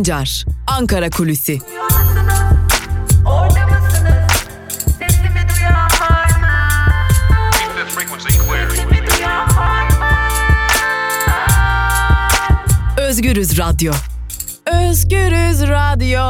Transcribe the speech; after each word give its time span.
Sancar, 0.00 0.44
Ankara 0.66 1.10
Kulüsi. 1.10 1.58
Özgürüz 12.98 13.58
Radyo. 13.58 13.92
Özgürüz 14.66 15.62
Radyo. 15.62 16.20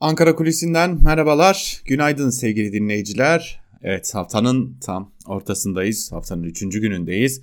Ankara 0.00 0.34
Kulisi'nden 0.34 0.98
merhabalar. 1.02 1.82
Günaydın 1.84 2.30
sevgili 2.30 2.72
dinleyiciler. 2.72 3.60
Evet 3.82 4.14
haftanın 4.14 4.78
tam 4.80 5.12
ortasındayız. 5.26 6.12
Haftanın 6.12 6.42
üçüncü 6.42 6.80
günündeyiz. 6.80 7.40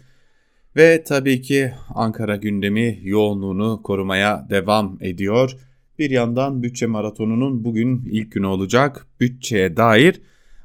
Ve 0.75 1.03
tabii 1.03 1.41
ki 1.41 1.73
Ankara 1.95 2.35
gündemi 2.35 2.99
yoğunluğunu 3.03 3.81
korumaya 3.83 4.47
devam 4.49 4.97
ediyor. 5.01 5.57
Bir 5.99 6.09
yandan 6.09 6.63
bütçe 6.63 6.85
maratonunun 6.85 7.63
bugün 7.63 8.05
ilk 8.11 8.31
günü 8.31 8.45
olacak. 8.45 9.07
Bütçeye 9.19 9.77
dair 9.77 10.21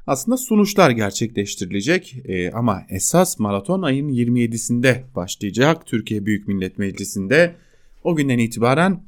aslında 0.07 0.37
sunuşlar 0.37 0.89
gerçekleştirilecek 0.89 2.15
ee, 2.25 2.51
ama 2.51 2.83
esas 2.89 3.39
maraton 3.39 3.81
ayın 3.81 4.09
27'sinde 4.09 5.03
başlayacak 5.15 5.85
Türkiye 5.85 6.25
Büyük 6.25 6.47
Millet 6.47 6.77
Meclisi'nde. 6.77 7.55
O 8.03 8.15
günden 8.15 8.37
itibaren 8.37 9.03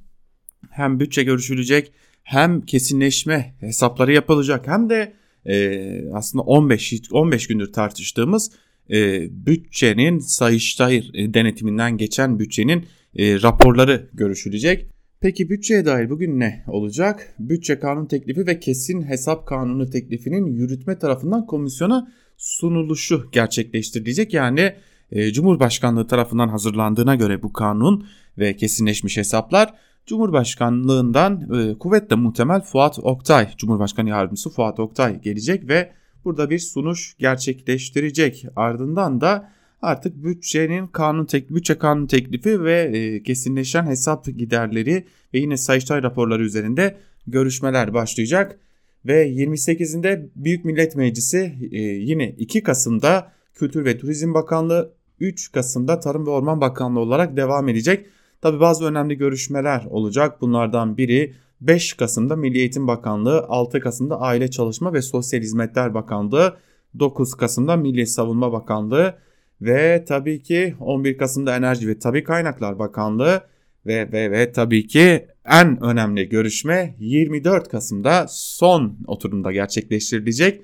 hem 0.69 0.99
bütçe 0.99 1.23
görüşülecek 1.23 1.91
hem 2.23 2.61
kesinleşme 2.61 3.55
hesapları 3.59 4.13
yapılacak 4.13 4.67
hem 4.67 4.89
de 4.89 5.13
e, 5.45 6.13
aslında 6.13 6.43
15 6.43 6.93
15 7.11 7.47
gündür 7.47 7.73
tartıştığımız 7.73 8.51
e, 8.91 9.27
bütçenin 9.45 10.19
Sayıştay 10.19 10.97
e, 11.13 11.33
denetiminden 11.33 11.97
geçen 11.97 12.39
bütçenin 12.39 12.85
e, 13.15 13.41
raporları 13.41 14.09
görüşülecek. 14.13 14.87
Peki 15.21 15.49
bütçeye 15.49 15.85
dair 15.85 16.09
bugün 16.09 16.39
ne 16.39 16.63
olacak? 16.67 17.35
Bütçe 17.39 17.79
kanun 17.79 18.05
teklifi 18.05 18.47
ve 18.47 18.59
kesin 18.59 19.01
hesap 19.01 19.47
kanunu 19.47 19.89
teklifinin 19.89 20.45
yürütme 20.45 20.99
tarafından 20.99 21.45
komisyona 21.45 22.11
sunuluşu 22.37 23.29
gerçekleştirilecek. 23.31 24.33
Yani 24.33 24.73
e, 25.11 25.33
Cumhurbaşkanlığı 25.33 26.07
tarafından 26.07 26.49
hazırlandığına 26.49 27.15
göre 27.15 27.43
bu 27.43 27.53
kanun 27.53 28.07
ve 28.37 28.55
kesinleşmiş 28.55 29.17
hesaplar 29.17 29.73
Cumhurbaşkanlığından 30.05 31.49
e, 31.59 31.77
kuvvetle 31.77 32.15
muhtemel 32.15 32.61
Fuat 32.61 32.99
Oktay, 32.99 33.49
Cumhurbaşkanı 33.57 34.09
Yardımcısı 34.09 34.49
Fuat 34.49 34.79
Oktay 34.79 35.21
gelecek 35.21 35.67
ve 35.67 35.91
burada 36.25 36.49
bir 36.49 36.59
sunuş 36.59 37.15
gerçekleştirecek. 37.19 38.45
Ardından 38.55 39.21
da 39.21 39.51
artık 39.81 40.23
bütçenin 40.23 40.87
kanun 40.87 41.25
tek, 41.25 41.49
bütçe 41.49 41.77
kanun 41.77 42.07
teklifi 42.07 42.63
ve 42.63 42.81
e, 42.81 43.23
kesinleşen 43.23 43.85
hesap 43.85 44.25
giderleri 44.25 45.05
ve 45.33 45.39
yine 45.39 45.57
Sayıştay 45.57 46.03
raporları 46.03 46.43
üzerinde 46.43 46.97
görüşmeler 47.27 47.93
başlayacak. 47.93 48.59
Ve 49.05 49.29
28'inde 49.29 50.29
Büyük 50.35 50.65
Millet 50.65 50.95
Meclisi 50.95 51.55
e, 51.71 51.81
yine 51.81 52.29
2 52.29 52.63
Kasım'da 52.63 53.31
Kültür 53.53 53.85
ve 53.85 53.97
Turizm 53.97 54.33
Bakanlığı, 54.33 54.93
3 55.19 55.51
Kasım'da 55.51 55.99
Tarım 55.99 56.25
ve 56.25 56.29
Orman 56.29 56.61
Bakanlığı 56.61 56.99
olarak 56.99 57.37
devam 57.37 57.69
edecek. 57.69 58.05
Tabi 58.41 58.59
bazı 58.59 58.85
önemli 58.85 59.17
görüşmeler 59.17 59.85
olacak. 59.89 60.41
Bunlardan 60.41 60.97
biri 60.97 61.33
5 61.61 61.93
Kasım'da 61.93 62.35
Milli 62.35 62.57
Eğitim 62.57 62.87
Bakanlığı, 62.87 63.45
6 63.47 63.79
Kasım'da 63.79 64.19
Aile 64.19 64.51
Çalışma 64.51 64.93
ve 64.93 65.01
Sosyal 65.01 65.41
Hizmetler 65.41 65.93
Bakanlığı, 65.93 66.57
9 66.99 67.35
Kasım'da 67.35 67.75
Milli 67.75 68.07
Savunma 68.07 68.51
Bakanlığı 68.51 69.15
ve 69.61 70.05
tabii 70.07 70.43
ki 70.43 70.75
11 70.79 71.17
Kasım'da 71.17 71.55
Enerji 71.55 71.87
ve 71.87 71.99
Tabi 71.99 72.23
Kaynaklar 72.23 72.79
Bakanlığı 72.79 73.41
ve, 73.85 74.11
ve, 74.11 74.31
ve 74.31 74.51
tabii 74.51 74.87
ki 74.87 75.27
en 75.45 75.83
önemli 75.83 76.29
görüşme 76.29 76.95
24 76.99 77.69
Kasım'da 77.69 78.25
son 78.29 78.97
oturumda 79.07 79.51
gerçekleştirilecek. 79.51 80.61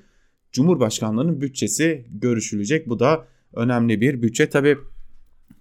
Cumhurbaşkanlığının 0.52 1.42
bütçesi 1.42 2.06
görüşülecek. 2.12 2.90
Bu 2.90 3.00
da 3.00 3.28
önemli 3.54 4.02
bir 4.02 4.22
bütçe. 4.22 4.50
Tabii 4.50 4.78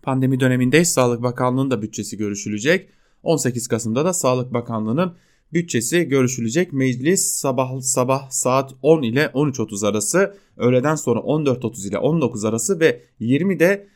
pandemi 0.02 0.40
dönemindeyiz. 0.40 0.92
Sağlık 0.92 1.22
Bakanlığı'nın 1.22 1.70
da 1.70 1.82
bütçesi 1.82 2.16
görüşülecek. 2.16 2.88
18 3.22 3.68
Kasım'da 3.68 4.04
da 4.04 4.12
Sağlık 4.12 4.52
Bakanlığı'nın 4.52 5.16
bütçesi 5.52 6.04
görüşülecek. 6.04 6.72
Meclis 6.72 7.32
sabah 7.32 7.80
sabah 7.80 8.30
saat 8.30 8.74
10 8.82 9.02
ile 9.02 9.24
13.30 9.24 9.88
arası, 9.88 10.34
öğleden 10.56 10.94
sonra 10.94 11.20
14.30 11.20 11.88
ile 11.88 11.98
19 11.98 12.44
arası 12.44 12.80
ve 12.80 13.02
20'de 13.20 13.88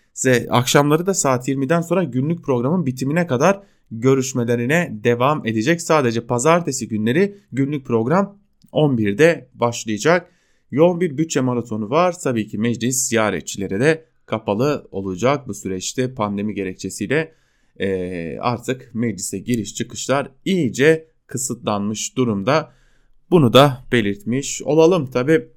akşamları 0.50 1.06
da 1.06 1.14
saat 1.14 1.48
20'den 1.48 1.80
sonra 1.80 2.04
günlük 2.04 2.44
programın 2.44 2.86
bitimine 2.86 3.26
kadar 3.26 3.60
görüşmelerine 3.90 4.90
devam 5.04 5.46
edecek. 5.46 5.82
Sadece 5.82 6.26
pazartesi 6.26 6.88
günleri 6.88 7.36
günlük 7.52 7.86
program 7.86 8.38
11'de 8.72 9.48
başlayacak. 9.54 10.30
Yoğun 10.70 11.00
bir 11.00 11.18
bütçe 11.18 11.40
maratonu 11.40 11.90
var. 11.90 12.14
Tabii 12.22 12.48
ki 12.48 12.58
meclis 12.58 13.08
ziyaretçilere 13.08 13.80
de 13.80 14.04
kapalı 14.26 14.88
olacak 14.90 15.48
bu 15.48 15.54
süreçte 15.54 16.14
pandemi 16.14 16.54
gerekçesiyle 16.54 17.32
e, 17.80 18.38
artık 18.40 18.90
meclise 18.94 19.38
giriş 19.38 19.74
çıkışlar 19.74 20.30
iyice 20.44 21.09
kısıtlanmış 21.30 22.16
durumda. 22.16 22.72
Bunu 23.30 23.52
da 23.52 23.84
belirtmiş 23.92 24.62
olalım. 24.62 25.10
Tabi 25.10 25.48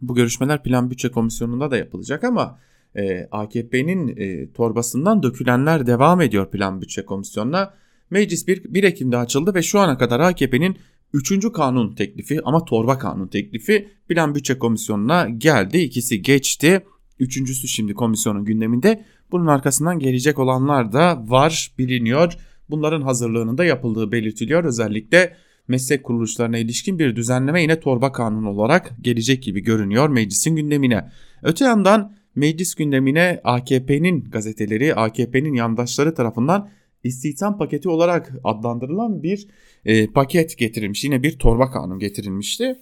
bu 0.00 0.14
görüşmeler 0.14 0.62
Plan 0.62 0.90
Bütçe 0.90 1.10
Komisyonu'nda 1.10 1.70
da 1.70 1.76
yapılacak 1.76 2.24
ama 2.24 2.58
e, 2.96 3.28
AKP'nin 3.30 4.16
e, 4.16 4.52
torbasından 4.52 5.22
dökülenler 5.22 5.86
devam 5.86 6.20
ediyor 6.20 6.50
Plan 6.50 6.80
Bütçe 6.80 7.04
Komisyonu'na. 7.04 7.74
Meclis 8.10 8.48
1, 8.48 8.74
1 8.74 8.84
Ekim'de 8.84 9.16
açıldı 9.16 9.54
ve 9.54 9.62
şu 9.62 9.80
ana 9.80 9.98
kadar 9.98 10.20
AKP'nin 10.20 10.76
3. 11.12 11.52
kanun 11.52 11.94
teklifi 11.94 12.40
ama 12.44 12.64
torba 12.64 12.98
kanun 12.98 13.28
teklifi 13.28 13.88
Plan 14.08 14.34
Bütçe 14.34 14.58
Komisyonu'na 14.58 15.28
geldi. 15.28 15.78
İkisi 15.78 16.22
geçti. 16.22 16.84
Üçüncüsü 17.18 17.68
şimdi 17.68 17.94
komisyonun 17.94 18.44
gündeminde. 18.44 19.04
Bunun 19.32 19.46
arkasından 19.46 19.98
gelecek 19.98 20.38
olanlar 20.38 20.92
da 20.92 21.24
var 21.28 21.74
biliniyor. 21.78 22.32
Bunların 22.70 23.02
hazırlığının 23.02 23.58
da 23.58 23.64
yapıldığı 23.64 24.12
belirtiliyor. 24.12 24.64
Özellikle 24.64 25.36
meslek 25.68 26.04
kuruluşlarına 26.04 26.58
ilişkin 26.58 26.98
bir 26.98 27.16
düzenleme 27.16 27.62
yine 27.62 27.80
torba 27.80 28.12
kanun 28.12 28.44
olarak 28.44 28.92
gelecek 29.00 29.42
gibi 29.42 29.60
görünüyor 29.60 30.08
meclisin 30.08 30.56
gündemine. 30.56 31.10
Öte 31.42 31.64
yandan 31.64 32.16
meclis 32.34 32.74
gündemine 32.74 33.40
AKP'nin 33.44 34.24
gazeteleri, 34.24 34.94
AKP'nin 34.94 35.54
yandaşları 35.54 36.14
tarafından 36.14 36.68
istihdam 37.04 37.58
paketi 37.58 37.88
olarak 37.88 38.32
adlandırılan 38.44 39.22
bir 39.22 39.48
e, 39.84 40.06
paket 40.06 40.58
getirilmiş. 40.58 41.04
Yine 41.04 41.22
bir 41.22 41.38
torba 41.38 41.70
kanun 41.70 41.98
getirilmişti. 41.98 42.76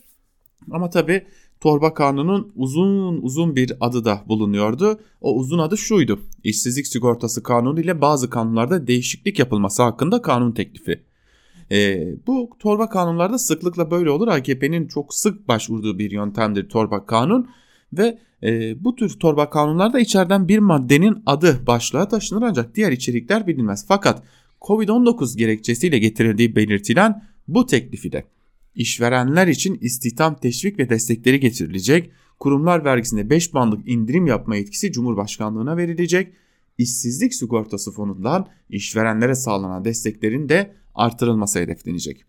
Ama 0.71 0.91
tabi 0.91 1.27
torba 1.63 1.95
kanunun 1.95 2.53
uzun 2.57 3.23
uzun 3.23 3.57
bir 3.57 3.73
adı 3.81 4.05
da 4.05 4.23
bulunuyordu. 4.29 5.01
O 5.21 5.35
uzun 5.37 5.59
adı 5.59 5.79
şuydu. 5.79 6.21
İşsizlik 6.45 6.87
sigortası 6.87 7.43
kanunu 7.43 7.81
ile 7.81 8.01
bazı 8.01 8.31
kanunlarda 8.31 8.87
değişiklik 8.87 9.39
yapılması 9.39 9.83
hakkında 9.83 10.23
kanun 10.23 10.53
teklifi. 10.53 11.03
E, 11.71 12.09
bu 12.27 12.51
torba 12.59 12.89
kanunlarda 12.89 13.39
sıklıkla 13.39 13.91
böyle 13.91 14.11
olur. 14.11 14.29
AKP'nin 14.29 14.87
çok 14.87 15.15
sık 15.15 15.49
başvurduğu 15.49 15.99
bir 15.99 16.11
yöntemdir 16.11 16.69
torba 16.69 17.07
kanun 17.07 17.49
ve 17.93 18.19
e, 18.43 18.85
bu 18.85 18.95
tür 18.95 19.19
torba 19.19 19.51
kanunlarda 19.51 20.01
içeriden 20.01 20.49
bir 20.49 20.59
maddenin 20.59 21.23
adı 21.27 21.67
başlığa 21.67 22.09
taşınır 22.09 22.43
ancak 22.43 22.75
diğer 22.75 22.93
içerikler 22.93 23.47
bilinmez. 23.47 23.85
Fakat 23.89 24.23
Covid-19 24.61 25.39
gerekçesiyle 25.39 25.99
getirildiği 25.99 26.57
belirtilen 26.57 27.25
bu 27.49 27.67
teklifi 27.67 28.13
de 28.13 28.25
işverenler 28.75 29.47
için 29.47 29.79
istihdam 29.81 30.35
teşvik 30.41 30.79
ve 30.79 30.91
destekleri 30.91 31.41
getirilecek, 31.41 32.11
kurumlar 32.41 32.85
vergisinde 32.85 33.31
5 33.31 33.55
bandlık 33.55 33.89
indirim 33.89 34.27
yapma 34.27 34.57
yetkisi 34.57 34.93
Cumhurbaşkanlığına 34.93 35.77
verilecek, 35.77 36.33
işsizlik 36.79 37.35
sigortası 37.35 37.93
fonundan 37.93 38.49
işverenlere 38.71 39.35
sağlanan 39.35 39.85
desteklerin 39.85 40.49
de 40.49 40.73
artırılması 40.95 41.59
hedeflenecek. 41.59 42.25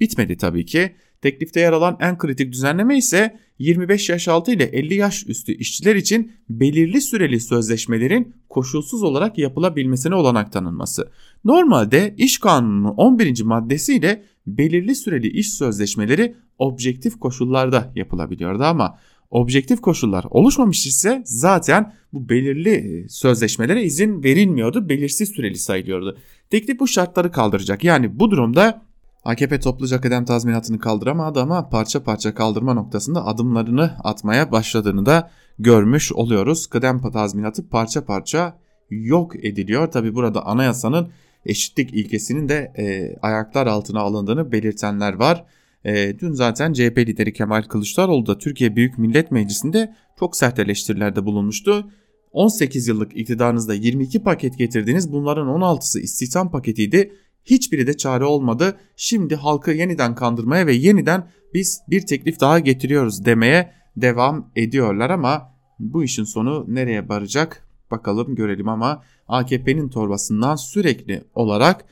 Bitmedi 0.00 0.36
tabii 0.36 0.66
ki. 0.66 0.94
Teklifte 1.22 1.60
yer 1.60 1.72
alan 1.72 1.96
en 2.00 2.18
kritik 2.18 2.52
düzenleme 2.52 2.98
ise 2.98 3.38
25 3.58 4.08
yaş 4.08 4.28
altı 4.28 4.52
ile 4.52 4.64
50 4.64 4.94
yaş 4.94 5.26
üstü 5.26 5.52
işçiler 5.52 5.96
için 5.96 6.32
belirli 6.48 7.00
süreli 7.00 7.40
sözleşmelerin 7.40 8.34
koşulsuz 8.48 9.02
olarak 9.02 9.38
yapılabilmesine 9.38 10.14
olanak 10.14 10.52
tanınması. 10.52 11.10
Normalde 11.44 12.14
iş 12.18 12.38
kanununun 12.38 12.94
11. 12.96 13.42
maddesiyle 13.42 14.24
belirli 14.46 14.94
süreli 14.94 15.28
iş 15.28 15.52
sözleşmeleri 15.52 16.36
objektif 16.58 17.20
koşullarda 17.20 17.92
yapılabiliyordu 17.94 18.64
ama 18.64 18.98
objektif 19.30 19.80
koşullar 19.80 20.24
oluşmamış 20.30 20.86
ise 20.86 21.22
zaten 21.24 21.94
bu 22.12 22.28
belirli 22.28 22.70
e, 22.70 23.08
sözleşmelere 23.08 23.82
izin 23.82 24.22
verilmiyordu, 24.22 24.88
belirsiz 24.88 25.28
süreli 25.28 25.56
sayılıyordu. 25.56 26.18
Teklif 26.50 26.80
bu 26.80 26.88
şartları 26.88 27.32
kaldıracak. 27.32 27.84
Yani 27.84 28.18
bu 28.20 28.30
durumda 28.30 28.82
AKP 29.24 29.60
topluca 29.60 30.00
kıdem 30.00 30.24
tazminatını 30.24 30.78
kaldıramadı 30.78 31.40
ama 31.40 31.68
parça 31.68 32.02
parça 32.02 32.34
kaldırma 32.34 32.74
noktasında 32.74 33.26
adımlarını 33.26 33.90
atmaya 34.04 34.52
başladığını 34.52 35.06
da 35.06 35.30
görmüş 35.58 36.12
oluyoruz. 36.12 36.66
Kıdem 36.66 37.00
tazminatı 37.12 37.68
parça 37.68 38.04
parça 38.04 38.58
yok 38.90 39.44
ediliyor. 39.44 39.90
Tabi 39.90 40.14
burada 40.14 40.46
anayasanın 40.46 41.08
eşitlik 41.46 41.94
ilkesinin 41.94 42.48
de 42.48 42.72
e, 42.78 43.16
ayaklar 43.22 43.66
altına 43.66 44.00
alındığını 44.00 44.52
belirtenler 44.52 45.12
var. 45.12 45.44
E, 45.84 46.18
dün 46.18 46.32
zaten 46.32 46.72
CHP 46.72 46.98
lideri 46.98 47.32
Kemal 47.32 47.62
Kılıçdaroğlu 47.62 48.26
da 48.26 48.38
Türkiye 48.38 48.76
Büyük 48.76 48.98
Millet 48.98 49.30
Meclisi'nde 49.30 49.94
çok 50.18 50.36
sert 50.36 50.58
eleştirilerde 50.58 51.24
bulunmuştu. 51.24 51.90
18 52.32 52.88
yıllık 52.88 53.16
iktidarınızda 53.16 53.74
22 53.74 54.22
paket 54.22 54.58
getirdiniz. 54.58 55.12
Bunların 55.12 55.48
16'sı 55.48 56.00
istihdam 56.00 56.50
paketiydi. 56.50 57.12
Hiçbiri 57.44 57.86
de 57.86 57.96
çare 57.96 58.24
olmadı. 58.24 58.76
Şimdi 58.96 59.36
halkı 59.36 59.70
yeniden 59.70 60.14
kandırmaya 60.14 60.66
ve 60.66 60.72
yeniden 60.72 61.28
biz 61.54 61.80
bir 61.88 62.06
teklif 62.06 62.40
daha 62.40 62.58
getiriyoruz 62.58 63.24
demeye 63.24 63.72
devam 63.96 64.50
ediyorlar 64.56 65.10
ama 65.10 65.54
bu 65.78 66.04
işin 66.04 66.24
sonu 66.24 66.64
nereye 66.68 67.08
varacak 67.08 67.69
bakalım 67.90 68.34
görelim 68.34 68.68
ama 68.68 69.02
AKP'nin 69.28 69.88
torbasından 69.88 70.56
sürekli 70.56 71.24
olarak 71.34 71.84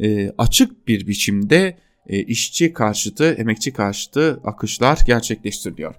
e, 0.00 0.30
açık 0.38 0.88
bir 0.88 1.06
biçimde 1.06 1.78
e, 2.06 2.22
işçi 2.22 2.72
karşıtı, 2.72 3.24
emekçi 3.24 3.72
karşıtı 3.72 4.40
akışlar 4.44 4.98
gerçekleştiriliyor. 5.06 5.94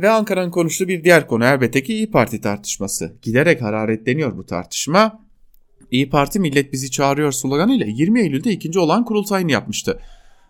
Ve 0.00 0.10
Ankara'nın 0.10 0.50
konuştuğu 0.50 0.88
bir 0.88 1.04
diğer 1.04 1.26
konu 1.26 1.44
elbette 1.44 1.82
ki 1.82 1.94
İyi 1.94 2.10
Parti 2.10 2.40
tartışması. 2.40 3.12
Giderek 3.22 3.62
hararetleniyor 3.62 4.36
bu 4.36 4.46
tartışma. 4.46 5.22
İyi 5.90 6.10
Parti 6.10 6.40
millet 6.40 6.72
bizi 6.72 6.90
çağırıyor 6.90 7.32
sloganıyla 7.32 7.86
20 7.86 8.20
Eylül'de 8.20 8.50
ikinci 8.50 8.78
olan 8.78 9.04
kurultayını 9.04 9.52
yapmıştı. 9.52 10.00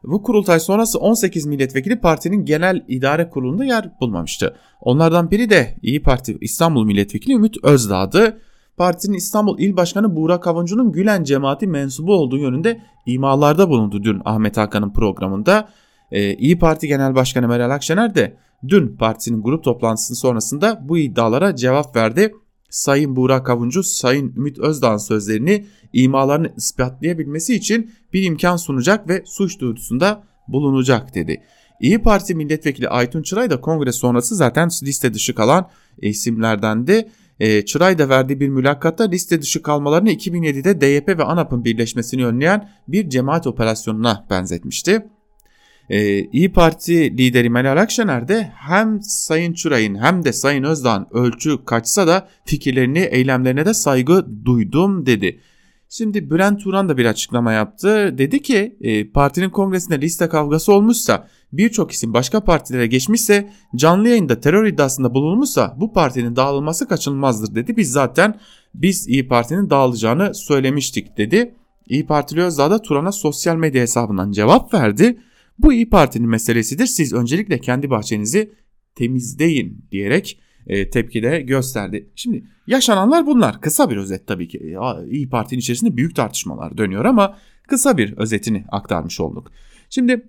Bu 0.05 0.23
kurultay 0.23 0.61
sonrası 0.61 0.99
18 0.99 1.47
milletvekili 1.47 2.01
partinin 2.01 2.45
genel 2.45 2.85
idare 2.89 3.31
kurulunda 3.31 3.65
yer 3.65 3.91
bulmamıştı. 4.01 4.57
Onlardan 4.81 5.31
biri 5.31 5.51
de 5.51 5.77
İyi 5.83 6.03
Parti 6.03 6.39
İstanbul 6.41 6.85
Milletvekili 6.85 7.35
Ümit 7.35 7.65
Özdağ'dı. 7.65 8.41
Partinin 8.77 9.17
İstanbul 9.17 9.59
İl 9.59 9.77
Başkanı 9.77 10.17
Buğra 10.17 10.41
Kavuncu'nun 10.41 10.93
Gülen 10.93 11.25
cemaati 11.25 11.67
mensubu 11.67 12.15
olduğu 12.15 12.39
yönünde 12.39 12.81
imalarda 13.07 13.69
bulundu 13.69 14.05
dün 14.05 14.23
Ahmet 14.25 14.57
Hakan'ın 14.57 14.93
programında. 14.93 15.69
Ee, 16.13 16.35
İyi 16.35 16.59
Parti 16.59 16.89
Genel 16.89 17.15
Başkanı 17.15 17.49
Meral 17.49 17.71
Akşener 17.71 18.15
de 18.15 18.37
dün 18.69 18.97
partisinin 18.97 19.43
grup 19.43 19.65
toplantısının 19.65 20.17
sonrasında 20.17 20.81
bu 20.89 20.99
iddialara 20.99 21.57
cevap 21.57 21.97
verdi. 21.97 22.35
Sayın 22.73 23.17
Buğra 23.17 23.43
Kavuncu, 23.43 23.83
Sayın 23.83 24.35
Ümit 24.37 24.59
Özdağ'ın 24.59 24.97
sözlerini 24.97 25.67
imalarını 25.93 26.53
ispatlayabilmesi 26.57 27.55
için 27.55 27.91
bir 28.13 28.23
imkan 28.23 28.57
sunacak 28.57 29.09
ve 29.09 29.23
suç 29.27 29.61
duyurusunda 29.61 30.25
bulunacak 30.49 31.15
dedi. 31.15 31.43
İyi 31.81 32.03
Parti 32.03 32.35
milletvekili 32.35 32.89
Aytun 32.89 33.23
Çıray 33.23 33.51
da 33.51 33.61
kongre 33.61 33.93
sonrası 33.93 34.37
zaten 34.37 34.69
liste 34.83 35.15
dışı 35.15 35.35
kalan 35.35 35.69
isimlerdendi. 35.99 37.09
E, 37.41 37.65
Çıray 37.65 37.99
da 37.99 38.09
verdiği 38.09 38.41
bir 38.41 38.49
mülakatta 38.49 39.05
liste 39.05 39.43
dışı 39.43 39.63
kalmalarını 39.63 40.13
2007'de 40.13 40.81
DYP 40.81 41.09
ve 41.09 41.25
ANAP'ın 41.25 41.65
birleşmesini 41.65 42.27
önleyen 42.27 42.71
bir 42.89 43.09
cemaat 43.09 43.47
operasyonuna 43.47 44.27
benzetmişti. 44.31 45.07
Ee, 45.91 46.21
İyi 46.21 46.53
Parti 46.53 47.19
lideri 47.19 47.51
Meral 47.51 47.77
Akşener 47.77 48.29
de 48.29 48.53
hem 48.55 49.03
Sayın 49.03 49.53
Çuray'ın 49.53 49.95
hem 49.95 50.25
de 50.25 50.33
Sayın 50.33 50.65
Özdağ'ın 50.65 51.07
ölçü 51.11 51.65
kaçsa 51.65 52.07
da 52.07 52.29
fikirlerini, 52.45 52.99
eylemlerine 52.99 53.67
de 53.67 53.75
saygı 53.75 54.27
duydum 54.45 55.07
dedi. 55.07 55.41
Şimdi 55.89 56.31
Bülent 56.31 56.61
Turan 56.61 56.89
da 56.89 56.97
bir 56.97 57.07
açıklama 57.07 57.53
yaptı. 57.53 58.19
Dedi 58.19 58.43
ki 58.43 58.77
e, 58.81 59.11
partinin 59.11 59.51
kongresinde 59.51 60.01
liste 60.01 60.29
kavgası 60.29 60.73
olmuşsa 60.73 61.29
birçok 61.53 61.93
isim 61.93 62.15
başka 62.15 62.41
partilere 62.45 62.87
geçmişse 62.87 63.51
canlı 63.77 64.09
yayında 64.09 64.41
terör 64.41 64.67
iddiasında 64.67 65.15
bulunmuşsa 65.15 65.77
bu 65.81 65.93
partinin 65.93 66.37
dağılması 66.37 66.89
kaçınılmazdır 66.89 67.55
dedi. 67.55 67.77
Biz 67.77 67.93
zaten 67.93 68.41
biz 68.75 69.09
İyi 69.09 69.29
Parti'nin 69.29 69.71
dağılacağını 69.71 70.35
söylemiştik 70.35 71.19
dedi. 71.19 71.55
İyi 71.87 72.07
Partili 72.07 72.43
Özdağ 72.43 72.71
da 72.71 72.83
Turan'a 72.83 73.13
sosyal 73.13 73.57
medya 73.57 73.83
hesabından 73.83 74.33
cevap 74.33 74.75
verdi. 74.75 75.19
Bu 75.63 75.73
İyi 75.73 75.91
Parti'nin 75.91 76.29
meselesidir. 76.29 76.87
Siz 76.87 77.13
öncelikle 77.13 77.59
kendi 77.59 77.91
bahçenizi 77.91 78.53
temizleyin 78.95 79.87
diyerek 79.91 80.41
e, 80.67 80.91
tepki 80.91 81.23
de 81.23 81.41
gösterdi. 81.41 82.11
Şimdi 82.17 82.45
yaşananlar 82.67 83.27
bunlar. 83.27 83.61
Kısa 83.61 83.91
bir 83.91 83.97
özet 83.97 84.27
tabii 84.27 84.49
ki. 84.49 84.77
İyi 85.11 85.29
Parti'nin 85.29 85.61
içerisinde 85.61 85.97
büyük 85.97 86.17
tartışmalar 86.17 86.79
dönüyor 86.79 87.05
ama 87.05 87.39
kısa 87.69 87.99
bir 87.99 88.17
özetini 88.17 88.65
aktarmış 88.73 89.21
olduk. 89.21 89.51
Şimdi 89.91 90.29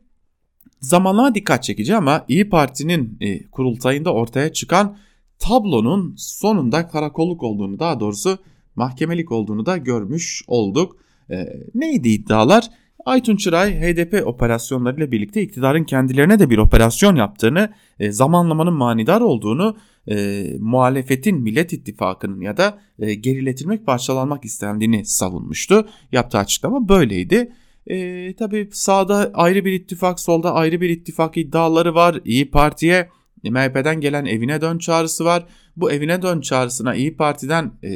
zamanlama 0.80 1.36
dikkat 1.36 1.64
çekici 1.64 1.96
ama 1.96 2.26
İyi 2.28 2.50
Parti'nin 2.50 3.18
e, 3.22 3.44
kurultayında 3.44 4.14
ortaya 4.14 4.54
çıkan 4.54 4.98
tablonun 5.40 6.16
sonunda 6.18 6.88
karakolluk 6.88 7.44
olduğunu 7.44 7.80
daha 7.80 8.00
doğrusu 8.00 8.38
mahkemelik 8.76 9.32
olduğunu 9.32 9.66
da 9.66 9.78
görmüş 9.78 10.44
olduk. 10.48 10.98
E, 11.32 11.46
neydi 11.76 12.10
iddialar? 12.10 12.70
Aytun 13.06 13.36
Çıray 13.36 13.82
HDP 13.82 14.28
operasyonlarıyla 14.28 15.12
birlikte 15.12 15.42
iktidarın 15.42 15.84
kendilerine 15.84 16.40
de 16.40 16.50
bir 16.50 16.58
operasyon 16.58 17.16
yaptığını, 17.16 17.74
e, 18.00 18.12
zamanlamanın 18.12 18.74
manidar 18.74 19.22
olduğunu, 19.22 19.78
e, 20.08 20.46
muhalefetin 20.60 21.42
Millet 21.42 21.74
İttifakı'nın 21.74 22.42
ya 22.42 22.58
da 22.58 22.80
e, 23.00 23.14
geriletilmek, 23.14 23.86
parçalanmak 23.86 24.46
istendiğini 24.46 25.06
savunmuştu. 25.06 25.88
Yaptığı 26.12 26.38
açıklama 26.38 26.90
böyleydi. 26.90 27.52
E, 27.88 28.36
tabii 28.36 28.70
sağda 28.72 29.32
ayrı 29.34 29.66
bir 29.66 29.72
ittifak, 29.72 30.20
solda 30.20 30.54
ayrı 30.54 30.82
bir 30.82 30.90
ittifak 30.90 31.38
iddiaları 31.38 31.96
var. 31.96 32.20
İyi 32.26 32.52
Parti'ye 32.52 33.10
MHP'den 33.44 34.02
gelen 34.02 34.26
evine 34.26 34.62
dön 34.62 34.78
çağrısı 34.78 35.26
var. 35.26 35.46
Bu 35.78 35.92
evine 35.92 36.22
dön 36.22 36.42
çağrısına 36.42 36.96
İyi 36.96 37.18
Parti'den 37.18 37.72
e, 37.84 37.90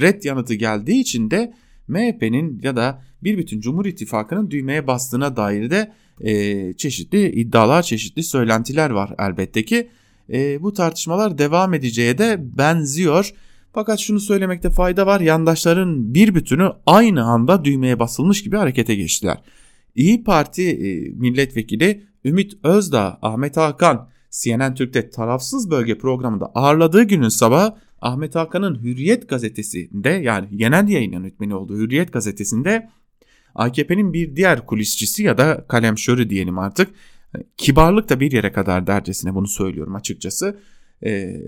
red 0.00 0.24
yanıtı 0.24 0.54
geldiği 0.54 1.00
için 1.00 1.30
de 1.30 1.52
MHP'nin 1.88 2.60
ya 2.62 2.76
da 2.76 3.02
bir 3.22 3.38
bütün 3.38 3.60
Cumhur 3.60 3.86
İttifakı'nın 3.86 4.50
düğmeye 4.50 4.86
bastığına 4.86 5.36
dair 5.36 5.70
de 5.70 5.92
e, 6.20 6.72
çeşitli 6.72 7.30
iddialar, 7.30 7.82
çeşitli 7.82 8.22
söylentiler 8.22 8.90
var 8.90 9.14
elbette 9.18 9.64
ki. 9.64 9.90
E, 10.32 10.62
bu 10.62 10.72
tartışmalar 10.72 11.38
devam 11.38 11.74
edeceğe 11.74 12.18
de 12.18 12.36
benziyor. 12.58 13.30
Fakat 13.72 13.98
şunu 13.98 14.20
söylemekte 14.20 14.70
fayda 14.70 15.06
var. 15.06 15.20
Yandaşların 15.20 16.14
bir 16.14 16.34
bütünü 16.34 16.72
aynı 16.86 17.24
anda 17.24 17.64
düğmeye 17.64 17.98
basılmış 17.98 18.42
gibi 18.42 18.56
harekete 18.56 18.94
geçtiler. 18.94 19.42
İyi 19.94 20.24
Parti 20.24 20.62
e, 20.62 21.10
milletvekili 21.10 22.06
Ümit 22.24 22.52
Özdağ, 22.64 23.18
Ahmet 23.22 23.56
Hakan 23.56 24.08
CNN 24.30 24.74
Türk'te 24.74 25.10
tarafsız 25.10 25.70
bölge 25.70 25.98
programında 25.98 26.46
ağırladığı 26.54 27.02
günün 27.02 27.28
sabahı 27.28 27.74
Ahmet 28.00 28.34
Hakan'ın 28.34 28.82
Hürriyet 28.82 29.28
gazetesinde 29.28 30.08
yani 30.08 30.56
genel 30.56 30.88
yayın 30.88 31.12
yönetmeni 31.12 31.54
olduğu 31.54 31.78
Hürriyet 31.78 32.12
gazetesinde 32.12 32.90
AKP'nin 33.54 34.12
bir 34.12 34.36
diğer 34.36 34.66
kulisçisi 34.66 35.22
ya 35.22 35.38
da 35.38 35.64
kalemşörü 35.68 36.30
diyelim 36.30 36.58
artık 36.58 36.90
kibarlık 37.56 38.08
da 38.08 38.20
bir 38.20 38.32
yere 38.32 38.52
kadar 38.52 38.86
dercesine 38.86 39.34
bunu 39.34 39.46
söylüyorum 39.46 39.94
açıkçası. 39.94 40.58
Ee, 41.04 41.42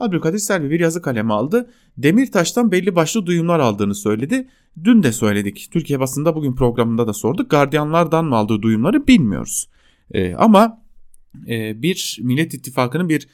Abdülkadir 0.00 0.38
Selvi 0.38 0.70
bir 0.70 0.80
yazı 0.80 1.02
kalemi 1.02 1.32
aldı. 1.32 1.70
Demirtaş'tan 1.96 2.72
belli 2.72 2.96
başlı 2.96 3.26
duyumlar 3.26 3.60
aldığını 3.60 3.94
söyledi. 3.94 4.48
Dün 4.84 5.02
de 5.02 5.12
söyledik. 5.12 5.68
Türkiye 5.72 6.00
basında 6.00 6.34
bugün 6.34 6.54
programında 6.54 7.06
da 7.06 7.12
sorduk. 7.12 7.50
Gardiyanlardan 7.50 8.24
mı 8.24 8.36
aldığı 8.36 8.62
duyumları 8.62 9.06
bilmiyoruz. 9.06 9.68
Ee, 10.10 10.34
ama 10.34 10.82
e, 11.48 11.82
bir 11.82 12.18
Millet 12.22 12.54
İttifakı'nın 12.54 13.08
bir 13.08 13.28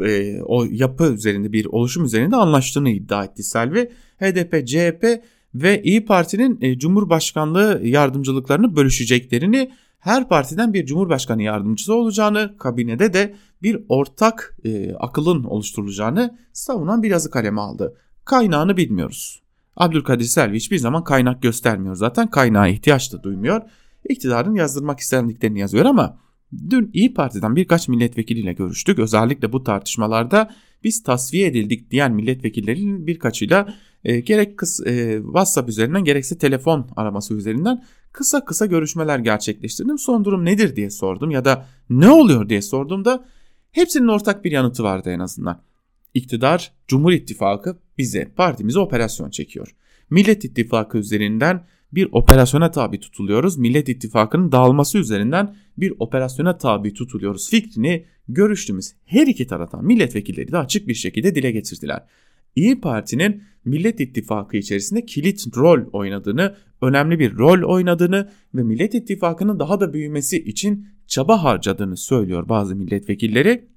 e, 0.00 0.42
o 0.42 0.64
yapı 0.64 1.04
üzerinde 1.04 1.52
bir 1.52 1.66
oluşum 1.66 2.04
üzerinde 2.04 2.36
anlaştığını 2.36 2.90
iddia 2.90 3.24
etti 3.24 3.42
Selvi. 3.42 3.90
HDP, 4.20 4.66
CHP 4.66 5.24
ve 5.54 5.82
İyi 5.82 6.04
Parti'nin 6.04 6.58
e, 6.60 6.78
Cumhurbaşkanlığı 6.78 7.80
yardımcılıklarını 7.84 8.76
bölüşeceklerini 8.76 9.70
her 10.02 10.28
partiden 10.28 10.74
bir 10.74 10.86
cumhurbaşkanı 10.86 11.42
yardımcısı 11.42 11.94
olacağını, 11.94 12.58
kabinede 12.58 13.12
de 13.12 13.34
bir 13.62 13.84
ortak 13.88 14.56
e, 14.64 14.94
akılın 14.94 15.44
oluşturulacağını 15.44 16.38
savunan 16.52 17.02
bir 17.02 17.10
yazı 17.10 17.30
kaleme 17.30 17.60
aldı. 17.60 17.96
Kaynağını 18.24 18.76
bilmiyoruz. 18.76 19.42
Abdülkadir 19.76 20.24
Selvi 20.24 20.56
hiçbir 20.56 20.78
zaman 20.78 21.04
kaynak 21.04 21.42
göstermiyor 21.42 21.94
zaten 21.94 22.30
kaynağa 22.30 22.68
ihtiyaç 22.68 23.12
da 23.12 23.22
duymuyor. 23.22 23.62
İktidarın 24.08 24.54
yazdırmak 24.54 25.00
istendiklerini 25.00 25.60
yazıyor 25.60 25.84
ama 25.84 26.18
Dün 26.70 26.90
İyi 26.92 27.14
Parti'den 27.14 27.56
birkaç 27.56 27.88
milletvekiliyle 27.88 28.52
görüştük. 28.52 28.98
Özellikle 28.98 29.52
bu 29.52 29.64
tartışmalarda 29.64 30.50
biz 30.84 31.02
tasfiye 31.02 31.46
edildik 31.46 31.90
diyen 31.90 32.12
milletvekillerinin 32.12 33.06
birkaçıyla 33.06 33.74
e, 34.04 34.20
gerek 34.20 34.58
kıs, 34.58 34.80
e, 34.86 35.20
WhatsApp 35.24 35.68
üzerinden 35.68 36.04
gerekse 36.04 36.38
telefon 36.38 36.90
araması 36.96 37.34
üzerinden 37.34 37.84
kısa 38.12 38.44
kısa 38.44 38.66
görüşmeler 38.66 39.18
gerçekleştirdim. 39.18 39.98
Son 39.98 40.24
durum 40.24 40.44
nedir 40.44 40.76
diye 40.76 40.90
sordum 40.90 41.30
ya 41.30 41.44
da 41.44 41.66
ne 41.90 42.10
oluyor 42.10 42.48
diye 42.48 42.62
sorduğumda 42.62 43.24
hepsinin 43.72 44.08
ortak 44.08 44.44
bir 44.44 44.52
yanıtı 44.52 44.82
vardı 44.82 45.10
en 45.10 45.18
azından. 45.18 45.62
İktidar, 46.14 46.72
Cumhur 46.88 47.12
İttifakı 47.12 47.78
bize, 47.98 48.32
partimize 48.36 48.78
operasyon 48.78 49.30
çekiyor. 49.30 49.74
Millet 50.10 50.44
İttifakı 50.44 50.98
üzerinden 50.98 51.66
bir 51.92 52.08
operasyona 52.12 52.70
tabi 52.70 53.00
tutuluyoruz. 53.00 53.58
Millet 53.58 53.88
İttifakı'nın 53.88 54.52
dağılması 54.52 54.98
üzerinden 54.98 55.56
bir 55.78 55.92
operasyona 55.98 56.58
tabi 56.58 56.94
tutuluyoruz 56.94 57.50
fikrini 57.50 58.04
görüştüğümüz 58.28 58.94
her 59.04 59.26
iki 59.26 59.46
taraftan 59.46 59.84
milletvekilleri 59.84 60.52
de 60.52 60.58
açık 60.58 60.88
bir 60.88 60.94
şekilde 60.94 61.34
dile 61.34 61.50
getirdiler. 61.50 62.04
İyi 62.56 62.80
Parti'nin 62.80 63.42
Millet 63.64 64.00
İttifakı 64.00 64.56
içerisinde 64.56 65.06
kilit 65.06 65.56
rol 65.56 65.80
oynadığını, 65.92 66.56
önemli 66.82 67.18
bir 67.18 67.36
rol 67.36 67.62
oynadığını 67.62 68.30
ve 68.54 68.62
Millet 68.62 68.94
İttifakı'nın 68.94 69.58
daha 69.58 69.80
da 69.80 69.92
büyümesi 69.92 70.44
için 70.44 70.86
çaba 71.06 71.42
harcadığını 71.42 71.96
söylüyor 71.96 72.48
bazı 72.48 72.76
milletvekilleri. 72.76 73.68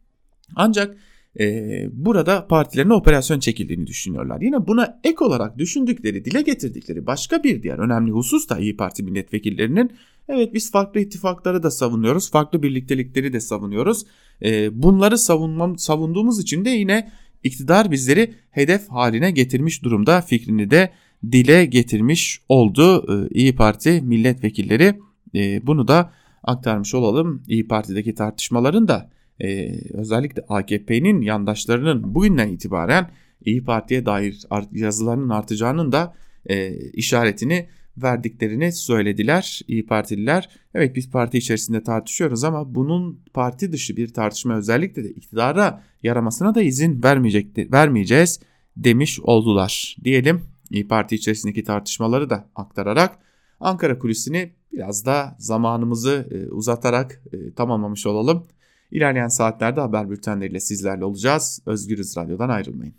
Ancak 0.56 0.98
e, 1.40 1.88
burada 1.92 2.48
partilerine 2.48 2.94
operasyon 2.94 3.40
çekildiğini 3.40 3.88
düşünüyorlar. 3.88 4.42
Yine 4.42 4.68
buna 4.68 5.00
ek 5.04 5.24
olarak 5.26 5.58
düşündükleri, 5.58 6.26
dile 6.26 6.42
getirdikleri 6.42 7.08
başka 7.08 7.44
bir 7.44 7.64
diğer 7.64 7.78
önemli 7.78 8.12
husus 8.12 8.50
da 8.50 8.60
İyi 8.60 8.78
Parti 8.78 9.04
milletvekillerinin 9.04 9.92
evet 10.30 10.54
biz 10.54 10.72
farklı 10.72 11.00
ittifakları 11.00 11.64
da 11.64 11.72
savunuyoruz, 11.72 12.32
farklı 12.32 12.64
birliktelikleri 12.64 13.34
de 13.34 13.40
savunuyoruz. 13.40 14.06
E, 14.44 14.82
bunları 14.84 15.18
savunmam, 15.18 15.78
savunduğumuz 15.78 16.40
için 16.40 16.66
de 16.66 16.70
yine 16.70 17.12
iktidar 17.44 17.92
bizleri 17.92 18.34
hedef 18.52 18.90
haline 18.90 19.32
getirmiş 19.32 19.84
durumda 19.84 20.22
fikrini 20.22 20.72
de 20.72 20.92
dile 21.32 21.66
getirmiş 21.66 22.42
oldu 22.50 23.06
e, 23.14 23.34
İyi 23.34 23.56
Parti 23.56 24.02
milletvekilleri. 24.02 25.00
E, 25.36 25.68
bunu 25.68 25.88
da 25.88 26.12
aktarmış 26.44 26.94
olalım. 26.94 27.44
İyi 27.48 27.68
Parti'deki 27.68 28.16
tartışmaların 28.16 28.88
da 28.88 29.15
e, 29.40 29.80
özellikle 29.94 30.42
AKP'nin 30.50 31.22
yandaşlarının 31.22 32.16
bugünden 32.16 32.48
itibaren 32.48 33.12
İyi 33.46 33.64
Parti'ye 33.64 34.06
dair 34.06 34.42
yazılarının 34.72 35.30
artacağının 35.30 35.92
da 35.92 36.14
e, 36.46 36.76
işaretini 36.76 37.68
verdiklerini 37.98 38.72
söylediler 38.72 39.62
İyi 39.68 39.86
Partililer. 39.86 40.50
Evet 40.74 40.96
biz 40.96 41.12
parti 41.12 41.38
içerisinde 41.38 41.84
tartışıyoruz 41.84 42.44
ama 42.44 42.76
bunun 42.76 43.20
parti 43.34 43.72
dışı 43.72 43.98
bir 43.98 44.14
tartışma 44.14 44.58
özellikle 44.58 45.04
de 45.04 45.10
iktidara 45.10 45.84
yaramasına 46.04 46.56
da 46.56 46.62
izin 46.62 47.04
vermeyecek 47.04 47.72
vermeyeceğiz 47.72 48.40
demiş 48.78 49.20
oldular. 49.20 49.96
Diyelim 50.04 50.42
İyi 50.72 50.88
Parti 50.88 51.16
içerisindeki 51.16 51.64
tartışmaları 51.64 52.30
da 52.30 52.50
aktararak 52.56 53.20
Ankara 53.60 54.00
kulisini 54.00 54.52
biraz 54.74 55.06
da 55.06 55.36
zamanımızı 55.40 56.28
e, 56.32 56.52
uzatarak 56.52 57.22
e, 57.34 57.54
tamamlamış 57.54 58.06
olalım. 58.06 58.48
İlerleyen 58.92 59.28
saatlerde 59.28 59.82
haber 59.82 60.10
bültenleriyle 60.10 60.60
sizlerle 60.60 61.06
olacağız. 61.06 61.60
Özgürüz 61.66 62.18
Radyo'dan 62.18 62.50
ayrılmayın. 62.50 62.96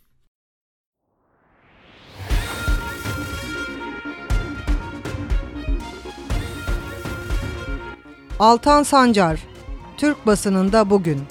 Altan 8.39 8.83
Sancar, 8.83 9.47
Türk 9.97 10.27
basınında 10.27 10.91
bugün. 10.91 11.23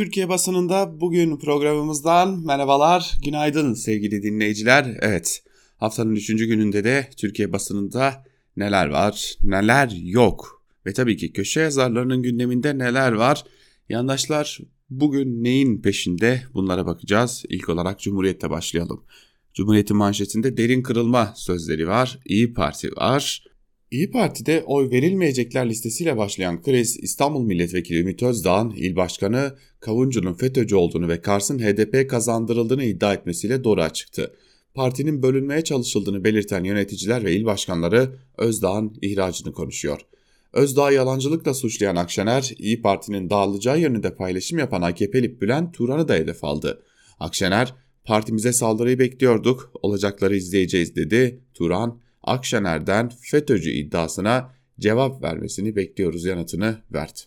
Türkiye 0.00 0.28
basınında 0.28 1.00
bugün 1.00 1.36
programımızdan 1.36 2.46
merhabalar, 2.46 3.12
günaydın 3.24 3.74
sevgili 3.74 4.22
dinleyiciler. 4.22 4.96
Evet, 5.00 5.42
haftanın 5.76 6.14
üçüncü 6.14 6.46
gününde 6.46 6.84
de 6.84 7.08
Türkiye 7.16 7.52
basınında 7.52 8.24
neler 8.56 8.86
var, 8.86 9.34
neler 9.42 9.90
yok 10.02 10.62
ve 10.86 10.92
tabii 10.92 11.16
ki 11.16 11.32
köşe 11.32 11.60
yazarlarının 11.60 12.22
gündeminde 12.22 12.78
neler 12.78 13.12
var. 13.12 13.44
Yandaşlar 13.88 14.58
bugün 14.90 15.44
neyin 15.44 15.82
peşinde 15.82 16.42
bunlara 16.54 16.86
bakacağız. 16.86 17.44
İlk 17.48 17.68
olarak 17.68 18.00
Cumhuriyet'te 18.00 18.50
başlayalım. 18.50 19.04
Cumhuriyet'in 19.54 19.96
manşetinde 19.96 20.56
derin 20.56 20.82
kırılma 20.82 21.32
sözleri 21.36 21.88
var, 21.88 22.18
İyi 22.24 22.54
Parti 22.54 22.90
var, 22.96 23.44
İyi 23.90 24.10
Parti'de 24.10 24.62
oy 24.66 24.90
verilmeyecekler 24.90 25.68
listesiyle 25.68 26.16
başlayan 26.16 26.62
kriz 26.62 26.96
İstanbul 27.02 27.44
Milletvekili 27.44 27.98
Ümit 27.98 28.22
Özdağ'ın 28.22 28.70
il 28.70 28.96
başkanı 28.96 29.56
Kavuncu'nun 29.80 30.34
FETÖ'cü 30.34 30.76
olduğunu 30.76 31.08
ve 31.08 31.20
Kars'ın 31.20 31.58
HDP 31.58 32.10
kazandırıldığını 32.10 32.84
iddia 32.84 33.14
etmesiyle 33.14 33.64
doğru 33.64 33.88
çıktı. 33.92 34.34
Partinin 34.74 35.22
bölünmeye 35.22 35.64
çalışıldığını 35.64 36.24
belirten 36.24 36.64
yöneticiler 36.64 37.24
ve 37.24 37.32
il 37.32 37.44
başkanları 37.44 38.14
Özdağ'ın 38.38 38.98
ihracını 39.02 39.52
konuşuyor. 39.52 40.00
Özdağ'ı 40.52 40.94
yalancılıkla 40.94 41.54
suçlayan 41.54 41.96
Akşener, 41.96 42.54
İyi 42.58 42.82
Parti'nin 42.82 43.30
dağılacağı 43.30 43.80
yönünde 43.80 44.14
paylaşım 44.14 44.58
yapan 44.58 44.82
AKP'li 44.82 45.40
Bülent 45.40 45.74
Turan'ı 45.74 46.08
da 46.08 46.14
hedef 46.14 46.44
aldı. 46.44 46.82
Akşener, 47.20 47.74
partimize 48.04 48.52
saldırıyı 48.52 48.98
bekliyorduk, 48.98 49.70
olacakları 49.82 50.36
izleyeceğiz 50.36 50.96
dedi. 50.96 51.40
Turan, 51.54 52.00
Akşener'den 52.22 53.08
FETÖ'cü 53.20 53.70
iddiasına 53.70 54.54
cevap 54.80 55.22
vermesini 55.22 55.76
bekliyoruz 55.76 56.24
yanıtını 56.24 56.82
verdi. 56.92 57.20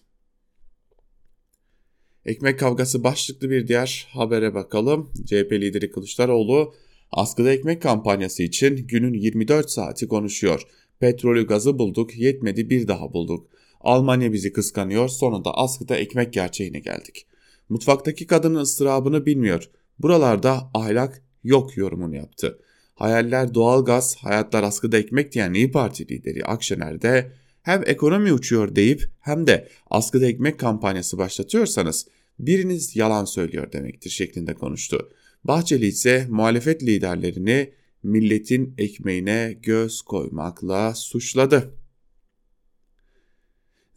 Ekmek 2.25 2.59
kavgası 2.59 3.03
başlıklı 3.03 3.49
bir 3.49 3.67
diğer 3.67 4.07
habere 4.11 4.53
bakalım. 4.53 5.11
CHP 5.25 5.51
lideri 5.51 5.91
Kılıçdaroğlu 5.91 6.73
askıda 7.11 7.51
ekmek 7.51 7.81
kampanyası 7.81 8.43
için 8.43 8.87
günün 8.87 9.13
24 9.13 9.69
saati 9.69 10.07
konuşuyor. 10.07 10.61
Petrolü 10.99 11.47
gazı 11.47 11.79
bulduk 11.79 12.17
yetmedi 12.17 12.69
bir 12.69 12.87
daha 12.87 13.13
bulduk. 13.13 13.47
Almanya 13.81 14.33
bizi 14.33 14.53
kıskanıyor 14.53 15.09
sonunda 15.09 15.53
askıda 15.53 15.95
ekmek 15.95 16.33
gerçeğine 16.33 16.79
geldik. 16.79 17.27
Mutfaktaki 17.69 18.27
kadının 18.27 18.59
ıstırabını 18.59 19.25
bilmiyor. 19.25 19.69
Buralarda 19.99 20.71
ahlak 20.73 21.21
yok 21.43 21.77
yorumunu 21.77 22.15
yaptı. 22.15 22.59
Hayaller 22.93 23.53
doğalgaz, 23.53 24.15
hayatlar 24.15 24.63
askıda 24.63 24.97
ekmek 24.97 25.31
diyen 25.31 25.53
İyi 25.53 25.71
Parti 25.71 26.07
lideri 26.07 26.45
Akşener 26.45 27.01
de 27.01 27.31
hem 27.61 27.83
ekonomi 27.85 28.33
uçuyor 28.33 28.75
deyip 28.75 29.09
hem 29.19 29.47
de 29.47 29.67
askıda 29.89 30.25
ekmek 30.25 30.59
kampanyası 30.59 31.17
başlatıyorsanız 31.17 32.07
biriniz 32.39 32.95
yalan 32.95 33.25
söylüyor 33.25 33.71
demektir 33.71 34.09
şeklinde 34.09 34.53
konuştu. 34.53 35.09
Bahçeli 35.43 35.85
ise 35.85 36.27
muhalefet 36.29 36.83
liderlerini 36.83 37.73
milletin 38.03 38.73
ekmeğine 38.77 39.57
göz 39.61 40.01
koymakla 40.01 40.95
suçladı. 40.95 41.73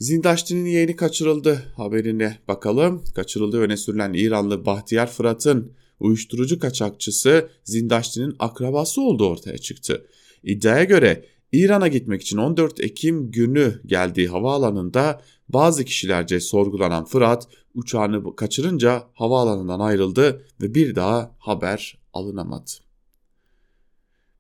Zindaşti'nin 0.01 0.67
yeğeni 0.67 0.97
kaçırıldı 0.97 1.55
haberine 1.77 2.39
bakalım. 2.49 3.05
Kaçırıldığı 3.15 3.61
öne 3.61 3.77
sürülen 3.77 4.13
İranlı 4.13 4.67
Bahtiyar 4.67 5.11
Fırat'ın 5.11 5.73
uyuşturucu 6.01 6.59
kaçakçısı 6.59 7.49
Zindaşti'nin 7.65 8.37
akrabası 8.39 9.01
olduğu 9.01 9.29
ortaya 9.29 9.59
çıktı. 9.59 10.07
İddiaya 10.43 10.85
göre 10.85 11.25
İran'a 11.53 11.89
gitmek 11.89 12.23
için 12.23 12.37
14 12.37 12.81
Ekim 12.81 13.31
günü 13.31 13.81
geldiği 13.87 14.29
havaalanında 14.29 15.23
bazı 15.49 15.85
kişilerce 15.85 16.41
sorgulanan 16.41 17.05
Fırat 17.05 17.49
uçağını 17.75 18.37
kaçırınca 18.37 19.05
havaalanından 19.15 19.81
ayrıldı 19.81 20.45
ve 20.61 20.75
bir 20.75 20.95
daha 20.95 21.37
haber 21.39 21.99
alınamadı. 22.13 22.71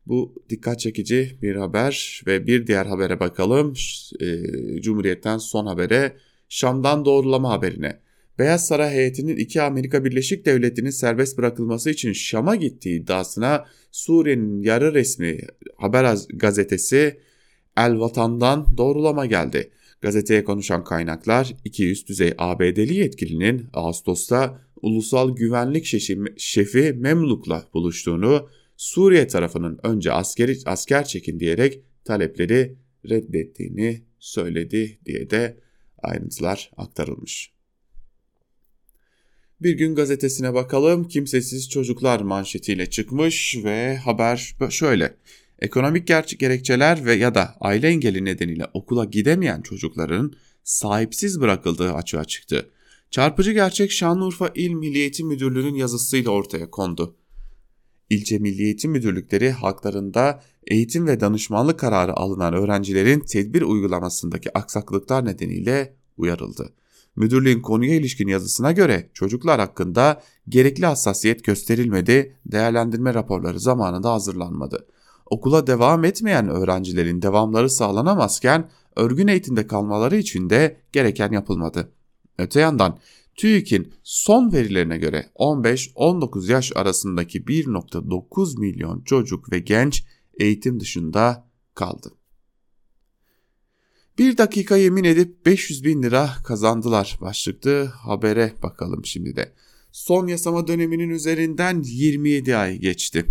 Bu 0.06 0.34
dikkat 0.48 0.80
çekici 0.80 1.38
bir 1.42 1.56
haber 1.56 2.22
ve 2.26 2.46
bir 2.46 2.66
diğer 2.66 2.86
habere 2.86 3.20
bakalım. 3.20 3.74
E, 4.20 4.26
Cumhuriyet'ten 4.80 5.38
son 5.38 5.66
habere 5.66 6.16
Şam'dan 6.48 7.04
doğrulama 7.04 7.50
haberine. 7.50 8.00
Beyaz 8.38 8.66
Saray 8.66 8.90
heyetinin 8.90 9.36
iki 9.36 9.62
Amerika 9.62 10.04
Birleşik 10.04 10.46
Devletleri'nin 10.46 10.90
serbest 10.90 11.38
bırakılması 11.38 11.90
için 11.90 12.12
Şam'a 12.12 12.56
gittiği 12.56 13.00
iddiasına 13.00 13.66
Suriye'nin 13.92 14.62
yarı 14.62 14.94
resmi 14.94 15.38
haber 15.76 16.18
gazetesi 16.34 17.20
El 17.76 17.98
Vatan'dan 17.98 18.76
doğrulama 18.76 19.26
geldi. 19.26 19.70
Gazeteye 20.00 20.44
konuşan 20.44 20.84
kaynaklar 20.84 21.54
iki 21.64 21.90
üst 21.90 22.08
düzey 22.08 22.34
ABD'li 22.38 22.94
yetkilinin 22.94 23.66
Ağustos'ta 23.72 24.62
ulusal 24.82 25.36
güvenlik 25.36 25.84
şefi, 25.84 26.18
şefi 26.36 26.92
Memluk'la 26.92 27.64
buluştuğunu, 27.74 28.48
Suriye 28.76 29.26
tarafının 29.26 29.78
önce 29.82 30.12
askeri, 30.12 30.56
asker 30.66 31.04
çekin 31.04 31.40
diyerek 31.40 31.80
talepleri 32.04 32.76
reddettiğini 33.10 34.02
söyledi 34.18 34.98
diye 35.06 35.30
de 35.30 35.56
ayrıntılar 36.02 36.70
aktarılmış. 36.76 37.55
Bir 39.60 39.72
gün 39.72 39.94
gazetesine 39.94 40.54
bakalım. 40.54 41.08
Kimsesiz 41.08 41.68
çocuklar 41.68 42.20
manşetiyle 42.20 42.90
çıkmış 42.90 43.56
ve 43.64 43.96
haber 43.96 44.56
şöyle. 44.70 45.16
Ekonomik 45.58 46.06
gerekçeler 46.38 47.04
ve 47.04 47.14
ya 47.14 47.34
da 47.34 47.54
aile 47.60 47.88
engeli 47.88 48.24
nedeniyle 48.24 48.66
okula 48.74 49.04
gidemeyen 49.04 49.62
çocukların 49.62 50.32
sahipsiz 50.64 51.40
bırakıldığı 51.40 51.92
açığa 51.92 52.24
çıktı. 52.24 52.70
Çarpıcı 53.10 53.52
gerçek 53.52 53.92
Şanlıurfa 53.92 54.50
İl 54.54 54.70
Milli 54.70 54.98
Eğitim 54.98 55.28
Müdürlüğü'nün 55.28 55.74
yazısıyla 55.74 56.30
ortaya 56.30 56.70
kondu. 56.70 57.16
İlçe 58.10 58.38
Milli 58.38 58.62
Eğitim 58.62 58.90
Müdürlükleri 58.90 59.50
haklarında 59.50 60.42
eğitim 60.66 61.06
ve 61.06 61.20
danışmanlık 61.20 61.78
kararı 61.78 62.12
alınan 62.12 62.54
öğrencilerin 62.54 63.20
tedbir 63.20 63.62
uygulamasındaki 63.62 64.58
aksaklıklar 64.58 65.24
nedeniyle 65.24 65.96
uyarıldı. 66.16 66.74
Müdürlüğün 67.16 67.60
konuya 67.60 67.94
ilişkin 67.94 68.28
yazısına 68.28 68.72
göre 68.72 69.10
çocuklar 69.14 69.60
hakkında 69.60 70.22
gerekli 70.48 70.86
hassasiyet 70.86 71.44
gösterilmedi, 71.44 72.36
değerlendirme 72.46 73.14
raporları 73.14 73.60
zamanında 73.60 74.12
hazırlanmadı. 74.12 74.86
Okula 75.26 75.66
devam 75.66 76.04
etmeyen 76.04 76.48
öğrencilerin 76.48 77.22
devamları 77.22 77.70
sağlanamazken 77.70 78.70
örgün 78.96 79.28
eğitimde 79.28 79.66
kalmaları 79.66 80.16
için 80.16 80.50
de 80.50 80.76
gereken 80.92 81.32
yapılmadı. 81.32 81.92
Öte 82.38 82.60
yandan 82.60 82.98
TÜİK'in 83.36 83.92
son 84.02 84.52
verilerine 84.52 84.98
göre 84.98 85.26
15-19 85.34 86.52
yaş 86.52 86.72
arasındaki 86.76 87.42
1.9 87.42 88.60
milyon 88.60 89.00
çocuk 89.00 89.52
ve 89.52 89.58
genç 89.58 90.04
eğitim 90.38 90.80
dışında 90.80 91.48
kaldı. 91.74 92.15
Bir 94.18 94.38
dakika 94.38 94.76
yemin 94.76 95.04
edip 95.04 95.46
500 95.46 95.84
bin 95.84 96.02
lira 96.02 96.30
kazandılar 96.44 97.18
başlıklı 97.20 97.84
habere 97.84 98.52
bakalım 98.62 99.04
şimdi 99.04 99.36
de. 99.36 99.52
Son 99.92 100.26
yasama 100.26 100.66
döneminin 100.66 101.10
üzerinden 101.10 101.82
27 101.82 102.56
ay 102.56 102.76
geçti. 102.76 103.26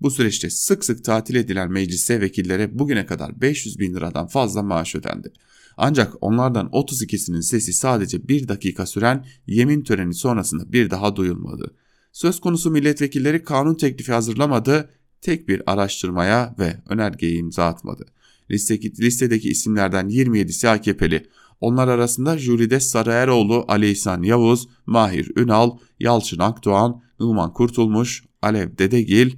Bu 0.00 0.10
süreçte 0.10 0.50
sık 0.50 0.84
sık 0.84 1.04
tatil 1.04 1.34
edilen 1.34 1.72
meclise 1.72 2.20
vekillere 2.20 2.78
bugüne 2.78 3.06
kadar 3.06 3.40
500 3.40 3.78
bin 3.78 3.94
liradan 3.94 4.26
fazla 4.26 4.62
maaş 4.62 4.94
ödendi. 4.94 5.32
Ancak 5.76 6.12
onlardan 6.20 6.66
32'sinin 6.66 7.40
sesi 7.40 7.72
sadece 7.72 8.28
bir 8.28 8.48
dakika 8.48 8.86
süren 8.86 9.26
yemin 9.46 9.82
töreni 9.82 10.14
sonrasında 10.14 10.72
bir 10.72 10.90
daha 10.90 11.16
duyulmadı. 11.16 11.74
Söz 12.12 12.40
konusu 12.40 12.70
milletvekilleri 12.70 13.44
kanun 13.44 13.74
teklifi 13.74 14.12
hazırlamadı, 14.12 14.90
tek 15.20 15.48
bir 15.48 15.62
araştırmaya 15.66 16.54
ve 16.58 16.76
önergeyi 16.88 17.38
imza 17.38 17.66
atmadı. 17.66 18.13
Listedeki, 18.50 19.48
isimlerden 19.48 20.08
27'si 20.08 20.68
AKP'li. 20.68 21.26
Onlar 21.60 21.88
arasında 21.88 22.38
jüride 22.38 22.80
Sarayeroğlu, 22.80 23.64
Ali 23.68 23.90
İhsan 23.90 24.22
Yavuz, 24.22 24.68
Mahir 24.86 25.32
Ünal, 25.36 25.70
Yalçın 26.00 26.38
Akdoğan, 26.38 27.02
Numan 27.20 27.52
Kurtulmuş, 27.52 28.24
Alev 28.42 28.78
Dedegil, 28.78 29.34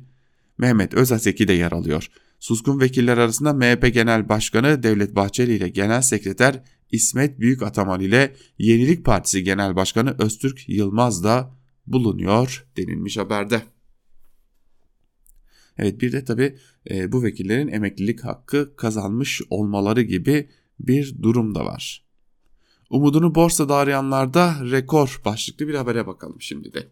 Mehmet 0.58 0.94
Özaseki 0.94 1.48
de 1.48 1.52
yer 1.52 1.72
alıyor. 1.72 2.08
Suskun 2.40 2.80
vekiller 2.80 3.18
arasında 3.18 3.52
MHP 3.52 3.94
Genel 3.94 4.28
Başkanı 4.28 4.82
Devlet 4.82 5.16
Bahçeli 5.16 5.54
ile 5.54 5.68
Genel 5.68 6.02
Sekreter 6.02 6.62
İsmet 6.92 7.40
Büyükataman 7.40 8.00
ile 8.00 8.34
Yenilik 8.58 9.04
Partisi 9.04 9.44
Genel 9.44 9.76
Başkanı 9.76 10.16
Öztürk 10.18 10.68
Yılmaz 10.68 11.24
da 11.24 11.56
bulunuyor 11.86 12.66
denilmiş 12.76 13.16
haberde. 13.16 13.62
Evet 15.78 16.00
bir 16.00 16.12
de 16.12 16.24
tabi 16.24 16.58
e, 16.90 17.12
bu 17.12 17.22
vekillerin 17.22 17.68
emeklilik 17.68 18.24
hakkı 18.24 18.76
kazanmış 18.76 19.42
olmaları 19.50 20.02
gibi 20.02 20.48
bir 20.80 21.22
durum 21.22 21.54
da 21.54 21.64
var. 21.64 22.06
Umudunu 22.90 23.34
borsada 23.34 23.74
arayanlarda 23.74 24.54
rekor 24.70 25.20
başlıklı 25.24 25.68
bir 25.68 25.74
habere 25.74 26.06
bakalım 26.06 26.36
şimdi 26.40 26.72
de. 26.74 26.88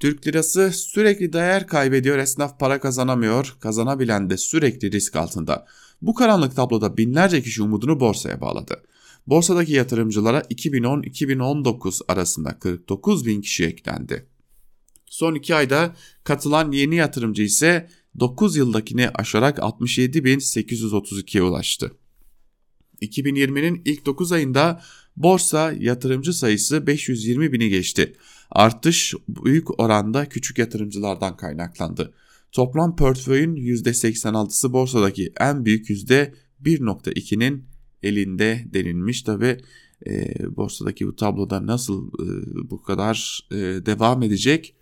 Türk 0.00 0.26
lirası 0.26 0.70
sürekli 0.72 1.32
değer 1.32 1.66
kaybediyor, 1.66 2.18
esnaf 2.18 2.60
para 2.60 2.80
kazanamıyor, 2.80 3.56
kazanabilen 3.60 4.30
de 4.30 4.36
sürekli 4.36 4.92
risk 4.92 5.16
altında. 5.16 5.66
Bu 6.02 6.14
karanlık 6.14 6.56
tabloda 6.56 6.96
binlerce 6.96 7.42
kişi 7.42 7.62
umudunu 7.62 8.00
borsaya 8.00 8.40
bağladı. 8.40 8.82
Borsadaki 9.26 9.72
yatırımcılara 9.72 10.40
2010-2019 10.40 12.00
arasında 12.08 12.58
49 12.58 13.26
bin 13.26 13.40
kişi 13.40 13.64
eklendi. 13.64 14.26
Son 15.12 15.34
2 15.34 15.54
ayda 15.54 15.94
katılan 16.24 16.72
yeni 16.72 16.94
yatırımcı 16.94 17.42
ise 17.42 17.88
9 18.20 18.56
yıldakini 18.56 19.08
aşarak 19.08 19.58
67.832'ye 19.58 21.42
ulaştı. 21.42 21.92
2020'nin 23.02 23.82
ilk 23.84 24.06
9 24.06 24.32
ayında 24.32 24.82
borsa 25.16 25.72
yatırımcı 25.72 26.32
sayısı 26.32 26.86
520 26.86 27.52
bini 27.52 27.68
geçti. 27.68 28.12
Artış 28.50 29.14
büyük 29.28 29.80
oranda 29.80 30.28
küçük 30.28 30.58
yatırımcılardan 30.58 31.36
kaynaklandı. 31.36 32.14
Toplam 32.52 32.96
portföyün 32.96 33.56
%86'sı 33.56 34.72
borsadaki 34.72 35.32
en 35.40 35.64
büyük 35.64 35.90
%1.2'nin 35.90 37.64
elinde 38.02 38.64
denilmiş. 38.66 39.22
Tabi 39.22 39.60
e, 40.06 40.34
borsadaki 40.56 41.06
bu 41.06 41.16
tabloda 41.16 41.66
nasıl 41.66 42.08
e, 42.08 42.70
bu 42.70 42.82
kadar 42.82 43.40
e, 43.50 43.56
devam 43.86 44.22
edecek? 44.22 44.74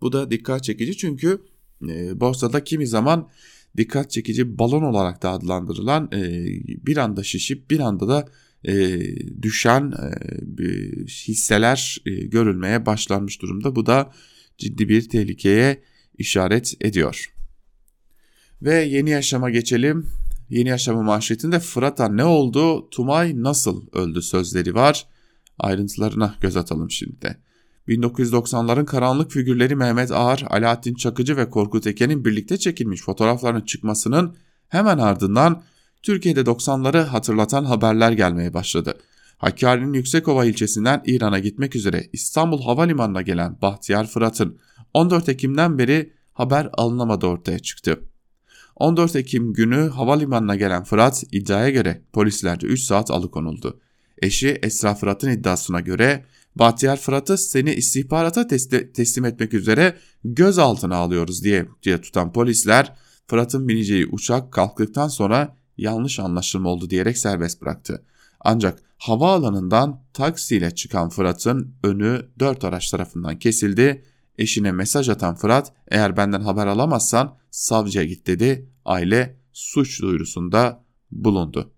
Bu 0.00 0.12
da 0.12 0.30
dikkat 0.30 0.64
çekici 0.64 0.96
çünkü 0.96 1.42
e, 1.88 2.20
borsada 2.20 2.64
kimi 2.64 2.86
zaman 2.86 3.28
dikkat 3.76 4.10
çekici 4.10 4.58
balon 4.58 4.82
olarak 4.82 5.22
da 5.22 5.30
adlandırılan 5.30 6.10
e, 6.12 6.44
bir 6.86 6.96
anda 6.96 7.22
şişip 7.22 7.70
bir 7.70 7.80
anda 7.80 8.08
da 8.08 8.28
e, 8.64 9.00
düşen 9.42 9.92
e, 9.92 10.66
hisseler 11.06 11.98
e, 12.06 12.10
görülmeye 12.10 12.86
başlanmış 12.86 13.42
durumda. 13.42 13.76
Bu 13.76 13.86
da 13.86 14.12
ciddi 14.58 14.88
bir 14.88 15.08
tehlikeye 15.08 15.82
işaret 16.18 16.74
ediyor. 16.80 17.32
Ve 18.62 18.74
yeni 18.74 19.10
yaşama 19.10 19.50
geçelim. 19.50 20.06
Yeni 20.50 20.68
yaşama 20.68 21.02
manşetinde 21.02 21.60
Fırat'a 21.60 22.08
ne 22.08 22.24
oldu, 22.24 22.90
Tumay 22.90 23.42
nasıl 23.42 23.86
öldü 23.92 24.22
sözleri 24.22 24.74
var. 24.74 25.06
Ayrıntılarına 25.58 26.34
göz 26.40 26.56
atalım 26.56 26.90
şimdi 26.90 27.22
de. 27.22 27.36
1990'ların 27.88 28.84
karanlık 28.84 29.30
figürleri 29.30 29.76
Mehmet 29.76 30.12
Ağar, 30.12 30.44
Alaaddin 30.50 30.94
Çakıcı 30.94 31.36
ve 31.36 31.50
Korkut 31.50 31.86
Eken'in 31.86 32.24
birlikte 32.24 32.58
çekilmiş 32.58 33.02
fotoğraflarının 33.02 33.60
çıkmasının 33.60 34.36
hemen 34.68 34.98
ardından 34.98 35.62
Türkiye'de 36.02 36.40
90'ları 36.40 37.02
hatırlatan 37.02 37.64
haberler 37.64 38.12
gelmeye 38.12 38.54
başladı. 38.54 38.98
Hakkari'nin 39.38 39.92
Yüksekova 39.92 40.44
ilçesinden 40.44 41.02
İran'a 41.06 41.38
gitmek 41.38 41.76
üzere 41.76 42.06
İstanbul 42.12 42.62
Havalimanı'na 42.62 43.22
gelen 43.22 43.58
Bahtiyar 43.62 44.06
Fırat'ın 44.06 44.58
14 44.94 45.28
Ekim'den 45.28 45.78
beri 45.78 46.12
haber 46.32 46.70
alınamadı 46.72 47.26
ortaya 47.26 47.58
çıktı. 47.58 48.00
14 48.76 49.16
Ekim 49.16 49.52
günü 49.52 49.88
havalimanına 49.88 50.56
gelen 50.56 50.84
Fırat 50.84 51.24
iddiaya 51.32 51.70
göre 51.70 52.02
polislerce 52.12 52.66
3 52.66 52.80
saat 52.80 53.10
alıkonuldu. 53.10 53.80
Eşi 54.22 54.58
Esra 54.62 54.94
Fırat'ın 54.94 55.30
iddiasına 55.30 55.80
göre 55.80 56.24
Bahtiyar 56.56 56.96
Fırat'ı 56.96 57.38
seni 57.38 57.74
istihbarata 57.74 58.46
teslim 58.92 59.24
etmek 59.24 59.54
üzere 59.54 59.96
gözaltına 60.24 60.96
alıyoruz 60.96 61.44
diye, 61.44 61.68
diye 61.82 62.00
tutan 62.00 62.32
polisler 62.32 62.92
Fırat'ın 63.26 63.68
bineceği 63.68 64.06
uçak 64.06 64.52
kalktıktan 64.52 65.08
sonra 65.08 65.56
yanlış 65.76 66.18
anlaşılma 66.18 66.68
oldu 66.68 66.90
diyerek 66.90 67.18
serbest 67.18 67.62
bıraktı. 67.62 68.04
Ancak 68.40 68.82
havaalanından 68.98 70.02
taksiyle 70.12 70.74
çıkan 70.74 71.08
Fırat'ın 71.08 71.74
önü 71.82 72.28
dört 72.38 72.64
araç 72.64 72.90
tarafından 72.90 73.38
kesildi. 73.38 74.04
Eşine 74.38 74.72
mesaj 74.72 75.08
atan 75.08 75.34
Fırat 75.34 75.72
eğer 75.88 76.16
benden 76.16 76.40
haber 76.40 76.66
alamazsan 76.66 77.38
savcıya 77.50 78.04
git 78.04 78.26
dedi. 78.26 78.70
Aile 78.84 79.36
suç 79.52 80.02
duyurusunda 80.02 80.84
bulundu. 81.10 81.75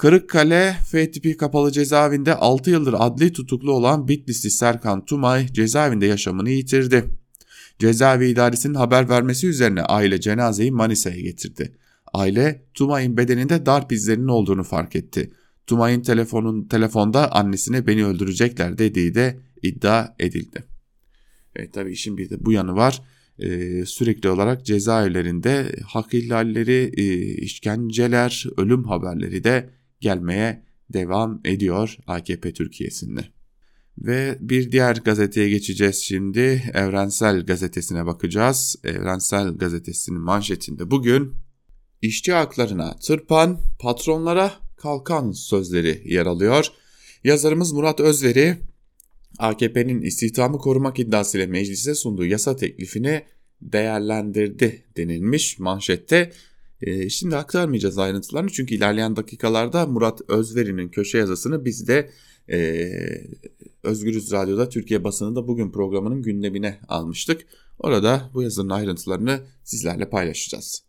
Kırıkkale 0.00 0.76
F 0.86 1.10
tipi 1.10 1.36
kapalı 1.36 1.72
cezaevinde 1.72 2.34
6 2.34 2.70
yıldır 2.70 2.94
adli 2.98 3.32
tutuklu 3.32 3.72
olan 3.72 4.08
Bitlisli 4.08 4.50
Serkan 4.50 5.04
Tumay 5.04 5.46
cezaevinde 5.46 6.06
yaşamını 6.06 6.50
yitirdi. 6.50 7.04
Cezaevi 7.78 8.28
idaresinin 8.28 8.74
haber 8.74 9.08
vermesi 9.08 9.46
üzerine 9.46 9.82
aile 9.82 10.20
cenazeyi 10.20 10.72
Manisa'ya 10.72 11.20
getirdi. 11.20 11.72
Aile 12.12 12.64
Tumay'ın 12.74 13.16
bedeninde 13.16 13.66
darp 13.66 13.92
izlerinin 13.92 14.28
olduğunu 14.28 14.64
fark 14.64 14.96
etti. 14.96 15.30
Tumay'ın 15.66 16.00
telefonun 16.00 16.68
telefonda 16.68 17.32
annesine 17.32 17.86
beni 17.86 18.06
öldürecekler 18.06 18.78
dediği 18.78 19.14
de 19.14 19.40
iddia 19.62 20.14
edildi. 20.18 20.64
Evet 21.56 21.72
tabii 21.72 21.92
işin 21.92 22.16
bir 22.18 22.30
de 22.30 22.44
bu 22.44 22.52
yanı 22.52 22.76
var. 22.76 23.02
Ee, 23.38 23.84
sürekli 23.86 24.28
olarak 24.28 24.66
cezaevlerinde 24.66 25.72
hak 25.86 26.14
ihlalleri, 26.14 26.92
e, 26.96 27.34
işkenceler, 27.34 28.44
ölüm 28.56 28.84
haberleri 28.84 29.44
de 29.44 29.79
gelmeye 30.00 30.64
devam 30.92 31.40
ediyor 31.44 31.96
AKP 32.06 32.52
Türkiye'sinde. 32.52 33.24
Ve 33.98 34.38
bir 34.40 34.72
diğer 34.72 34.96
gazeteye 34.96 35.48
geçeceğiz 35.48 35.96
şimdi. 35.96 36.62
Evrensel 36.74 37.46
Gazetesi'ne 37.46 38.06
bakacağız. 38.06 38.76
Evrensel 38.84 39.56
Gazetesi'nin 39.56 40.20
manşetinde 40.20 40.90
bugün 40.90 41.34
işçi 42.02 42.32
haklarına 42.32 42.96
tırpan, 42.96 43.60
patronlara 43.78 44.52
kalkan 44.76 45.32
sözleri 45.32 46.02
yer 46.04 46.26
alıyor. 46.26 46.66
Yazarımız 47.24 47.72
Murat 47.72 48.00
Özveri 48.00 48.56
AKP'nin 49.38 50.02
istihdamı 50.02 50.58
korumak 50.58 50.98
iddiasıyla 50.98 51.46
meclise 51.46 51.94
sunduğu 51.94 52.26
yasa 52.26 52.56
teklifini 52.56 53.22
değerlendirdi 53.62 54.84
denilmiş 54.96 55.58
manşette. 55.58 56.32
Ee, 56.82 57.08
şimdi 57.08 57.36
aktarmayacağız 57.36 57.98
ayrıntılarını 57.98 58.50
çünkü 58.50 58.74
ilerleyen 58.74 59.16
dakikalarda 59.16 59.86
Murat 59.86 60.20
Özveri'nin 60.28 60.88
köşe 60.88 61.18
yazısını 61.18 61.64
biz 61.64 61.88
de 61.88 62.10
e, 62.52 62.88
Özgürüz 63.82 64.32
Radyo'da 64.32 64.68
Türkiye 64.68 65.04
basınında 65.04 65.48
bugün 65.48 65.70
programının 65.70 66.22
gündemine 66.22 66.80
almıştık. 66.88 67.46
Orada 67.78 68.30
bu 68.34 68.42
yazının 68.42 68.70
ayrıntılarını 68.70 69.40
sizlerle 69.64 70.10
paylaşacağız. 70.10 70.82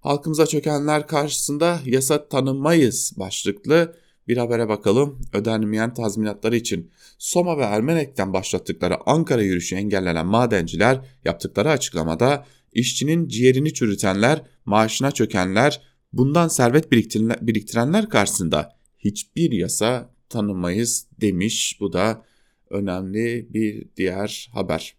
Halkımıza 0.00 0.46
çökenler 0.46 1.06
karşısında 1.06 1.80
yasa 1.84 2.28
tanımayız 2.28 3.12
başlıklı 3.16 3.96
Bir 4.28 4.36
habere 4.36 4.68
bakalım. 4.68 5.20
Ödenmeyen 5.32 5.94
tazminatları 5.94 6.56
için 6.56 6.90
Soma 7.18 7.58
ve 7.58 7.62
Ermenek'ten 7.62 8.32
başlattıkları 8.32 8.94
Ankara 9.06 9.42
yürüyüşü 9.42 9.76
engellenen 9.76 10.26
madenciler 10.26 11.00
yaptıkları 11.24 11.70
açıklamada 11.70 12.46
işçinin 12.74 13.28
ciğerini 13.28 13.74
çürütenler, 13.74 14.42
maaşına 14.64 15.10
çökenler, 15.10 15.82
bundan 16.12 16.48
servet 16.48 16.92
biriktirenler 17.42 18.08
karşısında 18.08 18.76
hiçbir 18.98 19.52
yasa 19.52 20.14
tanımayız 20.28 21.06
demiş. 21.20 21.76
Bu 21.80 21.92
da 21.92 22.24
önemli 22.70 23.46
bir 23.50 23.88
diğer 23.96 24.50
haber. 24.52 24.94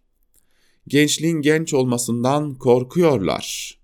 Gençliğin 0.88 1.40
genç 1.40 1.74
olmasından 1.74 2.54
korkuyorlar. 2.54 3.76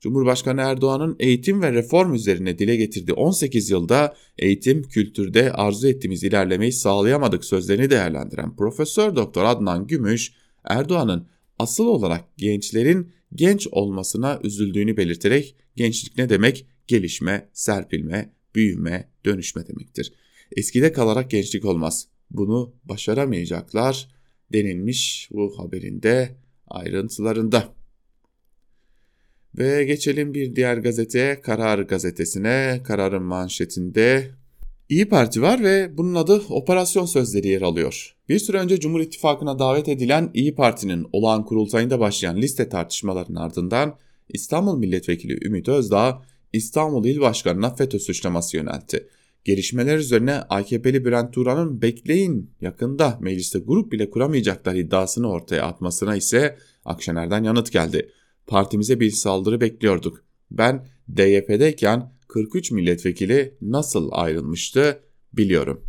Cumhurbaşkanı 0.00 0.60
Erdoğan'ın 0.60 1.16
eğitim 1.20 1.62
ve 1.62 1.72
reform 1.72 2.14
üzerine 2.14 2.58
dile 2.58 2.76
getirdiği 2.76 3.12
18 3.12 3.70
yılda 3.70 4.16
eğitim, 4.38 4.82
kültürde 4.82 5.52
arzu 5.52 5.88
ettiğimiz 5.88 6.24
ilerlemeyi 6.24 6.72
sağlayamadık 6.72 7.44
sözlerini 7.44 7.90
değerlendiren 7.90 8.56
Profesör 8.56 9.16
Doktor 9.16 9.44
Adnan 9.44 9.86
Gümüş, 9.86 10.32
Erdoğan'ın 10.64 11.28
asıl 11.58 11.86
olarak 11.86 12.36
gençlerin 12.36 13.12
genç 13.34 13.66
olmasına 13.70 14.40
üzüldüğünü 14.42 14.96
belirterek 14.96 15.56
gençlik 15.76 16.18
ne 16.18 16.28
demek? 16.28 16.66
Gelişme, 16.86 17.48
serpilme, 17.52 18.32
büyüme, 18.54 19.08
dönüşme 19.24 19.66
demektir. 19.66 20.12
Eskide 20.56 20.92
kalarak 20.92 21.30
gençlik 21.30 21.64
olmaz. 21.64 22.08
Bunu 22.30 22.74
başaramayacaklar 22.84 24.08
denilmiş 24.52 25.28
bu 25.32 25.58
haberinde 25.58 26.36
ayrıntılarında. 26.66 27.74
Ve 29.58 29.84
geçelim 29.84 30.34
bir 30.34 30.56
diğer 30.56 30.76
gazete 30.76 31.40
Karar 31.42 31.78
gazetesine. 31.78 32.80
Kararın 32.84 33.22
manşetinde 33.22 34.30
İyi 34.88 35.08
Parti 35.08 35.42
var 35.42 35.62
ve 35.62 35.98
bunun 35.98 36.14
adı 36.14 36.42
Operasyon 36.48 37.04
Sözleri 37.04 37.48
yer 37.48 37.62
alıyor. 37.62 38.16
Bir 38.28 38.38
süre 38.38 38.58
önce 38.58 38.80
Cumhur 38.80 39.00
İttifakı'na 39.00 39.58
davet 39.58 39.88
edilen 39.88 40.30
İyi 40.34 40.54
Parti'nin 40.54 41.06
olağan 41.12 41.44
kurultayında 41.44 42.00
başlayan 42.00 42.36
liste 42.36 42.68
tartışmalarının 42.68 43.36
ardından 43.36 43.96
İstanbul 44.28 44.78
Milletvekili 44.78 45.46
Ümit 45.46 45.68
Özdağ 45.68 46.22
İstanbul 46.52 47.04
İl 47.04 47.20
Başkanı'na 47.20 47.74
FETÖ 47.74 47.98
suçlaması 47.98 48.56
yöneltti. 48.56 49.08
Gelişmeler 49.44 49.98
üzerine 49.98 50.34
AKP'li 50.34 51.04
Bülent 51.04 51.32
Turan'ın 51.32 51.82
bekleyin 51.82 52.50
yakında 52.60 53.18
mecliste 53.20 53.58
grup 53.58 53.92
bile 53.92 54.10
kuramayacaklar 54.10 54.74
iddiasını 54.74 55.30
ortaya 55.30 55.64
atmasına 55.64 56.16
ise 56.16 56.58
Akşener'den 56.84 57.44
yanıt 57.44 57.72
geldi. 57.72 58.10
Partimize 58.46 59.00
bir 59.00 59.10
saldırı 59.10 59.60
bekliyorduk. 59.60 60.24
Ben 60.50 60.86
DYP'deyken 61.16 62.17
43 62.38 62.70
milletvekili 62.70 63.54
nasıl 63.62 64.08
ayrılmıştı 64.12 65.00
biliyorum. 65.32 65.84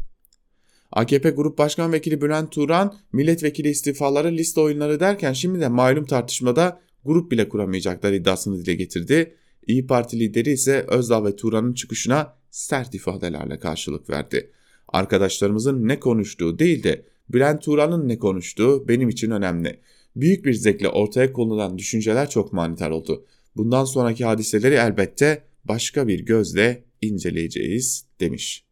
AKP 0.92 1.30
Grup 1.30 1.58
Başkan 1.58 1.94
Vekili 1.94 2.22
Bülent 2.22 2.52
Turan 2.52 2.98
milletvekili 3.14 3.70
istifaları 3.70 4.32
liste 4.32 4.62
oyunları 4.62 5.00
derken 5.00 5.34
şimdi 5.34 5.60
de 5.60 5.68
malum 5.68 6.06
tartışmada 6.06 6.82
grup 7.06 7.32
bile 7.32 7.50
kuramayacaklar 7.50 8.14
iddiasını 8.14 8.66
dile 8.66 8.74
getirdi. 8.74 9.36
İyi 9.68 9.88
Parti 9.88 10.20
lideri 10.20 10.52
ise 10.52 10.86
Özdağ 10.88 11.26
ve 11.26 11.36
Turan'ın 11.36 11.74
çıkışına 11.74 12.34
sert 12.52 12.96
ifadelerle 12.96 13.60
karşılık 13.60 14.10
verdi. 14.10 14.52
Arkadaşlarımızın 14.88 15.88
ne 15.88 16.00
konuştuğu 16.00 16.60
değil 16.60 16.84
de 16.84 17.06
Bülent 17.30 17.62
Turan'ın 17.62 18.08
ne 18.08 18.20
konuştuğu 18.20 18.88
benim 18.88 19.10
için 19.10 19.32
önemli. 19.32 19.80
Büyük 20.16 20.46
bir 20.46 20.54
zevkle 20.54 20.90
ortaya 20.90 21.34
konulan 21.34 21.78
düşünceler 21.78 22.30
çok 22.30 22.54
manidar 22.54 22.90
oldu. 22.90 23.26
Bundan 23.56 23.86
sonraki 23.86 24.26
hadiseleri 24.26 24.76
elbette 24.76 25.49
başka 25.66 26.08
bir 26.08 26.20
gözle 26.20 26.84
inceleyeceğiz 27.02 28.06
demiş. 28.20 28.64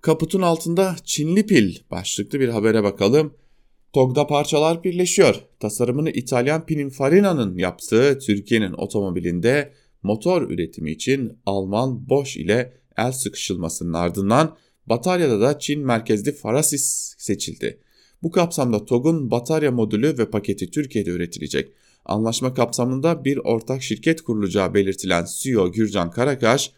Kaputun 0.00 0.42
altında 0.42 0.96
Çinli 1.04 1.46
pil 1.46 1.76
başlıklı 1.90 2.40
bir 2.40 2.48
habere 2.48 2.82
bakalım. 2.82 3.34
TOG'da 3.92 4.26
parçalar 4.26 4.84
birleşiyor. 4.84 5.34
Tasarımını 5.60 6.10
İtalyan 6.10 6.66
Pininfarina'nın 6.66 7.58
yaptığı 7.58 8.18
Türkiye'nin 8.18 8.72
otomobilinde 8.72 9.72
motor 10.02 10.50
üretimi 10.50 10.90
için 10.90 11.38
Alman 11.46 12.08
Bosch 12.08 12.36
ile 12.36 12.72
el 12.96 13.12
sıkışılmasının 13.12 13.92
ardından 13.92 14.56
bataryada 14.86 15.40
da 15.40 15.58
Çin 15.58 15.86
merkezli 15.86 16.32
Farasis 16.32 17.14
seçildi. 17.18 17.80
Bu 18.22 18.30
kapsamda 18.30 18.84
TOG'un 18.84 19.30
batarya 19.30 19.70
modülü 19.70 20.18
ve 20.18 20.30
paketi 20.30 20.70
Türkiye'de 20.70 21.10
üretilecek. 21.10 21.72
Anlaşma 22.04 22.54
kapsamında 22.54 23.24
bir 23.24 23.36
ortak 23.36 23.82
şirket 23.82 24.22
kurulacağı 24.22 24.74
belirtilen 24.74 25.26
CEO 25.38 25.72
Gürcan 25.72 26.10
Karakaş, 26.10 26.72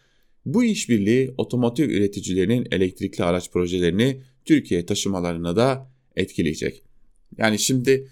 bu 0.45 0.63
işbirliği 0.63 1.33
otomotiv 1.37 1.89
üreticilerinin 1.89 2.67
elektrikli 2.71 3.23
araç 3.23 3.51
projelerini 3.51 4.21
Türkiye 4.45 4.85
taşımalarına 4.85 5.55
da 5.55 5.91
etkileyecek. 6.15 6.83
Yani 7.37 7.59
şimdi 7.59 8.07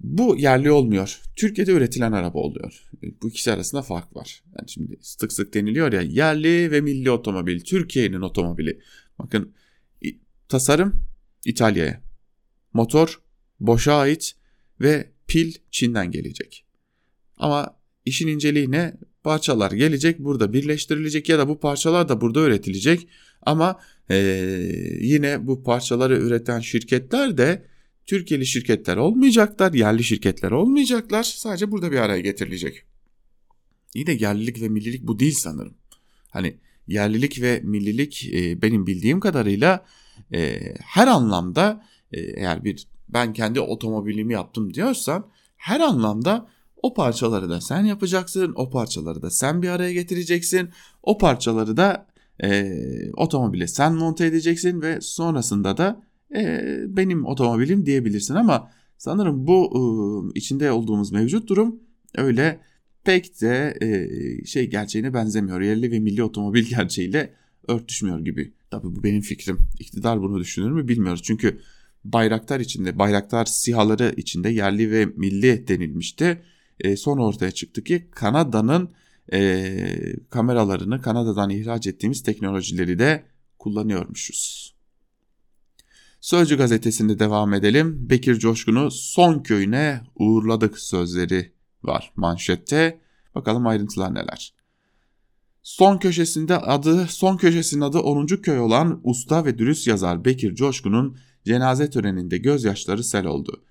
bu 0.00 0.36
yerli 0.36 0.70
olmuyor. 0.70 1.20
Türkiye'de 1.36 1.72
üretilen 1.72 2.12
araba 2.12 2.38
oluyor. 2.38 2.90
Bu 3.22 3.28
ikisi 3.28 3.52
arasında 3.52 3.82
fark 3.82 4.16
var. 4.16 4.42
Yani 4.58 4.68
şimdi 4.68 4.96
sık 5.00 5.32
sık 5.32 5.54
deniliyor 5.54 5.92
ya 5.92 6.00
yerli 6.00 6.70
ve 6.70 6.80
milli 6.80 7.10
otomobil, 7.10 7.60
Türkiye'nin 7.60 8.20
otomobili. 8.20 8.80
Bakın 9.18 9.52
tasarım 10.48 11.06
İtalya'ya, 11.44 12.02
motor 12.72 13.20
boşa 13.60 13.94
ait 13.94 14.36
ve 14.80 15.11
pil 15.26 15.54
Çin'den 15.70 16.10
gelecek. 16.10 16.64
Ama 17.36 17.76
işin 18.04 18.28
inceliği 18.28 18.70
ne? 18.70 18.94
Parçalar 19.22 19.70
gelecek 19.70 20.18
burada 20.18 20.52
birleştirilecek 20.52 21.28
ya 21.28 21.38
da 21.38 21.48
bu 21.48 21.60
parçalar 21.60 22.08
da 22.08 22.20
burada 22.20 22.40
üretilecek. 22.40 23.08
Ama 23.42 23.80
ee, 24.10 24.16
yine 25.00 25.46
bu 25.46 25.62
parçaları 25.62 26.16
üreten 26.16 26.60
şirketler 26.60 27.38
de 27.38 27.66
Türkiye'li 28.06 28.46
şirketler 28.46 28.96
olmayacaklar, 28.96 29.72
yerli 29.72 30.04
şirketler 30.04 30.50
olmayacaklar. 30.50 31.22
Sadece 31.22 31.70
burada 31.70 31.92
bir 31.92 31.96
araya 31.96 32.20
getirilecek. 32.20 32.82
İyi 33.94 34.06
de 34.06 34.12
yerlilik 34.12 34.60
ve 34.60 34.68
millilik 34.68 35.02
bu 35.02 35.18
değil 35.18 35.34
sanırım. 35.34 35.74
Hani 36.30 36.56
yerlilik 36.86 37.42
ve 37.42 37.60
millilik 37.64 38.34
e, 38.34 38.62
benim 38.62 38.86
bildiğim 38.86 39.20
kadarıyla 39.20 39.86
e, 40.34 40.60
her 40.84 41.06
anlamda 41.06 41.86
e, 42.12 42.20
eğer 42.20 42.64
bir 42.64 42.86
ben 43.12 43.32
kendi 43.32 43.60
otomobilimi 43.60 44.32
yaptım 44.32 44.74
diyorsan 44.74 45.26
her 45.56 45.80
anlamda 45.80 46.48
o 46.82 46.94
parçaları 46.94 47.50
da 47.50 47.60
sen 47.60 47.84
yapacaksın, 47.84 48.52
o 48.56 48.70
parçaları 48.70 49.22
da 49.22 49.30
sen 49.30 49.62
bir 49.62 49.68
araya 49.68 49.92
getireceksin, 49.92 50.68
o 51.02 51.18
parçaları 51.18 51.76
da 51.76 52.06
e, 52.42 52.72
otomobile 53.16 53.66
sen 53.66 53.94
monte 53.94 54.26
edeceksin 54.26 54.82
ve 54.82 55.00
sonrasında 55.00 55.76
da 55.76 56.02
e, 56.34 56.62
benim 56.88 57.26
otomobilim 57.26 57.86
diyebilirsin 57.86 58.34
ama 58.34 58.70
sanırım 58.98 59.46
bu 59.46 59.72
e, 60.34 60.38
içinde 60.38 60.72
olduğumuz 60.72 61.12
mevcut 61.12 61.48
durum 61.48 61.80
öyle 62.14 62.60
pek 63.04 63.40
de 63.40 63.74
e, 63.80 64.44
şey 64.44 64.70
gerçeğine 64.70 65.14
benzemiyor. 65.14 65.60
Yerli 65.60 65.90
ve 65.92 65.98
milli 65.98 66.22
otomobil 66.22 66.66
gerçeğiyle 66.70 67.34
örtüşmüyor 67.68 68.20
gibi. 68.20 68.52
Tabii 68.70 68.96
bu 68.96 69.02
benim 69.02 69.20
fikrim. 69.20 69.58
İktidar 69.78 70.22
bunu 70.22 70.40
düşünür 70.40 70.70
mü 70.70 70.88
bilmiyoruz. 70.88 71.22
Çünkü 71.22 71.60
bayraktar 72.04 72.60
içinde, 72.60 72.98
bayraktar 72.98 73.44
sihaları 73.44 74.14
içinde 74.16 74.48
yerli 74.48 74.90
ve 74.90 75.06
milli 75.06 75.68
denilmişti. 75.68 76.42
E, 76.80 76.96
son 76.96 77.18
ortaya 77.18 77.50
çıktı 77.50 77.84
ki 77.84 78.08
Kanada'nın 78.10 78.90
e, 79.32 79.86
kameralarını 80.30 81.02
Kanada'dan 81.02 81.50
ihraç 81.50 81.86
ettiğimiz 81.86 82.22
teknolojileri 82.22 82.98
de 82.98 83.24
kullanıyormuşuz. 83.58 84.74
Sözcü 86.20 86.56
gazetesinde 86.56 87.18
devam 87.18 87.54
edelim. 87.54 88.10
Bekir 88.10 88.38
Coşkun'u 88.38 88.90
son 88.90 89.42
köyüne 89.42 90.00
uğurladık 90.16 90.78
sözleri 90.78 91.52
var 91.82 92.12
manşette. 92.16 93.00
Bakalım 93.34 93.66
ayrıntılar 93.66 94.14
neler. 94.14 94.54
Son 95.62 95.98
köşesinde 95.98 96.56
adı, 96.56 97.06
son 97.08 97.36
köşesinin 97.36 97.80
adı 97.80 97.98
10. 97.98 98.26
köy 98.26 98.58
olan 98.58 99.00
usta 99.04 99.44
ve 99.44 99.58
dürüst 99.58 99.86
yazar 99.86 100.24
Bekir 100.24 100.54
Coşkun'un 100.54 101.18
cenaze 101.44 101.90
töreninde 101.90 102.38
gözyaşları 102.38 103.04
sel 103.04 103.26
oldu. 103.26 103.62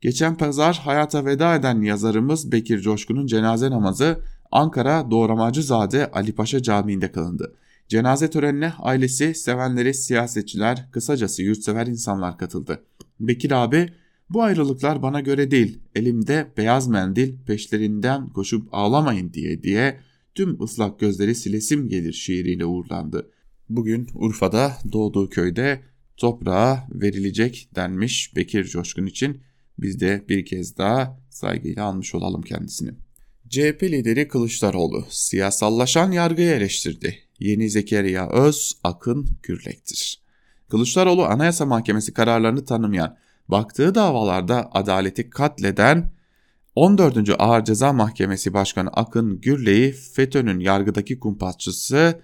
Geçen 0.00 0.36
pazar 0.36 0.80
hayata 0.84 1.24
veda 1.24 1.54
eden 1.54 1.80
yazarımız 1.80 2.52
Bekir 2.52 2.80
Coşkun'un 2.80 3.26
cenaze 3.26 3.70
namazı 3.70 4.20
Ankara 4.52 5.10
Doğramacızade 5.10 6.10
Ali 6.10 6.32
Paşa 6.32 6.62
Camii'nde 6.62 7.12
kılındı. 7.12 7.54
Cenaze 7.88 8.30
törenine 8.30 8.72
ailesi, 8.78 9.34
sevenleri, 9.34 9.94
siyasetçiler, 9.94 10.88
kısacası 10.92 11.42
yurtsever 11.42 11.86
insanlar 11.86 12.38
katıldı. 12.38 12.82
Bekir 13.20 13.50
abi, 13.50 13.92
bu 14.30 14.42
ayrılıklar 14.42 15.02
bana 15.02 15.20
göre 15.20 15.50
değil, 15.50 15.78
elimde 15.94 16.52
beyaz 16.56 16.88
mendil 16.88 17.34
peşlerinden 17.46 18.28
koşup 18.28 18.68
ağlamayın 18.72 19.32
diye 19.32 19.62
diye 19.62 20.00
tüm 20.34 20.62
ıslak 20.62 21.00
gözleri 21.00 21.34
silesim 21.34 21.88
gelir 21.88 22.12
şiiriyle 22.12 22.64
uğurlandı. 22.64 23.30
Bugün 23.68 24.08
Urfa'da 24.14 24.72
doğduğu 24.92 25.28
köyde 25.28 25.80
toprağa 26.18 26.86
verilecek 26.92 27.68
denmiş 27.74 28.36
Bekir 28.36 28.64
Coşkun 28.64 29.06
için 29.06 29.42
biz 29.78 30.00
de 30.00 30.24
bir 30.28 30.44
kez 30.44 30.78
daha 30.78 31.20
saygıyla 31.30 31.84
almış 31.84 32.14
olalım 32.14 32.42
kendisini. 32.42 32.90
CHP 33.48 33.82
lideri 33.82 34.28
Kılıçdaroğlu 34.28 35.06
siyasallaşan 35.10 36.12
yargıyı 36.12 36.50
eleştirdi. 36.50 37.18
Yeni 37.38 37.70
Zekeriya 37.70 38.30
Öz, 38.30 38.78
Akın 38.84 39.26
Gürlek'tir. 39.42 40.22
Kılıçdaroğlu 40.68 41.24
Anayasa 41.24 41.66
Mahkemesi 41.66 42.12
kararlarını 42.12 42.64
tanımayan, 42.64 43.16
baktığı 43.48 43.94
davalarda 43.94 44.70
adaleti 44.72 45.30
katleden 45.30 46.12
14. 46.74 47.30
Ağır 47.38 47.64
Ceza 47.64 47.92
Mahkemesi 47.92 48.54
Başkanı 48.54 48.88
Akın 48.88 49.40
Gürley'i 49.40 49.92
FETÖ'nün 49.92 50.60
yargıdaki 50.60 51.18
kumpasçısı 51.18 52.20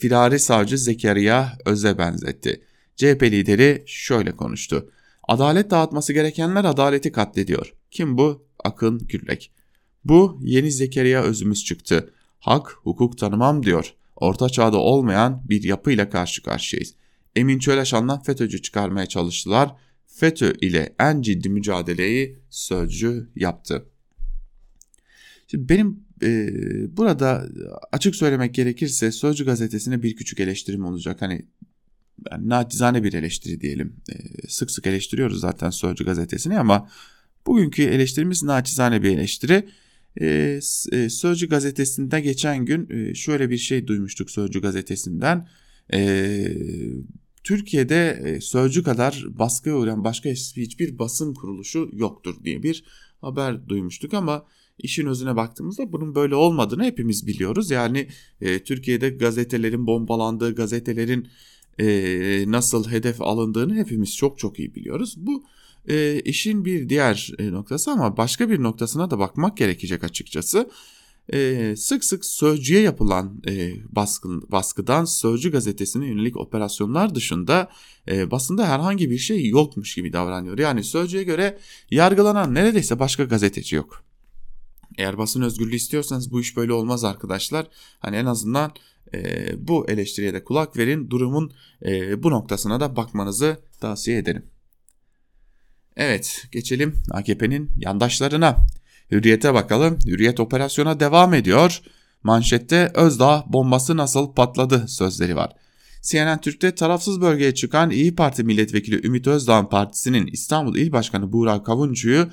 firari 0.00 0.38
savcı 0.38 0.78
Zekeriya 0.78 1.58
Öz'e 1.66 1.98
benzetti. 1.98 2.62
CHP 2.98 3.22
lideri 3.22 3.82
şöyle 3.86 4.32
konuştu. 4.32 4.90
Adalet 5.28 5.70
dağıtması 5.70 6.12
gerekenler 6.12 6.64
adaleti 6.64 7.12
katlediyor. 7.12 7.74
Kim 7.90 8.18
bu? 8.18 8.46
Akın 8.64 8.98
Gürlek. 8.98 9.52
Bu 10.04 10.38
yeni 10.42 10.72
Zekeriya 10.72 11.22
Öz'ümüz 11.22 11.64
çıktı. 11.64 12.12
Hak, 12.40 12.76
hukuk 12.82 13.18
tanımam 13.18 13.62
diyor. 13.62 13.94
Orta 14.16 14.48
çağda 14.48 14.76
olmayan 14.76 15.42
bir 15.48 15.62
yapıyla 15.62 16.10
karşı 16.10 16.42
karşıyayız. 16.42 16.94
Emin 17.36 17.58
Çöleşan'dan 17.58 18.22
FETÖ'cü 18.22 18.62
çıkarmaya 18.62 19.06
çalıştılar. 19.06 19.74
FETÖ 20.06 20.52
ile 20.60 20.94
en 21.00 21.22
ciddi 21.22 21.48
mücadeleyi 21.48 22.38
Sözcü 22.50 23.28
yaptı. 23.36 23.86
Şimdi 25.46 25.68
benim 25.68 26.00
e, 26.22 26.48
burada 26.96 27.48
açık 27.92 28.16
söylemek 28.16 28.54
gerekirse 28.54 29.12
Sözcü 29.12 29.44
gazetesine 29.44 30.02
bir 30.02 30.16
küçük 30.16 30.40
eleştirim 30.40 30.84
olacak. 30.84 31.22
Hani 31.22 31.46
yani 32.30 32.48
nacizane 32.48 33.04
bir 33.04 33.12
eleştiri 33.12 33.60
diyelim. 33.60 33.96
E, 34.12 34.14
sık 34.48 34.70
sık 34.70 34.86
eleştiriyoruz 34.86 35.40
zaten 35.40 35.70
Sözcü 35.70 36.04
gazetesini 36.04 36.58
ama 36.58 36.88
bugünkü 37.46 37.82
eleştirimiz 37.82 38.42
nacizane 38.42 39.02
bir 39.02 39.10
eleştiri. 39.10 39.68
E, 40.20 40.60
e, 40.92 41.10
Sözcü 41.10 41.48
gazetesinde 41.48 42.20
geçen 42.20 42.64
gün 42.64 42.88
e, 42.90 43.14
şöyle 43.14 43.50
bir 43.50 43.58
şey 43.58 43.86
duymuştuk 43.86 44.30
Sözcü 44.30 44.60
gazetesinden. 44.60 45.48
E, 45.92 45.98
Türkiye'de 47.44 48.22
e, 48.24 48.40
Sözcü 48.40 48.82
kadar 48.82 49.24
baskıya 49.28 49.76
uğrayan 49.76 50.04
başka 50.04 50.28
hiçbir 50.30 50.98
basın 50.98 51.34
kuruluşu 51.34 51.90
yoktur 51.92 52.44
diye 52.44 52.62
bir 52.62 52.84
haber 53.20 53.68
duymuştuk 53.68 54.14
ama 54.14 54.46
işin 54.78 55.06
özüne 55.06 55.36
baktığımızda 55.36 55.92
bunun 55.92 56.14
böyle 56.14 56.34
olmadığını 56.34 56.84
hepimiz 56.84 57.26
biliyoruz. 57.26 57.70
Yani 57.70 58.08
e, 58.40 58.64
Türkiye'de 58.64 59.10
gazetelerin 59.10 59.86
bombalandığı, 59.86 60.54
gazetelerin 60.54 61.28
e, 61.78 62.44
nasıl 62.46 62.90
hedef 62.90 63.22
alındığını 63.22 63.74
hepimiz 63.74 64.16
çok 64.16 64.38
çok 64.38 64.58
iyi 64.58 64.74
biliyoruz. 64.74 65.14
Bu 65.16 65.44
e, 65.88 66.20
işin 66.20 66.64
bir 66.64 66.88
diğer 66.88 67.32
noktası 67.40 67.90
ama 67.90 68.16
başka 68.16 68.50
bir 68.50 68.62
noktasına 68.62 69.10
da 69.10 69.18
bakmak 69.18 69.56
gerekecek 69.56 70.04
açıkçası. 70.04 70.70
E, 71.32 71.74
sık 71.76 72.04
sık 72.04 72.24
Sözcü'ye 72.24 72.80
yapılan 72.80 73.42
e, 73.48 73.72
baskın, 73.88 74.44
baskıdan 74.48 75.04
Sözcü 75.04 75.52
gazetesine 75.52 76.06
yönelik 76.06 76.36
operasyonlar 76.36 77.14
dışında 77.14 77.68
e, 78.08 78.30
basında 78.30 78.68
herhangi 78.68 79.10
bir 79.10 79.18
şey 79.18 79.48
yokmuş 79.48 79.94
gibi 79.94 80.12
davranıyor. 80.12 80.58
Yani 80.58 80.84
Sözcü'ye 80.84 81.22
göre 81.22 81.58
yargılanan 81.90 82.54
neredeyse 82.54 82.98
başka 82.98 83.24
gazeteci 83.24 83.76
yok. 83.76 84.04
Eğer 84.98 85.18
basın 85.18 85.42
özgürlüğü 85.42 85.76
istiyorsanız 85.76 86.32
bu 86.32 86.40
iş 86.40 86.56
böyle 86.56 86.72
olmaz 86.72 87.04
arkadaşlar. 87.04 87.66
Hani 87.98 88.16
en 88.16 88.26
azından 88.26 88.72
e, 89.14 89.48
bu 89.68 89.90
eleştiriye 89.90 90.34
de 90.34 90.44
kulak 90.44 90.76
verin. 90.76 91.10
Durumun 91.10 91.52
e, 91.84 92.22
bu 92.22 92.30
noktasına 92.30 92.80
da 92.80 92.96
bakmanızı 92.96 93.56
tavsiye 93.80 94.18
ederim. 94.18 94.44
Evet 95.96 96.46
geçelim 96.52 96.94
AKP'nin 97.10 97.70
yandaşlarına. 97.76 98.66
Hürriyete 99.10 99.54
bakalım. 99.54 99.98
Hürriyet 100.06 100.40
operasyona 100.40 101.00
devam 101.00 101.34
ediyor. 101.34 101.80
Manşette 102.22 102.92
Özdağ 102.94 103.44
bombası 103.48 103.96
nasıl 103.96 104.34
patladı 104.34 104.88
sözleri 104.88 105.36
var. 105.36 105.52
CNN 106.02 106.40
Türk'te 106.40 106.74
tarafsız 106.74 107.20
bölgeye 107.20 107.54
çıkan 107.54 107.90
İyi 107.90 108.14
Parti 108.14 108.44
milletvekili 108.44 109.06
Ümit 109.06 109.26
Özdağ'ın 109.26 109.66
partisinin 109.66 110.26
İstanbul 110.26 110.76
İl 110.76 110.92
Başkanı 110.92 111.32
Buğra 111.32 111.62
Kavuncu'yu 111.62 112.28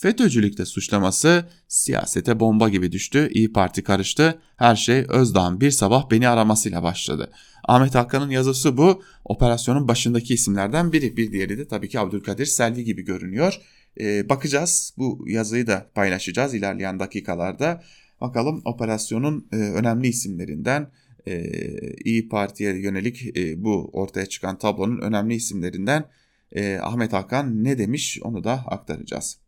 FETÖ'cülükte 0.00 0.64
suçlaması 0.64 1.44
siyasete 1.68 2.40
bomba 2.40 2.68
gibi 2.68 2.92
düştü. 2.92 3.30
İyi 3.32 3.52
Parti 3.52 3.84
karıştı. 3.84 4.38
Her 4.56 4.76
şey 4.76 5.04
Özdağ'ın 5.08 5.60
bir 5.60 5.70
sabah 5.70 6.10
beni 6.10 6.28
aramasıyla 6.28 6.82
başladı. 6.82 7.32
Ahmet 7.64 7.94
Hakan'ın 7.94 8.30
yazısı 8.30 8.76
bu. 8.76 9.02
Operasyonun 9.24 9.88
başındaki 9.88 10.34
isimlerden 10.34 10.92
biri. 10.92 11.16
Bir 11.16 11.32
diğeri 11.32 11.58
de 11.58 11.68
tabii 11.68 11.88
ki 11.88 12.00
Abdülkadir 12.00 12.46
Selvi 12.46 12.84
gibi 12.84 13.02
görünüyor. 13.02 13.60
Ee, 14.00 14.28
bakacağız. 14.28 14.94
Bu 14.98 15.24
yazıyı 15.28 15.66
da 15.66 15.90
paylaşacağız 15.94 16.54
ilerleyen 16.54 17.00
dakikalarda. 17.00 17.82
Bakalım 18.20 18.62
operasyonun 18.64 19.48
e, 19.52 19.56
önemli 19.56 20.08
isimlerinden 20.08 20.90
e, 21.26 21.44
İyi 22.04 22.28
Parti'ye 22.28 22.80
yönelik 22.80 23.36
e, 23.36 23.64
bu 23.64 23.90
ortaya 23.92 24.26
çıkan 24.26 24.58
tablonun 24.58 25.00
önemli 25.00 25.34
isimlerinden 25.34 26.04
e, 26.52 26.78
Ahmet 26.78 27.12
Hakan 27.12 27.64
ne 27.64 27.78
demiş 27.78 28.18
onu 28.22 28.44
da 28.44 28.52
aktaracağız. 28.52 29.38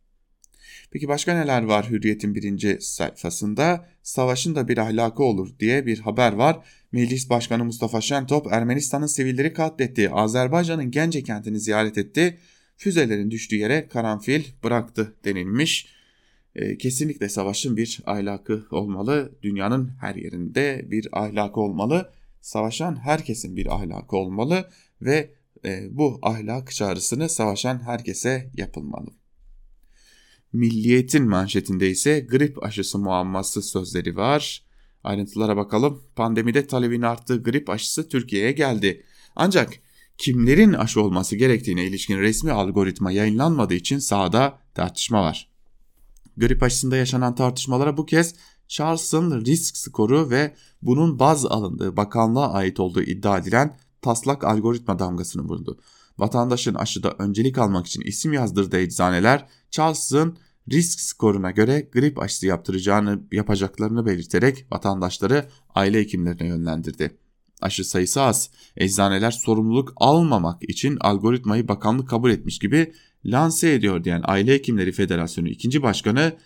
Peki 0.90 1.08
başka 1.08 1.34
neler 1.34 1.62
var 1.62 1.90
Hürriyet'in 1.90 2.34
birinci 2.34 2.78
sayfasında? 2.80 3.88
Savaşın 4.02 4.54
da 4.54 4.68
bir 4.68 4.78
ahlakı 4.78 5.22
olur 5.22 5.58
diye 5.60 5.86
bir 5.86 5.98
haber 5.98 6.32
var. 6.32 6.58
Meclis 6.92 7.30
Başkanı 7.30 7.64
Mustafa 7.64 8.00
Şentop 8.00 8.52
Ermenistan'ın 8.52 9.06
sivilleri 9.06 9.52
katletti. 9.52 10.10
Azerbaycan'ın 10.10 10.90
Gence 10.90 11.22
kentini 11.22 11.60
ziyaret 11.60 11.98
etti. 11.98 12.38
Füzelerin 12.76 13.30
düştüğü 13.30 13.56
yere 13.56 13.88
karanfil 13.88 14.44
bıraktı 14.64 15.14
denilmiş. 15.24 15.86
E, 16.54 16.78
kesinlikle 16.78 17.28
savaşın 17.28 17.76
bir 17.76 18.00
ahlakı 18.06 18.66
olmalı. 18.70 19.32
Dünyanın 19.42 19.92
her 20.00 20.14
yerinde 20.14 20.86
bir 20.90 21.08
ahlakı 21.12 21.60
olmalı. 21.60 22.12
Savaşan 22.40 22.96
herkesin 22.96 23.56
bir 23.56 23.74
ahlakı 23.74 24.16
olmalı 24.16 24.70
ve 25.02 25.30
e, 25.64 25.88
bu 25.90 26.18
ahlak 26.22 26.72
çağrısını 26.72 27.28
savaşan 27.28 27.82
herkese 27.82 28.50
yapılmalı. 28.54 29.10
Milliyetin 30.52 31.28
manşetinde 31.28 31.90
ise 31.90 32.20
grip 32.20 32.64
aşısı 32.64 32.98
muamması 32.98 33.62
sözleri 33.62 34.16
var. 34.16 34.62
Ayrıntılara 35.04 35.56
bakalım. 35.56 36.02
Pandemide 36.16 36.66
talebin 36.66 37.02
arttığı 37.02 37.42
grip 37.42 37.70
aşısı 37.70 38.08
Türkiye'ye 38.08 38.52
geldi. 38.52 39.04
Ancak 39.36 39.72
kimlerin 40.18 40.72
aşı 40.72 41.02
olması 41.02 41.36
gerektiğine 41.36 41.84
ilişkin 41.84 42.18
resmi 42.18 42.52
algoritma 42.52 43.12
yayınlanmadığı 43.12 43.74
için 43.74 43.98
sahada 43.98 44.58
tartışma 44.74 45.22
var. 45.22 45.50
Grip 46.36 46.62
aşısında 46.62 46.96
yaşanan 46.96 47.34
tartışmalara 47.34 47.96
bu 47.96 48.06
kez 48.06 48.34
Charles'ın 48.68 49.44
risk 49.44 49.76
skoru 49.76 50.30
ve 50.30 50.54
bunun 50.82 51.18
baz 51.18 51.46
alındığı 51.46 51.96
bakanlığa 51.96 52.52
ait 52.52 52.80
olduğu 52.80 53.02
iddia 53.02 53.38
edilen 53.38 53.76
taslak 54.02 54.44
algoritma 54.44 54.98
damgasını 54.98 55.42
vurdu. 55.42 55.80
Vatandaşın 56.18 56.74
aşıda 56.74 57.14
öncelik 57.18 57.58
almak 57.58 57.86
için 57.86 58.00
isim 58.00 58.32
yazdırdığı 58.32 58.78
eczaneler 58.78 59.48
Charles'ın 59.72 60.36
risk 60.72 61.00
skoruna 61.00 61.50
göre 61.50 61.88
grip 61.92 62.18
aşısı 62.18 62.46
yaptıracağını 62.46 63.20
yapacaklarını 63.32 64.06
belirterek 64.06 64.66
vatandaşları 64.72 65.44
aile 65.74 66.00
hekimlerine 66.00 66.48
yönlendirdi. 66.48 67.16
Aşı 67.60 67.84
sayısı 67.84 68.22
az. 68.22 68.50
Eczaneler 68.76 69.30
sorumluluk 69.30 69.92
almamak 69.96 70.62
için 70.70 70.96
algoritmayı 71.00 71.68
bakanlık 71.68 72.08
kabul 72.08 72.30
etmiş 72.30 72.58
gibi 72.58 72.92
lanse 73.24 73.72
ediyor 73.72 74.04
diyen 74.04 74.22
Aile 74.24 74.54
Hekimleri 74.54 74.92
Federasyonu 74.92 75.48
2. 75.48 75.82
Başkanı 75.82 76.36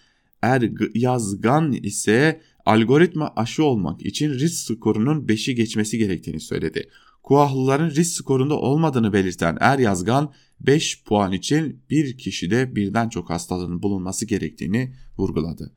Er 0.43 0.71
Yazgan 0.95 1.73
ise 1.73 2.41
algoritma 2.67 3.33
aşı 3.37 3.65
olmak 3.65 4.07
için 4.07 4.31
risk 4.31 4.75
skorunun 4.75 5.27
5'i 5.27 5.55
geçmesi 5.55 5.99
gerektiğini 5.99 6.41
söyledi. 6.41 6.89
Kuahlıların 7.23 7.91
risk 7.91 8.17
skorunda 8.17 8.55
olmadığını 8.55 9.12
belirten 9.12 9.57
Er 9.61 9.79
Yazgan 9.79 10.33
5 10.61 11.05
puan 11.05 11.33
için 11.33 11.83
bir 11.90 12.19
kişide 12.19 12.77
birden 12.77 13.09
çok 13.09 13.31
hastalığın 13.31 13.83
bulunması 13.83 14.27
gerektiğini 14.27 14.95
vurguladı. 15.19 15.73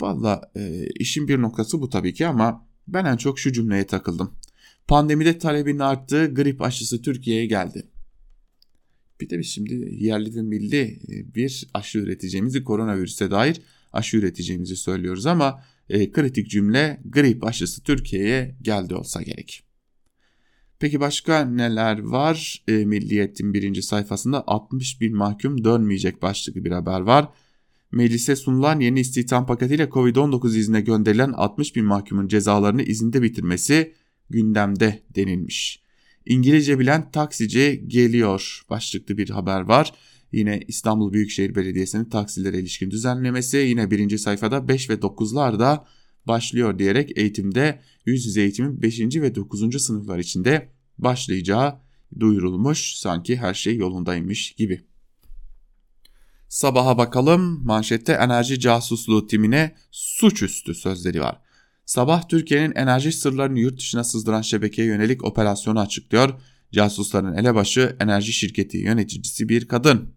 Valla 0.00 0.50
e, 0.56 0.86
işin 0.98 1.28
bir 1.28 1.38
noktası 1.38 1.80
bu 1.80 1.88
tabii 1.88 2.14
ki 2.14 2.26
ama 2.26 2.66
ben 2.88 3.04
en 3.04 3.16
çok 3.16 3.38
şu 3.38 3.52
cümleye 3.52 3.86
takıldım. 3.86 4.34
Pandemide 4.88 5.38
talebin 5.38 5.78
arttığı 5.78 6.34
grip 6.34 6.62
aşısı 6.62 7.02
Türkiye'ye 7.02 7.46
geldi. 7.46 7.86
Bir 9.20 9.30
de 9.30 9.38
biz 9.38 9.46
şimdi 9.46 9.96
yerli 10.04 10.34
ve 10.34 10.42
milli 10.42 11.00
e, 11.08 11.34
bir 11.34 11.68
aşı 11.74 11.98
üreteceğimizi 11.98 12.64
koronavirüse 12.64 13.30
dair 13.30 13.60
aşı 13.92 14.16
üreteceğimizi 14.16 14.76
söylüyoruz 14.76 15.26
ama 15.26 15.64
e, 15.88 16.12
kritik 16.12 16.50
cümle 16.50 17.00
grip 17.04 17.44
aşısı 17.44 17.82
Türkiye'ye 17.82 18.56
geldi 18.62 18.94
olsa 18.94 19.22
gerek. 19.22 19.64
Peki 20.82 21.00
başka 21.00 21.44
neler 21.44 21.98
var? 22.02 22.64
E, 22.68 22.72
Milliyet'in 22.72 23.54
birinci 23.54 23.82
sayfasında 23.82 24.44
60 24.46 25.00
bin 25.00 25.16
mahkum 25.16 25.64
dönmeyecek 25.64 26.22
başlıklı 26.22 26.64
bir 26.64 26.70
haber 26.70 27.00
var. 27.00 27.28
Meclise 27.92 28.36
sunulan 28.36 28.80
yeni 28.80 29.00
istihdam 29.00 29.46
paketiyle 29.46 29.84
Covid-19 29.84 30.56
izine 30.56 30.80
gönderilen 30.80 31.32
60 31.32 31.76
bin 31.76 31.84
mahkumun 31.84 32.28
cezalarını 32.28 32.82
izinde 32.82 33.22
bitirmesi 33.22 33.92
gündemde 34.30 35.02
denilmiş. 35.14 35.82
İngilizce 36.26 36.78
bilen 36.78 37.10
taksici 37.10 37.84
geliyor 37.86 38.62
başlıklı 38.70 39.18
bir 39.18 39.30
haber 39.30 39.60
var. 39.60 39.92
Yine 40.32 40.60
İstanbul 40.68 41.12
Büyükşehir 41.12 41.54
Belediyesi'nin 41.54 42.04
taksilere 42.04 42.58
ilişkin 42.58 42.90
düzenlemesi 42.90 43.56
yine 43.56 43.90
birinci 43.90 44.18
sayfada 44.18 44.68
5 44.68 44.90
ve 44.90 44.94
9'larda 44.94 45.84
başlıyor 46.26 46.78
diyerek 46.78 47.18
eğitimde 47.18 47.80
yüz 48.06 48.26
yüze 48.26 48.42
eğitimin 48.42 48.82
5. 48.82 49.00
ve 49.00 49.34
9. 49.34 49.82
sınıflar 49.82 50.18
içinde 50.18 50.71
başlayacağı 50.98 51.80
duyurulmuş 52.20 52.94
sanki 52.94 53.36
her 53.36 53.54
şey 53.54 53.76
yolundaymış 53.76 54.52
gibi. 54.52 54.84
Sabaha 56.48 56.98
bakalım 56.98 57.64
manşette 57.64 58.12
enerji 58.12 58.60
casusluğu 58.60 59.26
timine 59.26 59.74
suçüstü 59.90 60.74
sözleri 60.74 61.20
var. 61.20 61.40
Sabah 61.84 62.28
Türkiye'nin 62.28 62.74
enerji 62.74 63.12
sırlarını 63.12 63.58
yurt 63.58 63.78
dışına 63.78 64.04
sızdıran 64.04 64.42
şebekeye 64.42 64.88
yönelik 64.88 65.24
operasyonu 65.24 65.80
açıklıyor. 65.80 66.40
Casusların 66.72 67.36
elebaşı 67.36 67.96
enerji 68.00 68.32
şirketi 68.32 68.78
yöneticisi 68.78 69.48
bir 69.48 69.68
kadın. 69.68 70.14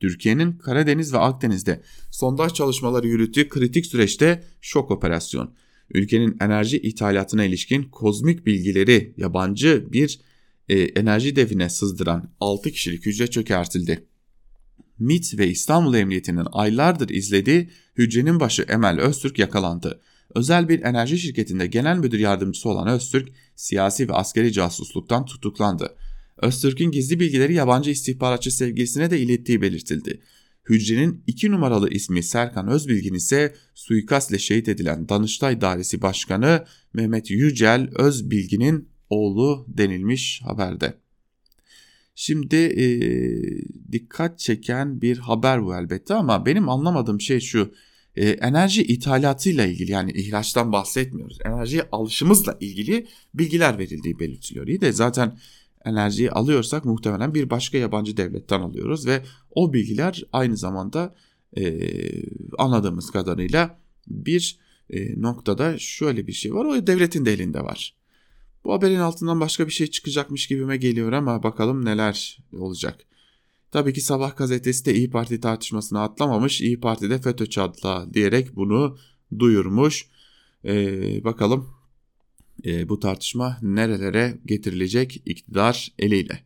Türkiye'nin 0.00 0.52
Karadeniz 0.52 1.12
ve 1.12 1.18
Akdeniz'de 1.18 1.82
sondaj 2.10 2.52
çalışmaları 2.52 3.08
yürüttüğü 3.08 3.48
kritik 3.48 3.86
süreçte 3.86 4.44
şok 4.60 4.90
operasyon. 4.90 5.54
Ülkenin 5.92 6.36
enerji 6.40 6.78
ithalatına 6.78 7.44
ilişkin 7.44 7.82
kozmik 7.82 8.46
bilgileri 8.46 9.14
yabancı 9.16 9.92
bir 9.92 10.20
e, 10.68 10.80
enerji 10.80 11.36
devine 11.36 11.68
sızdıran 11.68 12.30
6 12.40 12.70
kişilik 12.70 13.06
hücre 13.06 13.26
çökertildi. 13.26 14.06
MIT 14.98 15.38
ve 15.38 15.48
İstanbul 15.48 15.94
Emniyeti'nin 15.94 16.46
aylardır 16.52 17.08
izlediği 17.08 17.70
hücrenin 17.98 18.40
başı 18.40 18.62
Emel 18.62 19.00
Öztürk 19.00 19.38
yakalandı. 19.38 20.00
Özel 20.34 20.68
bir 20.68 20.82
enerji 20.82 21.18
şirketinde 21.18 21.66
genel 21.66 21.96
müdür 21.96 22.18
yardımcısı 22.18 22.68
olan 22.68 22.88
Öztürk, 22.88 23.28
siyasi 23.56 24.08
ve 24.08 24.12
askeri 24.12 24.52
casusluktan 24.52 25.24
tutuklandı. 25.24 25.96
Öztürk'ün 26.36 26.90
gizli 26.90 27.20
bilgileri 27.20 27.54
yabancı 27.54 27.90
istihbaratçı 27.90 28.50
sevgilisine 28.50 29.10
de 29.10 29.20
ilettiği 29.20 29.62
belirtildi. 29.62 30.20
Hücrenin 30.68 31.24
iki 31.26 31.50
numaralı 31.50 31.90
ismi 31.90 32.22
Serkan 32.22 32.68
Özbilgin 32.68 33.14
ise 33.14 33.54
suikastle 33.74 34.38
şehit 34.38 34.68
edilen 34.68 35.08
Danıştay 35.08 35.60
Dairesi 35.60 36.02
Başkanı 36.02 36.64
Mehmet 36.92 37.30
Yücel 37.30 37.90
Özbilgin'in 37.94 38.88
oğlu 39.10 39.66
denilmiş 39.68 40.40
haberde. 40.44 40.94
Şimdi 42.14 42.56
e, 42.56 42.86
dikkat 43.92 44.38
çeken 44.38 45.02
bir 45.02 45.18
haber 45.18 45.64
bu 45.64 45.74
elbette 45.76 46.14
ama 46.14 46.46
benim 46.46 46.68
anlamadığım 46.68 47.20
şey 47.20 47.40
şu. 47.40 47.74
E, 48.16 48.28
enerji 48.28 48.82
ithalatıyla 48.82 49.66
ilgili 49.66 49.90
yani 49.90 50.12
ihraçtan 50.12 50.72
bahsetmiyoruz. 50.72 51.38
Enerjiye 51.44 51.88
alışımızla 51.92 52.56
ilgili 52.60 53.06
bilgiler 53.34 53.78
verildiği 53.78 54.18
belirtiliyor. 54.18 54.66
İyi 54.66 54.80
de 54.80 54.92
zaten 54.92 55.38
enerjiyi 55.84 56.30
alıyorsak 56.30 56.84
muhtemelen 56.84 57.34
bir 57.34 57.50
başka 57.50 57.78
yabancı 57.78 58.16
devletten 58.16 58.60
alıyoruz 58.60 59.06
ve 59.06 59.22
o 59.50 59.72
bilgiler 59.72 60.22
aynı 60.32 60.56
zamanda 60.56 61.14
e, 61.56 61.90
anladığımız 62.58 63.10
kadarıyla 63.10 63.78
bir 64.08 64.58
e, 64.90 65.20
noktada 65.22 65.78
şöyle 65.78 66.26
bir 66.26 66.32
şey 66.32 66.54
var. 66.54 66.64
O 66.64 66.86
devletin 66.86 67.24
de 67.24 67.32
elinde 67.32 67.60
var. 67.60 67.96
Bu 68.64 68.72
haberin 68.72 68.98
altından 68.98 69.40
başka 69.40 69.66
bir 69.66 69.72
şey 69.72 69.86
çıkacakmış 69.86 70.46
gibime 70.46 70.76
geliyor 70.76 71.12
ama 71.12 71.42
bakalım 71.42 71.84
neler 71.84 72.38
olacak. 72.52 73.00
Tabii 73.70 73.92
ki 73.92 74.00
Sabah 74.00 74.36
gazetesi 74.36 74.86
de 74.86 74.94
İyi 74.94 75.10
Parti 75.10 75.40
tartışmasını 75.40 76.00
atlamamış. 76.00 76.60
İyi 76.60 76.80
Parti 76.80 77.10
de 77.10 77.18
FETÖ 77.18 77.46
çatla 77.46 78.06
diyerek 78.14 78.56
bunu 78.56 78.98
duyurmuş. 79.38 80.06
Ee, 80.64 81.24
bakalım 81.24 81.81
e, 82.64 82.88
bu 82.88 83.00
tartışma 83.00 83.58
nerelere 83.62 84.38
getirilecek 84.46 85.22
iktidar 85.26 85.92
eliyle. 85.98 86.44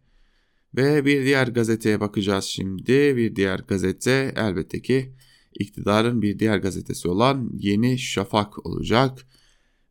Ve 0.77 1.05
bir 1.05 1.25
diğer 1.25 1.49
gazeteye 1.49 2.01
bakacağız 2.01 2.45
şimdi. 2.45 3.16
Bir 3.16 3.37
diğer 3.37 3.59
gazete 3.59 4.35
elbette 4.37 4.83
ki 4.83 5.12
iktidarın 5.59 6.23
bir 6.23 6.38
diğer 6.38 6.59
gazetesi 6.59 7.09
olan 7.09 7.51
Yeni 7.59 7.99
Şafak 7.99 8.66
olacak. 8.66 9.27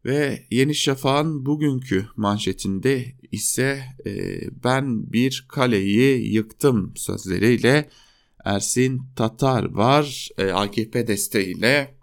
Ve 0.06 0.46
Yeni 0.52 0.76
Şafak'ın 0.76 1.46
bugünkü 1.46 2.06
manşetinde 2.16 3.06
ise 3.32 3.84
e, 4.06 4.42
ben 4.64 5.14
bir 5.14 5.46
kaleyi 5.50 6.34
yıktım 6.34 6.94
sözleriyle 6.96 7.90
Ersin 8.46 9.02
Tatar 9.16 9.64
var 9.64 10.30
e, 10.38 10.52
AKP 10.52 11.08
desteğiyle 11.08 11.95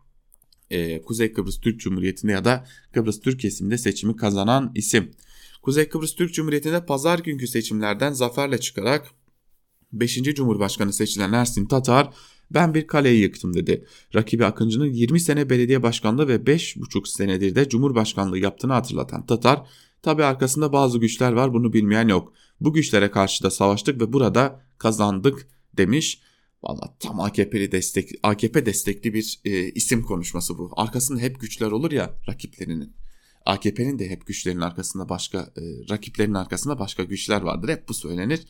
e, 0.72 1.02
Kuzey 1.02 1.32
Kıbrıs 1.32 1.60
Türk 1.60 1.80
Cumhuriyeti'nde 1.80 2.32
ya 2.32 2.44
da 2.44 2.64
Kıbrıs 2.92 3.20
Türk 3.20 3.40
kesiminde 3.40 3.78
seçimi 3.78 4.16
kazanan 4.16 4.72
isim. 4.74 5.10
Kuzey 5.62 5.88
Kıbrıs 5.88 6.14
Türk 6.14 6.34
Cumhuriyeti'nde 6.34 6.86
pazar 6.86 7.18
günkü 7.18 7.46
seçimlerden 7.46 8.12
zaferle 8.12 8.58
çıkarak 8.58 9.06
5. 9.92 10.22
Cumhurbaşkanı 10.22 10.92
seçilen 10.92 11.32
Ersin 11.32 11.66
Tatar 11.66 12.10
ben 12.50 12.74
bir 12.74 12.86
kaleyi 12.86 13.22
yıktım 13.22 13.54
dedi. 13.54 13.86
Rakibi 14.14 14.44
Akıncı'nın 14.44 14.86
20 14.86 15.20
sene 15.20 15.50
belediye 15.50 15.82
başkanlığı 15.82 16.28
ve 16.28 16.36
5,5 16.36 17.08
senedir 17.08 17.54
de 17.54 17.68
cumhurbaşkanlığı 17.68 18.38
yaptığını 18.38 18.72
hatırlatan 18.72 19.26
Tatar, 19.26 19.66
tabi 20.02 20.24
arkasında 20.24 20.72
bazı 20.72 20.98
güçler 20.98 21.32
var 21.32 21.54
bunu 21.54 21.72
bilmeyen 21.72 22.08
yok. 22.08 22.32
Bu 22.60 22.72
güçlere 22.72 23.10
karşı 23.10 23.44
da 23.44 23.50
savaştık 23.50 24.00
ve 24.00 24.12
burada 24.12 24.60
kazandık 24.78 25.48
demiş. 25.76 26.20
Valla 26.62 26.96
tam 27.00 27.20
AKP'li 27.20 27.72
destek, 27.72 28.10
AKP 28.22 28.66
destekli 28.66 29.14
bir 29.14 29.40
e, 29.44 29.70
isim 29.70 30.02
konuşması 30.02 30.58
bu. 30.58 30.70
Arkasında 30.76 31.20
hep 31.20 31.40
güçler 31.40 31.70
olur 31.70 31.92
ya 31.92 32.14
rakiplerinin. 32.28 32.92
AKP'nin 33.46 33.98
de 33.98 34.10
hep 34.10 34.26
güçlerin 34.26 34.60
arkasında 34.60 35.08
başka, 35.08 35.38
e, 35.38 35.62
rakiplerin 35.90 36.34
arkasında 36.34 36.78
başka 36.78 37.04
güçler 37.04 37.42
vardır. 37.42 37.68
Hep 37.68 37.88
bu 37.88 37.94
söylenir. 37.94 38.40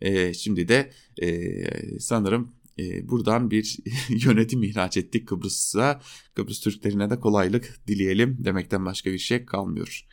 E, 0.00 0.34
şimdi 0.34 0.68
de 0.68 0.92
e, 1.22 2.00
sanırım 2.00 2.52
e, 2.78 3.08
buradan 3.08 3.50
bir 3.50 3.78
yönetim 4.08 4.62
ihraç 4.62 4.96
ettik 4.96 5.28
Kıbrıs'a. 5.28 6.00
Kıbrıs 6.34 6.60
Türklerine 6.60 7.10
de 7.10 7.20
kolaylık 7.20 7.80
dileyelim 7.86 8.36
demekten 8.44 8.84
başka 8.84 9.12
bir 9.12 9.18
şey 9.18 9.44
kalmıyor. 9.44 10.06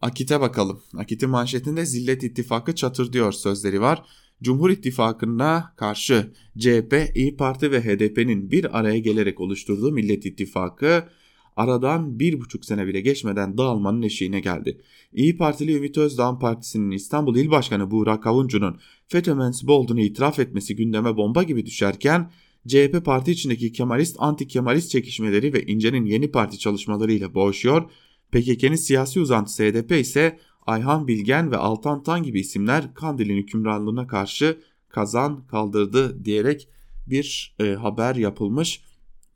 Akit'e 0.00 0.40
bakalım. 0.40 0.82
Akit'in 0.96 1.30
manşetinde 1.30 1.86
Zillet 1.86 2.22
İttifakı 2.22 2.74
çatır 2.74 3.12
diyor 3.12 3.32
sözleri 3.32 3.80
var. 3.80 4.06
Cumhur 4.42 4.70
İttifakı'na 4.70 5.74
karşı 5.76 6.32
CHP, 6.58 7.10
İyi 7.14 7.36
Parti 7.36 7.70
ve 7.70 7.80
HDP'nin 7.80 8.50
bir 8.50 8.78
araya 8.78 8.98
gelerek 8.98 9.40
oluşturduğu 9.40 9.92
Millet 9.92 10.26
İttifakı 10.26 11.08
aradan 11.56 12.18
bir 12.18 12.40
buçuk 12.40 12.64
sene 12.64 12.86
bile 12.86 13.00
geçmeden 13.00 13.58
dağılmanın 13.58 14.02
eşiğine 14.02 14.40
geldi. 14.40 14.80
İyi 15.12 15.36
Partili 15.36 15.76
Ümit 15.76 15.98
Özdağ 15.98 16.38
Partisi'nin 16.38 16.90
İstanbul 16.90 17.36
İl 17.36 17.50
Başkanı 17.50 17.90
Buğra 17.90 18.20
Kavuncu'nun 18.20 18.80
FETÖ 19.08 19.34
mensubu 19.34 19.72
olduğunu 19.72 20.00
itiraf 20.00 20.38
etmesi 20.38 20.76
gündeme 20.76 21.16
bomba 21.16 21.42
gibi 21.42 21.66
düşerken 21.66 22.30
CHP 22.68 23.04
parti 23.04 23.32
içindeki 23.32 23.72
Kemalist 23.72 24.16
anti-Kemalist 24.18 24.88
çekişmeleri 24.88 25.52
ve 25.52 25.66
İnce'nin 25.66 26.04
yeni 26.04 26.30
parti 26.30 26.58
çalışmalarıyla 26.58 27.34
boğuşuyor. 27.34 27.90
PKK'nin 28.32 28.74
siyasi 28.74 29.20
uzantısı 29.20 29.64
HDP 29.64 29.92
ise 29.92 30.38
Ayhan 30.66 31.08
Bilgen 31.08 31.50
ve 31.50 31.56
Altan 31.56 32.02
Tan 32.02 32.22
gibi 32.22 32.40
isimler 32.40 32.94
Kandil'in 32.94 33.36
hükümranlığına 33.36 34.06
karşı 34.06 34.58
kazan 34.88 35.46
kaldırdı 35.46 36.24
diyerek 36.24 36.68
bir 37.06 37.56
e, 37.60 37.64
haber 37.64 38.16
yapılmış. 38.16 38.80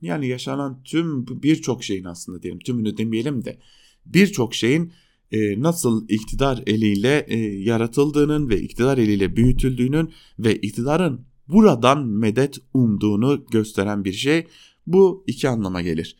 Yani 0.01 0.29
yaşanan 0.29 0.83
tüm 0.85 1.27
birçok 1.27 1.85
şeyin 1.85 2.05
aslında 2.05 2.43
diyelim 2.43 2.61
tümünü 2.61 2.97
demeyelim 2.97 3.45
de 3.45 3.59
birçok 4.07 4.55
şeyin 4.55 4.93
e, 5.33 5.63
nasıl 5.63 6.09
iktidar 6.09 6.63
eliyle 6.67 7.27
e, 7.29 7.39
yaratıldığının 7.39 8.49
ve 8.49 8.61
iktidar 8.61 8.99
eliyle 8.99 9.37
büyütüldüğünün 9.37 10.13
ve 10.39 10.57
iktidarın 10.57 11.27
buradan 11.49 12.07
medet 12.07 12.59
umduğunu 12.75 13.45
gösteren 13.51 14.05
bir 14.05 14.13
şey. 14.13 14.47
Bu 14.87 15.25
iki 15.27 15.49
anlama 15.49 15.83
gelir. 15.83 16.17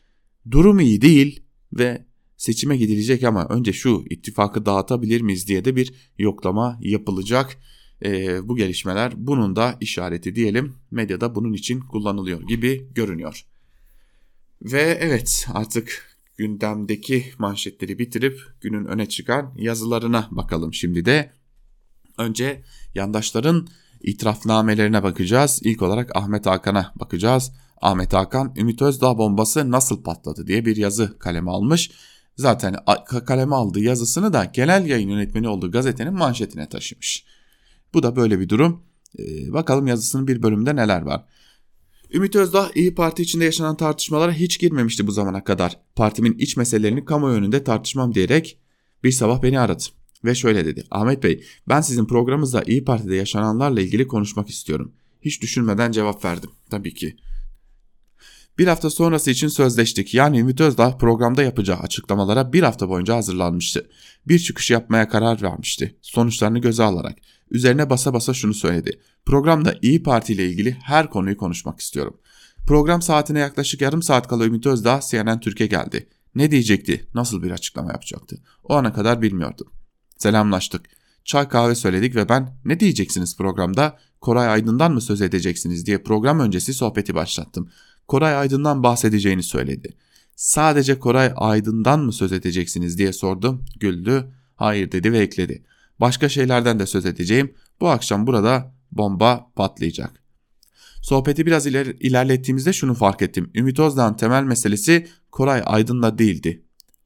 Durum 0.51 0.81
iyi 0.81 1.01
değil 1.01 1.43
ve 1.73 2.07
seçime 2.41 2.77
gidilecek 2.77 3.25
ama 3.25 3.47
önce 3.49 3.73
şu 3.73 4.05
ittifakı 4.11 4.67
dağıtabilir 4.67 5.21
miyiz 5.21 5.49
diye 5.49 5.65
de 5.65 5.77
bir 5.77 5.93
yoklama 6.19 6.79
yapılacak. 6.81 7.57
E, 8.05 8.39
bu 8.49 8.57
gelişmeler 8.57 9.13
bunun 9.17 9.57
da 9.57 9.77
işareti 9.81 10.35
diyelim 10.35 10.75
medyada 10.91 11.35
bunun 11.35 11.53
için 11.53 11.81
kullanılıyor 11.81 12.43
gibi 12.43 12.89
görünüyor. 12.95 13.45
Ve 14.63 14.99
evet 15.01 15.47
artık 15.53 16.17
gündemdeki 16.37 17.25
manşetleri 17.39 17.99
bitirip 17.99 18.41
günün 18.61 18.85
öne 18.85 19.09
çıkan 19.09 19.55
yazılarına 19.57 20.29
bakalım 20.31 20.75
şimdi 20.75 21.05
de. 21.05 21.33
Önce 22.19 22.63
yandaşların 22.95 23.69
itirafnamelerine 24.01 25.03
bakacağız. 25.03 25.61
İlk 25.65 25.83
olarak 25.83 26.17
Ahmet 26.17 26.47
Hakan'a 26.47 26.93
bakacağız. 26.97 27.53
Ahmet 27.81 28.13
Hakan 28.13 28.55
Ümit 28.57 28.83
Özdağ 28.83 29.19
bombası 29.19 29.71
nasıl 29.71 30.03
patladı 30.03 30.47
diye 30.47 30.65
bir 30.65 30.77
yazı 30.77 31.19
kaleme 31.19 31.51
almış. 31.51 31.91
Zaten 32.41 32.77
kaleme 33.27 33.55
aldığı 33.55 33.81
yazısını 33.81 34.33
da 34.33 34.45
genel 34.45 34.87
yayın 34.87 35.09
yönetmeni 35.09 35.49
olduğu 35.49 35.71
gazetenin 35.71 36.15
manşetine 36.15 36.69
taşımış. 36.69 37.25
Bu 37.95 38.03
da 38.03 38.17
böyle 38.17 38.41
bir 38.41 38.49
durum. 38.49 38.83
Ee, 39.19 39.53
bakalım 39.53 39.87
yazısının 39.87 40.29
bir 40.29 40.43
bölümünde 40.43 40.77
neler 40.77 41.03
var. 41.03 41.25
Ümit 42.13 42.37
Özdağ 42.37 42.71
İyi 42.75 42.95
Parti 42.95 43.23
içinde 43.23 43.45
yaşanan 43.45 43.77
tartışmalara 43.77 44.33
hiç 44.33 44.61
girmemişti 44.61 45.07
bu 45.07 45.13
zamana 45.13 45.45
kadar. 45.45 45.81
Partimin 45.97 46.39
iç 46.39 46.57
meselelerini 46.57 47.05
kamuoyu 47.05 47.37
önünde 47.37 47.65
tartışmam 47.65 48.15
diyerek 48.15 48.59
bir 49.05 49.13
sabah 49.13 49.43
beni 49.43 49.61
aradı. 49.61 49.83
Ve 50.25 50.35
şöyle 50.35 50.65
dedi. 50.65 50.85
Ahmet 50.91 51.23
Bey 51.23 51.45
ben 51.69 51.81
sizin 51.81 52.07
programınızda 52.07 52.63
İyi 52.63 52.85
Parti'de 52.85 53.17
yaşananlarla 53.17 53.81
ilgili 53.81 54.07
konuşmak 54.07 54.49
istiyorum. 54.49 54.93
Hiç 55.23 55.43
düşünmeden 55.43 55.93
cevap 55.93 56.25
verdim. 56.25 56.51
Tabii 56.71 56.95
ki. 56.95 57.17
Bir 58.61 58.67
hafta 58.67 58.91
sonrası 58.91 59.31
için 59.31 59.49
sözleştik. 59.49 60.15
Yani 60.15 60.39
Ümit 60.39 60.61
Özdağ 60.61 60.97
programda 60.99 61.43
yapacağı 61.43 61.79
açıklamalara 61.79 62.53
bir 62.53 62.63
hafta 62.63 62.89
boyunca 62.89 63.17
hazırlanmıştı. 63.17 63.91
Bir 64.29 64.39
çıkış 64.39 64.71
yapmaya 64.71 65.09
karar 65.09 65.43
vermişti. 65.43 65.99
Sonuçlarını 66.03 66.59
göze 66.59 66.83
alarak. 66.83 67.17
Üzerine 67.51 67.91
basa 67.91 68.15
basa 68.15 68.35
şunu 68.35 68.55
söyledi. 68.55 69.01
Programda 69.27 69.75
İyi 69.83 70.03
Parti 70.03 70.33
ile 70.33 70.49
ilgili 70.49 70.73
her 70.73 71.11
konuyu 71.11 71.37
konuşmak 71.37 71.81
istiyorum. 71.81 72.17
Program 72.67 73.03
saatine 73.03 73.39
yaklaşık 73.39 73.81
yarım 73.81 74.03
saat 74.03 74.29
kala 74.29 74.45
Ümit 74.45 74.67
Özdağ 74.67 75.01
CNN 75.11 75.41
Türkiye 75.41 75.67
geldi. 75.67 76.09
Ne 76.35 76.51
diyecekti? 76.51 77.07
Nasıl 77.15 77.43
bir 77.43 77.51
açıklama 77.51 77.93
yapacaktı? 77.93 78.37
O 78.65 78.75
ana 78.75 78.93
kadar 78.93 79.23
bilmiyordum. 79.23 79.67
Selamlaştık. 80.19 80.83
Çay 81.25 81.49
kahve 81.49 81.75
söyledik 81.75 82.15
ve 82.15 82.29
ben 82.29 82.57
ne 82.65 82.81
diyeceksiniz 82.81 83.37
programda? 83.37 83.99
Koray 84.21 84.49
Aydın'dan 84.49 84.93
mı 84.93 85.01
söz 85.01 85.23
edeceksiniz 85.23 85.87
diye 85.87 86.03
program 86.03 86.41
öncesi 86.41 86.75
sohbeti 86.75 87.15
başlattım. 87.15 87.71
Koray 88.11 88.37
Aydın'dan 88.37 88.83
bahsedeceğini 88.83 89.43
söyledi. 89.43 89.97
Sadece 90.37 90.99
Koray 90.99 91.33
Aydın'dan 91.37 92.01
mı 92.01 92.13
söz 92.13 92.33
edeceksiniz 92.33 92.99
diye 92.99 93.13
sordum. 93.13 93.65
Güldü. 93.81 94.33
Hayır 94.57 94.93
dedi 94.93 95.13
ve 95.13 95.19
ekledi. 95.19 95.65
Başka 96.01 96.29
şeylerden 96.29 96.79
de 96.79 96.87
söz 96.87 97.07
edeceğim. 97.07 97.55
Bu 97.81 97.89
akşam 97.89 98.27
burada 98.27 98.75
bomba 98.93 99.51
patlayacak. 99.57 100.23
Sohbeti 101.03 101.47
biraz 101.47 101.67
iler 101.67 101.87
ilerlettiğimizde 101.87 102.73
şunu 102.73 102.95
fark 102.95 103.23
ettim. 103.23 103.51
Ümit 103.55 103.79
Özdağ'ın 103.79 104.15
temel 104.15 104.43
meselesi 104.43 105.07
Koray 105.31 105.63
Aydın'la 105.67 106.19
değildi. 106.19 106.63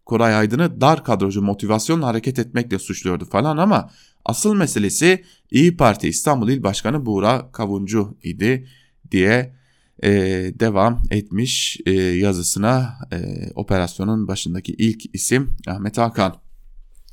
Koray 0.07 0.35
Aydın'ı 0.35 0.81
dar 0.81 1.05
kadrocu 1.05 1.43
motivasyonla 1.43 2.07
hareket 2.07 2.39
etmekle 2.39 2.79
suçluyordu 2.79 3.25
falan 3.25 3.57
ama 3.57 3.91
asıl 4.25 4.55
meselesi 4.55 5.25
İyi 5.51 5.77
Parti 5.77 6.09
İstanbul 6.09 6.49
İl 6.49 6.63
Başkanı 6.63 7.07
Buğra 7.07 7.53
Kavuncu 7.53 8.17
idi 8.23 8.69
diye 9.11 9.64
e, 10.03 10.11
devam 10.61 11.03
etmiş 11.11 11.81
e, 11.87 11.93
yazısına 11.93 12.99
e, 13.13 13.51
operasyonun 13.55 14.29
başındaki 14.29 14.73
ilk 14.73 15.15
isim 15.15 15.57
Ahmet 15.67 15.99
Hakan. 15.99 16.37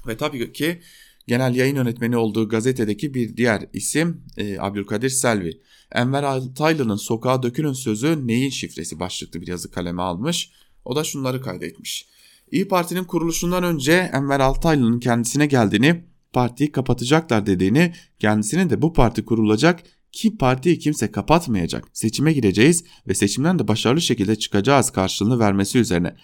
Ve 0.07 0.17
tabii 0.17 0.53
ki 0.53 0.82
genel 1.27 1.55
yayın 1.55 1.75
yönetmeni 1.75 2.17
olduğu 2.17 2.49
gazetedeki 2.49 3.13
bir 3.13 3.38
diğer 3.38 3.65
isim 3.73 4.23
e, 4.38 4.59
Abdülkadir 4.59 5.09
Selvi. 5.09 5.61
Enver 5.91 6.23
Altaylı'nın 6.23 6.95
sokağa 6.95 7.43
dökülün 7.43 7.73
sözü 7.73 8.27
neyin 8.27 8.49
şifresi 8.49 8.99
başlıklı 8.99 9.41
bir 9.41 9.47
yazı 9.47 9.71
kaleme 9.71 10.01
almış. 10.01 10.51
O 10.86 10.95
da 10.95 11.03
şunları 11.03 11.41
kaydetmiş. 11.41 12.07
İyi 12.51 12.67
Parti'nin 12.67 13.03
kuruluşundan 13.03 13.63
önce 13.63 14.09
Enver 14.13 14.39
Altaylı'nın 14.39 14.99
kendisine 14.99 15.45
geldiğini, 15.45 16.03
partiyi 16.34 16.71
kapatacaklar 16.71 17.45
dediğini, 17.45 17.93
kendisinin 18.19 18.69
de 18.69 18.82
bu 18.82 18.93
parti 18.93 19.25
kurulacak 19.25 19.79
ki 20.12 20.38
partiyi 20.38 20.80
kimse 20.80 21.12
kapatmayacak, 21.12 21.88
seçime 21.93 22.34
gireceğiz 22.34 22.84
ve 23.07 23.14
seçimden 23.14 23.59
de 23.59 23.68
başarılı 23.68 24.01
şekilde 24.01 24.36
çıkacağız 24.36 24.89
karşılığını 24.89 25.39
vermesi 25.39 25.80
üzerine. 25.80 26.16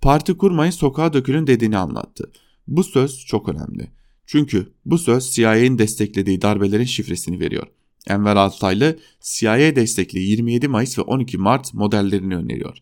Parti 0.00 0.36
kurmayın 0.36 0.70
sokağa 0.70 1.12
dökülün 1.12 1.46
dediğini 1.46 1.78
anlattı. 1.78 2.32
Bu 2.66 2.84
söz 2.84 3.24
çok 3.26 3.48
önemli. 3.48 3.90
Çünkü 4.26 4.72
bu 4.84 4.98
söz 4.98 5.30
CIA'nin 5.30 5.78
desteklediği 5.78 6.42
darbelerin 6.42 6.84
şifresini 6.84 7.40
veriyor. 7.40 7.66
Enver 8.06 8.36
Altaylı 8.36 8.98
CIA 9.20 9.76
destekli 9.76 10.18
27 10.18 10.68
Mayıs 10.68 10.98
ve 10.98 11.02
12 11.02 11.38
Mart 11.38 11.74
modellerini 11.74 12.36
öneriyor. 12.36 12.78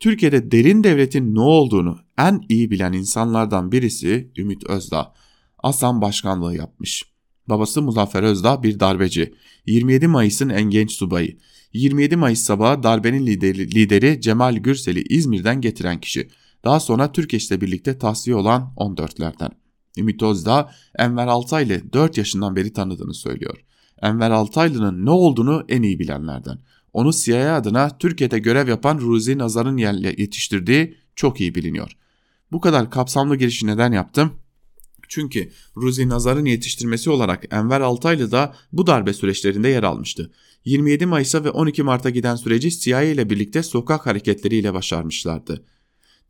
Türkiye'de 0.00 0.50
derin 0.50 0.84
devletin 0.84 1.34
ne 1.34 1.40
olduğunu 1.40 1.98
en 2.18 2.40
iyi 2.48 2.70
bilen 2.70 2.92
insanlardan 2.92 3.72
birisi 3.72 4.32
Ümit 4.36 4.64
Özdağ. 4.64 5.12
Asan 5.58 6.00
başkanlığı 6.00 6.56
yapmış. 6.56 7.04
Babası 7.48 7.82
Muzaffer 7.82 8.22
Özdağ 8.22 8.62
bir 8.62 8.80
darbeci. 8.80 9.34
27 9.66 10.06
Mayıs'ın 10.08 10.48
en 10.48 10.70
genç 10.70 10.92
subayı. 10.92 11.36
27 11.72 12.16
Mayıs 12.16 12.40
sabahı 12.40 12.82
darbenin 12.82 13.26
lideri, 13.26 13.74
lideri 13.74 14.20
Cemal 14.20 14.56
Gürsel'i 14.56 15.02
İzmir'den 15.02 15.60
getiren 15.60 16.00
kişi. 16.00 16.28
Daha 16.64 16.80
sonra 16.80 17.12
Türkeş'le 17.12 17.50
birlikte 17.50 17.98
tahsiye 17.98 18.36
olan 18.36 18.72
14'lerden. 18.76 19.50
Ümit 19.98 20.22
Özdağ, 20.22 20.70
Enver 20.98 21.26
Altaylı 21.26 21.92
4 21.92 22.18
yaşından 22.18 22.56
beri 22.56 22.72
tanıdığını 22.72 23.14
söylüyor. 23.14 23.64
Enver 24.02 24.30
Altaylı'nın 24.30 25.06
ne 25.06 25.10
olduğunu 25.10 25.64
en 25.68 25.82
iyi 25.82 25.98
bilenlerden. 25.98 26.58
Onu 26.92 27.12
CIA 27.12 27.56
adına 27.56 27.98
Türkiye'de 27.98 28.38
görev 28.38 28.68
yapan 28.68 28.98
Ruzi 28.98 29.38
Nazar'ın 29.38 29.76
yetiştirdiği 29.76 30.96
çok 31.16 31.40
iyi 31.40 31.54
biliniyor. 31.54 31.96
Bu 32.52 32.60
kadar 32.60 32.90
kapsamlı 32.90 33.36
girişi 33.36 33.66
neden 33.66 33.92
yaptım? 33.92 34.32
Çünkü 35.10 35.50
Ruzi 35.76 36.08
Nazar'ın 36.08 36.44
yetiştirmesi 36.44 37.10
olarak 37.10 37.44
Enver 37.54 37.80
Altaylı 37.80 38.32
da 38.32 38.54
bu 38.72 38.86
darbe 38.86 39.12
süreçlerinde 39.12 39.68
yer 39.68 39.82
almıştı. 39.82 40.32
27 40.64 41.06
Mayıs'a 41.06 41.44
ve 41.44 41.50
12 41.50 41.82
Mart'a 41.82 42.10
giden 42.10 42.36
süreci 42.36 42.70
CIA 42.80 43.02
ile 43.02 43.30
birlikte 43.30 43.62
sokak 43.62 44.06
hareketleriyle 44.06 44.74
başarmışlardı. 44.74 45.64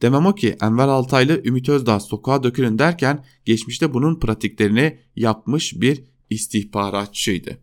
Demem 0.02 0.26
o 0.26 0.34
ki 0.34 0.56
Enver 0.62 0.88
Altaylı 0.88 1.42
Ümit 1.44 1.68
Özdağ 1.68 2.00
sokağa 2.00 2.42
dökülün 2.42 2.78
derken 2.78 3.24
geçmişte 3.44 3.94
bunun 3.94 4.20
pratiklerini 4.20 4.98
yapmış 5.16 5.80
bir 5.80 6.04
istihbaratçıydı. 6.30 7.58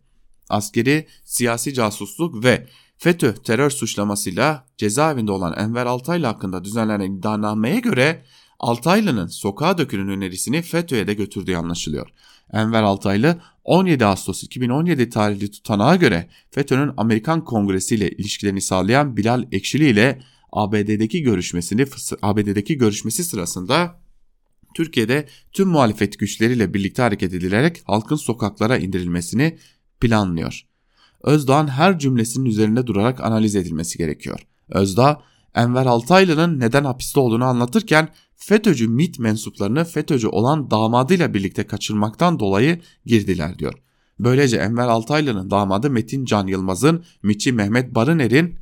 Askeri, 0.49 1.07
siyasi 1.23 1.73
casusluk 1.73 2.43
ve 2.43 2.67
FETÖ 2.97 3.33
terör 3.33 3.69
suçlamasıyla 3.69 4.67
cezaevinde 4.77 5.31
olan 5.31 5.53
Enver 5.57 5.85
Altaylı 5.85 6.25
hakkında 6.25 6.63
düzenlenen 6.63 7.11
iddianameye 7.11 7.79
göre 7.79 8.23
Altaylı'nın 8.59 9.27
sokağa 9.27 9.77
dökülün 9.77 10.07
önerisini 10.07 10.61
FETÖ'ye 10.61 11.07
de 11.07 11.13
götürdüğü 11.13 11.55
anlaşılıyor. 11.55 12.09
Enver 12.53 12.83
Altaylı 12.83 13.41
17 13.63 14.05
Ağustos 14.05 14.43
2017 14.43 15.09
tarihli 15.09 15.51
tutanağa 15.51 15.95
göre 15.95 16.29
FETÖ'nün 16.51 16.91
Amerikan 16.97 17.43
Kongresi 17.43 17.95
ile 17.95 18.11
ilişkilerini 18.11 18.61
sağlayan 18.61 19.17
Bilal 19.17 19.43
Ekşili 19.51 19.89
ile 19.89 20.21
ABD'deki 20.51 21.21
görüşmesini 21.21 21.85
ABD'deki 22.21 22.77
görüşmesi 22.77 23.23
sırasında 23.23 23.99
Türkiye'de 24.75 25.27
tüm 25.51 25.67
muhalefet 25.67 26.19
güçleriyle 26.19 26.73
birlikte 26.73 27.01
hareket 27.01 27.33
edilerek 27.33 27.81
halkın 27.85 28.15
sokaklara 28.15 28.77
indirilmesini 28.77 29.57
planlıyor. 30.01 30.67
Özdağ'ın 31.23 31.67
her 31.67 31.99
cümlesinin 31.99 32.45
üzerinde 32.45 32.87
durarak 32.87 33.21
analiz 33.21 33.55
edilmesi 33.55 33.97
gerekiyor. 33.97 34.39
Özdağ, 34.69 35.21
Enver 35.55 35.85
Altaylı'nın 35.85 36.59
neden 36.59 36.83
hapiste 36.83 37.19
olduğunu 37.19 37.45
anlatırken 37.45 38.09
FETÖ'cü 38.37 38.87
MIT 38.87 39.19
mensuplarını 39.19 39.85
FETÖ'cü 39.85 40.27
olan 40.27 40.71
damadıyla 40.71 41.33
birlikte 41.33 41.67
kaçırmaktan 41.67 42.39
dolayı 42.39 42.79
girdiler 43.05 43.59
diyor. 43.59 43.73
Böylece 44.19 44.57
Enver 44.57 44.87
Altaylı'nın 44.87 45.51
damadı 45.51 45.89
Metin 45.89 46.25
Can 46.25 46.47
Yılmaz'ın 46.47 47.03
MİT'çi 47.23 47.51
Mehmet 47.51 47.95
Barıner'in 47.95 48.55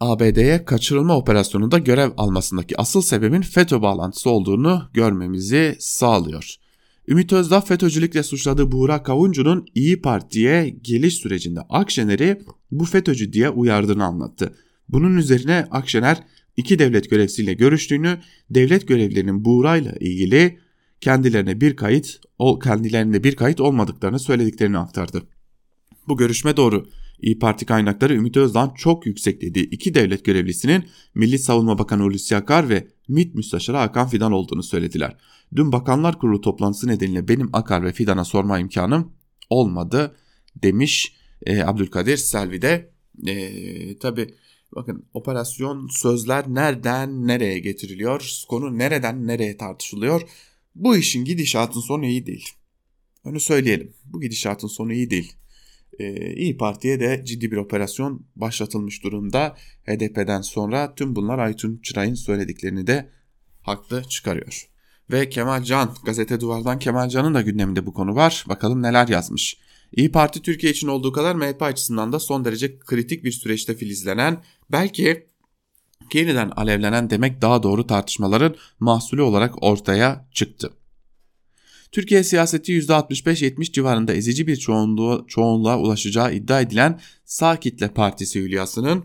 ABD'ye 0.00 0.64
kaçırılma 0.64 1.16
operasyonunda 1.16 1.78
görev 1.78 2.10
almasındaki 2.16 2.80
asıl 2.80 3.02
sebebin 3.02 3.42
FETÖ 3.42 3.82
bağlantısı 3.82 4.30
olduğunu 4.30 4.82
görmemizi 4.94 5.76
sağlıyor. 5.78 6.54
Ümit 7.08 7.32
Özdağ 7.32 7.60
FETÖ'cülükle 7.60 8.22
suçladığı 8.22 8.72
Buğra 8.72 9.02
Kavuncu'nun 9.02 9.66
İyi 9.74 10.02
Parti'ye 10.02 10.68
geliş 10.68 11.14
sürecinde 11.14 11.60
Akşener'i 11.60 12.42
bu 12.70 12.84
FETÖ'cü 12.84 13.32
diye 13.32 13.50
uyardığını 13.50 14.04
anlattı. 14.04 14.54
Bunun 14.88 15.16
üzerine 15.16 15.68
Akşener 15.70 16.22
iki 16.60 16.78
devlet 16.78 17.10
görevlisiyle 17.10 17.52
görüştüğünü, 17.52 18.18
devlet 18.50 18.88
görevlilerinin 18.88 19.44
Buğra'yla 19.44 19.92
ilgili 20.00 20.58
kendilerine 21.00 21.60
bir 21.60 21.76
kayıt, 21.76 22.20
o 22.38 22.58
kendilerinde 22.58 23.24
bir 23.24 23.36
kayıt 23.36 23.60
olmadıklarını 23.60 24.18
söylediklerini 24.18 24.78
aktardı. 24.78 25.22
Bu 26.08 26.16
görüşme 26.16 26.56
doğru. 26.56 26.86
İyi 27.22 27.38
Parti 27.38 27.66
kaynakları 27.66 28.14
Ümit 28.14 28.36
Özdağ'ın 28.36 28.74
çok 28.74 29.06
yüksek 29.06 29.40
dediği 29.40 29.64
iki 29.64 29.94
devlet 29.94 30.24
görevlisinin 30.24 30.84
Milli 31.14 31.38
Savunma 31.38 31.78
Bakanı 31.78 32.02
Hulusi 32.02 32.36
Akar 32.36 32.68
ve 32.68 32.88
MİT 33.08 33.34
Müsteşarı 33.34 33.76
Hakan 33.76 34.08
Fidan 34.08 34.32
olduğunu 34.32 34.62
söylediler. 34.62 35.16
Dün 35.56 35.72
Bakanlar 35.72 36.18
Kurulu 36.18 36.40
toplantısı 36.40 36.88
nedeniyle 36.88 37.28
benim 37.28 37.50
Akar 37.52 37.84
ve 37.84 37.92
Fidan'a 37.92 38.24
sorma 38.24 38.58
imkanım 38.58 39.12
olmadı 39.50 40.16
demiş 40.62 41.14
e, 41.46 41.62
Abdülkadir 41.62 42.16
Selvi 42.16 42.62
de. 42.62 42.90
E, 43.26 43.98
Tabi 43.98 44.34
bakın 44.74 45.06
operasyon 45.14 45.88
sözler 45.92 46.44
nereden 46.48 47.26
nereye 47.26 47.58
getiriliyor, 47.58 48.44
konu 48.48 48.78
nereden 48.78 49.26
nereye 49.26 49.56
tartışılıyor. 49.56 50.22
Bu 50.74 50.96
işin 50.96 51.24
gidişatın 51.24 51.80
sonu 51.80 52.06
iyi 52.06 52.26
değil. 52.26 52.48
Onu 53.24 53.40
söyleyelim. 53.40 53.94
Bu 54.04 54.20
gidişatın 54.20 54.68
sonu 54.68 54.92
iyi 54.92 55.10
değil. 55.10 55.32
Ee, 55.98 56.34
İyi 56.34 56.56
Parti'ye 56.56 57.00
de 57.00 57.22
ciddi 57.24 57.50
bir 57.50 57.56
operasyon 57.56 58.26
başlatılmış 58.36 59.04
durumda. 59.04 59.56
HDP'den 59.86 60.40
sonra 60.40 60.94
tüm 60.94 61.16
bunlar 61.16 61.38
Aytun 61.38 61.80
Çıray'ın 61.82 62.14
söylediklerini 62.14 62.86
de 62.86 63.10
haklı 63.62 64.04
çıkarıyor. 64.04 64.70
Ve 65.10 65.28
Kemal 65.28 65.62
Can, 65.62 65.94
gazete 66.04 66.40
duvardan 66.40 66.78
Kemal 66.78 67.08
Can'ın 67.08 67.34
da 67.34 67.40
gündeminde 67.40 67.86
bu 67.86 67.94
konu 67.94 68.14
var. 68.14 68.44
Bakalım 68.48 68.82
neler 68.82 69.08
yazmış. 69.08 69.56
İyi 69.92 70.12
Parti 70.12 70.42
Türkiye 70.42 70.72
için 70.72 70.88
olduğu 70.88 71.12
kadar 71.12 71.34
MHP 71.34 71.62
açısından 71.62 72.12
da 72.12 72.20
son 72.20 72.44
derece 72.44 72.78
kritik 72.78 73.24
bir 73.24 73.32
süreçte 73.32 73.74
filizlenen, 73.74 74.42
belki 74.72 75.26
yeniden 76.14 76.50
alevlenen 76.50 77.10
demek 77.10 77.42
daha 77.42 77.62
doğru 77.62 77.86
tartışmaların 77.86 78.54
mahsulü 78.80 79.22
olarak 79.22 79.62
ortaya 79.62 80.28
çıktı. 80.32 80.70
Türkiye 81.92 82.24
siyaseti 82.24 82.72
%65-70 82.72 83.72
civarında 83.72 84.14
ezici 84.14 84.46
bir 84.46 84.56
çoğunluğa, 84.56 85.24
çoğunluğa 85.26 85.78
ulaşacağı 85.78 86.34
iddia 86.34 86.60
edilen 86.60 87.00
Sağ 87.24 87.60
Kitle 87.60 87.88
Partisi 87.88 88.40
hülyasının 88.40 89.04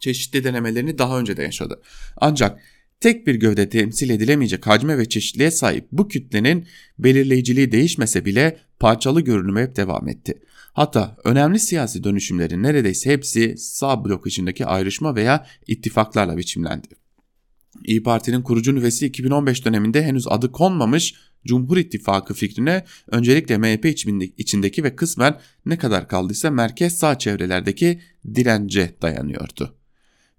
çeşitli 0.00 0.44
denemelerini 0.44 0.98
daha 0.98 1.18
önce 1.18 1.36
de 1.36 1.42
yaşadı. 1.42 1.82
Ancak 2.16 2.60
tek 3.00 3.26
bir 3.26 3.34
gövde 3.34 3.68
temsil 3.68 4.10
edilemeyecek 4.10 4.66
hacme 4.66 4.98
ve 4.98 5.08
çeşitliğe 5.08 5.50
sahip 5.50 5.88
bu 5.92 6.08
kütlenin 6.08 6.66
belirleyiciliği 6.98 7.72
değişmese 7.72 8.24
bile 8.24 8.58
parçalı 8.80 9.20
görünümü 9.20 9.60
hep 9.62 9.76
devam 9.76 10.08
etti. 10.08 10.42
Hatta 10.72 11.16
önemli 11.24 11.58
siyasi 11.58 12.04
dönüşümlerin 12.04 12.62
neredeyse 12.62 13.10
hepsi 13.10 13.54
sağ 13.58 14.04
blok 14.04 14.26
içindeki 14.26 14.66
ayrışma 14.66 15.16
veya 15.16 15.46
ittifaklarla 15.66 16.36
biçimlendi. 16.36 16.88
İyi 17.84 18.02
Parti'nin 18.02 18.42
kurucu 18.42 18.74
nüvesi 18.74 19.06
2015 19.06 19.64
döneminde 19.64 20.02
henüz 20.02 20.28
adı 20.28 20.52
konmamış 20.52 21.14
Cumhur 21.46 21.76
İttifakı 21.76 22.34
fikrine 22.34 22.84
öncelikle 23.08 23.58
MHP 23.58 23.84
içindeki 24.38 24.84
ve 24.84 24.96
kısmen 24.96 25.40
ne 25.66 25.78
kadar 25.78 26.08
kaldıysa 26.08 26.50
merkez 26.50 26.98
sağ 26.98 27.18
çevrelerdeki 27.18 28.00
dirence 28.34 28.94
dayanıyordu. 29.02 29.79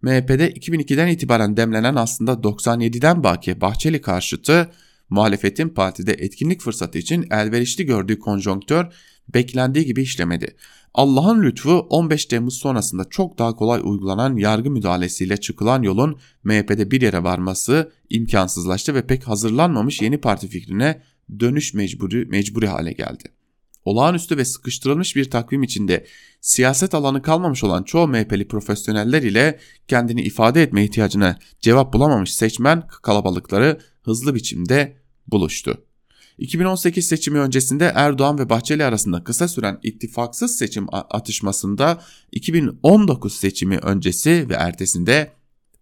MHP'de 0.02 0.52
2002'den 0.52 1.08
itibaren 1.08 1.58
demlenen 1.58 1.96
aslında 1.96 2.32
97'den 2.32 3.24
baki 3.24 3.62
Bahçeli 3.62 4.02
karşıtı 4.02 4.72
muhalefetin 5.10 5.70
partide 5.70 6.14
etkinlik 6.14 6.62
fırsatı 6.62 6.98
için 6.98 7.28
elverişli 7.32 7.86
gördüğü 7.86 8.20
konjonktör 8.20 8.86
beklendiği 9.34 9.86
gibi 9.86 10.02
işlemedi. 10.02 10.56
Allah'ın 10.94 11.44
lütfu 11.44 11.72
15 11.72 12.26
Temmuz 12.26 12.58
sonrasında 12.58 13.04
çok 13.10 13.38
daha 13.40 13.56
kolay 13.56 13.82
uygulanan 13.84 14.38
yargı 14.38 14.72
müdahalesiyle 14.72 15.38
çıkılan 15.38 15.82
yolun 15.82 16.20
MHP'de 16.44 16.92
bir 16.92 17.02
yere 17.02 17.24
varması 17.24 17.92
imkansızlaştı 18.10 18.96
ve 18.96 19.08
pek 19.08 19.28
hazırlanmamış 19.28 20.02
yeni 20.02 20.18
parti 20.18 20.48
fikrine 20.48 21.02
dönüş 21.40 21.74
mecburi, 21.74 22.26
mecburi 22.26 22.68
hale 22.68 22.92
geldi. 22.92 23.24
Olağanüstü 23.86 24.38
ve 24.38 24.46
sıkıştırılmış 24.46 25.16
bir 25.16 25.30
takvim 25.30 25.64
içinde 25.64 26.06
siyaset 26.42 26.94
alanı 26.94 27.22
kalmamış 27.22 27.64
olan 27.64 27.84
çoğu 27.84 28.08
MHP'li 28.08 28.48
profesyoneller 28.48 29.22
ile 29.22 29.60
kendini 29.88 30.22
ifade 30.22 30.64
etme 30.64 30.84
ihtiyacına 30.84 31.40
cevap 31.62 31.94
bulamamış 31.94 32.34
seçmen 32.34 32.88
kalabalıkları 32.88 33.80
hızlı 34.02 34.36
biçimde 34.36 34.98
buluştu. 35.28 35.84
2018 36.38 37.08
seçimi 37.08 37.40
öncesinde 37.40 37.92
Erdoğan 37.96 38.40
ve 38.40 38.50
Bahçeli 38.50 38.84
arasında 38.84 39.24
kısa 39.24 39.48
süren 39.48 39.80
ittifaksız 39.84 40.56
seçim 40.58 40.86
atışmasında 40.92 42.02
2019 42.32 43.34
seçimi 43.34 43.78
öncesi 43.78 44.50
ve 44.50 44.54
ertesinde 44.54 45.32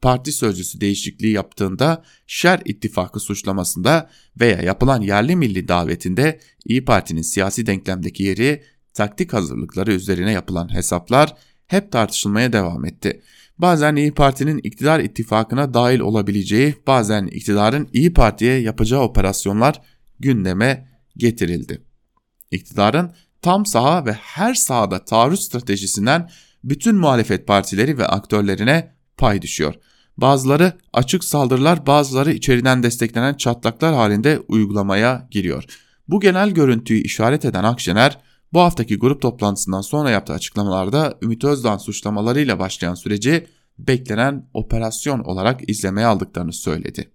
parti 0.01 0.31
sözcüsü 0.31 0.81
değişikliği 0.81 1.31
yaptığında 1.31 2.03
şer 2.27 2.61
ittifakı 2.65 3.19
suçlamasında 3.19 4.09
veya 4.39 4.61
yapılan 4.61 5.01
yerli 5.01 5.35
milli 5.35 5.67
davetinde 5.67 6.39
İyi 6.65 6.85
Parti'nin 6.85 7.21
siyasi 7.21 7.65
denklemdeki 7.65 8.23
yeri 8.23 8.63
taktik 8.93 9.33
hazırlıkları 9.33 9.93
üzerine 9.93 10.31
yapılan 10.31 10.73
hesaplar 10.73 11.35
hep 11.67 11.91
tartışılmaya 11.91 12.53
devam 12.53 12.85
etti. 12.85 13.21
Bazen 13.57 13.95
İyi 13.95 14.13
Parti'nin 14.13 14.57
iktidar 14.57 14.99
ittifakına 14.99 15.73
dahil 15.73 15.99
olabileceği, 15.99 16.75
bazen 16.87 17.27
iktidarın 17.27 17.89
İyi 17.93 18.13
Parti'ye 18.13 18.59
yapacağı 18.59 19.01
operasyonlar 19.01 19.81
gündeme 20.19 20.87
getirildi. 21.17 21.81
İktidarın 22.51 23.11
tam 23.41 23.65
saha 23.65 24.05
ve 24.05 24.13
her 24.13 24.53
sahada 24.53 25.05
taarruz 25.05 25.45
stratejisinden 25.45 26.29
bütün 26.63 26.95
muhalefet 26.95 27.47
partileri 27.47 27.97
ve 27.97 28.07
aktörlerine 28.07 28.98
pay 29.19 29.41
düşüyor. 29.41 29.73
Bazıları 30.17 30.73
açık 30.93 31.23
saldırılar, 31.23 31.85
bazıları 31.87 32.31
içeriden 32.31 32.83
desteklenen 32.83 33.33
çatlaklar 33.33 33.93
halinde 33.93 34.39
uygulamaya 34.47 35.27
giriyor. 35.31 35.63
Bu 36.07 36.19
genel 36.19 36.49
görüntüyü 36.49 37.03
işaret 37.03 37.45
eden 37.45 37.63
Akşener, 37.63 38.17
bu 38.53 38.59
haftaki 38.59 38.97
grup 38.97 39.21
toplantısından 39.21 39.81
sonra 39.81 40.09
yaptığı 40.09 40.33
açıklamalarda 40.33 41.17
Ümit 41.21 41.43
Özdağ 41.43 41.79
suçlamalarıyla 41.79 42.59
başlayan 42.59 42.93
süreci 42.93 43.47
beklenen 43.79 44.49
operasyon 44.53 45.19
olarak 45.19 45.69
izlemeye 45.69 46.07
aldıklarını 46.07 46.53
söyledi. 46.53 47.11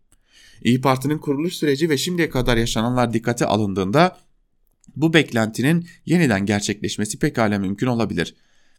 İyi 0.63 0.81
Parti'nin 0.81 1.19
kuruluş 1.19 1.55
süreci 1.55 1.91
ve 1.91 1.99
şimdiye 1.99 2.31
kadar 2.31 2.57
yaşananlar 2.57 3.13
dikkate 3.13 3.47
alındığında 3.47 4.17
bu 4.97 5.15
beklentinin 5.15 5.87
yeniden 6.07 6.47
gerçekleşmesi 6.47 7.19
pekala 7.19 7.59
mümkün 7.59 7.87
olabilir. 7.87 8.35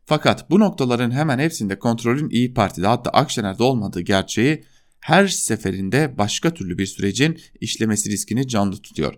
Fakat 0.06 0.50
bu 0.50 0.60
noktaların 0.60 1.12
hemen 1.12 1.40
hepsinde 1.40 1.80
kontrolün 1.80 2.30
İyi 2.30 2.54
Parti'de 2.54 2.88
hatta 2.88 3.10
Akşener'de 3.10 3.64
olmadığı 3.64 4.02
gerçeği 4.02 4.64
her 5.00 5.28
seferinde 5.28 6.18
başka 6.18 6.54
türlü 6.54 6.78
bir 6.78 6.86
sürecin 6.86 7.40
işlemesi 7.62 8.10
riskini 8.10 8.48
canlı 8.48 8.78
tutuyor. 8.78 9.14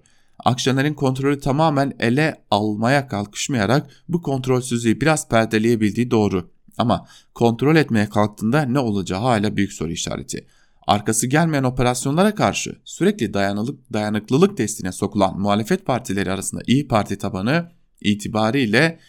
Akşener'in 0.46 0.94
kontrolü 0.94 1.40
tamamen 1.40 1.94
ele 2.00 2.44
almaya 2.52 3.08
kalkışmayarak 3.08 3.90
bu 4.10 4.22
kontrolsüzlüğü 4.22 5.02
biraz 5.02 5.30
perdeleyebildiği 5.30 6.12
doğru. 6.12 6.52
Ama 6.78 7.08
kontrol 7.34 7.76
etmeye 7.76 8.10
kalktığında 8.10 8.62
ne 8.62 8.80
olacağı 8.80 9.20
hala 9.20 9.58
büyük 9.58 9.74
soru 9.74 9.92
işareti 9.92 10.48
arkası 10.88 11.28
gelmeyen 11.28 11.64
operasyonlara 11.64 12.36
karşı 12.36 12.76
sürekli 12.86 13.34
dayanılık, 13.34 13.94
dayanıklılık 13.94 14.58
testine 14.58 14.92
sokulan 14.92 15.40
muhalefet 15.40 15.86
partileri 15.86 16.32
arasında 16.32 16.62
İyi 16.68 16.88
Parti 16.88 17.18
tabanı 17.18 17.72
itibariyle 18.02 19.00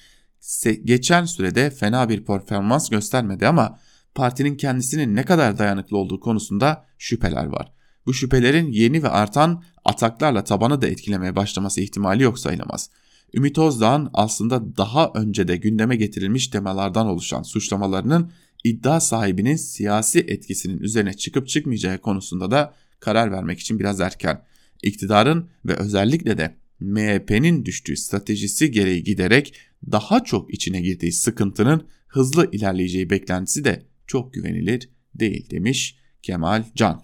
geçen 0.85 1.25
sürede 1.25 1.71
fena 1.71 2.09
bir 2.09 2.25
performans 2.25 2.89
göstermedi 2.89 3.47
ama 3.47 3.79
partinin 4.15 4.57
kendisinin 4.57 5.17
ne 5.17 5.25
kadar 5.25 5.59
dayanıklı 5.59 5.97
olduğu 5.97 6.21
konusunda 6.21 6.87
şüpheler 6.99 7.47
var. 7.47 7.73
Bu 8.07 8.15
şüphelerin 8.15 8.73
yeni 8.73 9.03
ve 9.03 9.09
artan 9.09 9.63
ataklarla 9.85 10.45
tabanı 10.45 10.83
da 10.83 10.87
etkilemeye 10.87 11.37
başlaması 11.37 11.81
ihtimali 11.81 12.23
yok 12.23 12.39
sayılamaz. 12.39 12.91
Ümit 13.35 13.59
Özdağ'ın 13.59 14.11
aslında 14.13 14.77
daha 14.77 15.13
önce 15.15 15.49
de 15.49 15.57
gündeme 15.57 15.97
getirilmiş 15.97 16.49
temalardan 16.49 17.07
oluşan 17.07 17.43
suçlamalarının 17.43 18.33
iddia 18.65 19.01
sahibinin 19.01 19.57
siyasi 19.57 20.19
etkisinin 20.19 20.79
üzerine 20.79 21.15
çıkıp 21.15 21.49
çıkmayacağı 21.49 21.99
konusunda 21.99 22.51
da 22.51 22.75
karar 23.01 23.33
vermek 23.33 23.61
için 23.61 23.79
biraz 23.79 24.01
erken. 24.01 24.45
İktidarın 24.83 25.49
ve 25.65 25.75
özellikle 25.75 26.39
de 26.39 26.57
MHP'nin 26.81 27.65
düştüğü 27.65 27.97
stratejisi 27.97 28.71
gereği 28.71 29.03
giderek 29.03 29.55
daha 29.93 30.25
çok 30.25 30.55
içine 30.55 30.81
girdiği 30.81 31.13
sıkıntının 31.13 31.87
hızlı 32.09 32.49
ilerleyeceği 32.53 33.11
beklentisi 33.11 33.65
de 33.65 33.87
çok 34.07 34.35
güvenilir 34.35 34.91
değil 35.15 35.51
demiş 35.51 35.97
Kemal 36.23 36.65
Can. 36.75 37.03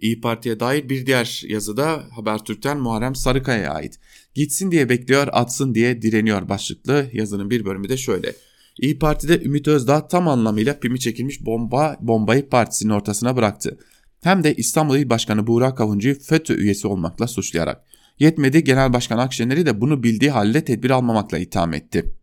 İyi 0.00 0.20
Parti'ye 0.20 0.60
dair 0.60 0.88
bir 0.88 1.06
diğer 1.06 1.42
yazıda 1.48 2.04
Habertürk'ten 2.10 2.78
Muharrem 2.78 3.14
Sarıkaya'ya 3.14 3.70
ait. 3.70 4.00
Gitsin 4.34 4.70
diye 4.70 4.88
bekliyor, 4.88 5.28
atsın 5.32 5.74
diye 5.74 6.02
direniyor 6.02 6.48
başlıklı 6.48 7.10
yazının 7.12 7.50
bir 7.50 7.64
bölümü 7.64 7.88
de 7.88 7.96
şöyle. 7.96 8.34
İyi 8.80 8.98
Parti'de 8.98 9.42
Ümit 9.42 9.68
Özdağ 9.68 10.08
tam 10.08 10.28
anlamıyla 10.28 10.80
pimi 10.80 11.00
çekilmiş 11.00 11.46
bomba 11.46 11.96
bombayı 12.00 12.48
partisinin 12.48 12.92
ortasına 12.92 13.36
bıraktı. 13.36 13.78
Hem 14.22 14.44
de 14.44 14.54
İstanbul 14.54 14.96
İl 14.96 15.10
Başkanı 15.10 15.46
Buğra 15.46 15.74
Kavuncu'yu 15.74 16.14
FETÖ 16.20 16.54
üyesi 16.54 16.88
olmakla 16.88 17.26
suçlayarak. 17.26 17.84
Yetmedi 18.18 18.64
Genel 18.64 18.92
Başkan 18.92 19.18
Akşener'i 19.18 19.66
de 19.66 19.80
bunu 19.80 20.02
bildiği 20.02 20.30
halde 20.30 20.64
tedbir 20.64 20.90
almamakla 20.90 21.38
itham 21.38 21.74
etti. 21.74 22.14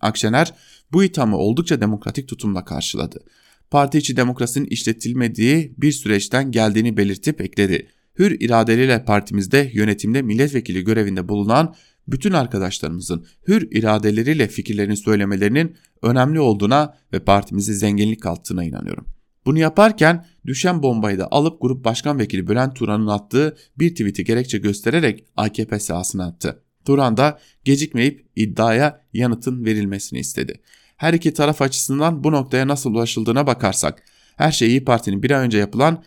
Akşener 0.00 0.54
bu 0.92 1.04
ithamı 1.04 1.36
oldukça 1.36 1.80
demokratik 1.80 2.28
tutumla 2.28 2.64
karşıladı. 2.64 3.24
Parti 3.70 3.98
içi 3.98 4.16
demokrasinin 4.16 4.66
işletilmediği 4.66 5.74
bir 5.78 5.92
süreçten 5.92 6.50
geldiğini 6.50 6.96
belirtip 6.96 7.40
ekledi. 7.40 7.88
Hür 8.18 8.40
iradeleriyle 8.40 9.04
partimizde 9.04 9.70
yönetimde 9.74 10.22
milletvekili 10.22 10.84
görevinde 10.84 11.28
bulunan 11.28 11.74
bütün 12.08 12.32
arkadaşlarımızın 12.32 13.26
hür 13.48 13.68
iradeleriyle 13.70 14.48
fikirlerini 14.48 14.96
söylemelerinin 14.96 15.76
önemli 16.02 16.40
olduğuna 16.40 16.96
ve 17.12 17.20
partimize 17.20 17.74
zenginlik 17.74 18.22
kattığına 18.22 18.64
inanıyorum. 18.64 19.06
Bunu 19.46 19.58
yaparken 19.58 20.26
düşen 20.46 20.82
bombayı 20.82 21.18
da 21.18 21.28
alıp 21.30 21.60
Grup 21.60 21.84
Başkan 21.84 22.18
Vekili 22.18 22.48
Bülent 22.48 22.76
Turan'ın 22.76 23.06
attığı 23.06 23.56
bir 23.78 23.90
tweet'i 23.90 24.24
gerekçe 24.24 24.58
göstererek 24.58 25.24
AKP 25.36 25.78
sahasına 25.78 26.26
attı. 26.26 26.62
Turan 26.84 27.16
da 27.16 27.38
gecikmeyip 27.64 28.26
iddiaya 28.36 29.00
yanıtın 29.12 29.64
verilmesini 29.64 30.18
istedi. 30.18 30.60
Her 30.96 31.14
iki 31.14 31.34
taraf 31.34 31.62
açısından 31.62 32.24
bu 32.24 32.32
noktaya 32.32 32.68
nasıl 32.68 32.94
ulaşıldığına 32.94 33.46
bakarsak 33.46 34.02
her 34.36 34.52
şey 34.52 34.68
İyi 34.68 34.84
Parti'nin 34.84 35.22
bir 35.22 35.30
ay 35.30 35.46
önce 35.46 35.58
yapılan 35.58 36.04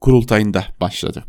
kurultayında 0.00 0.64
başladı. 0.80 1.24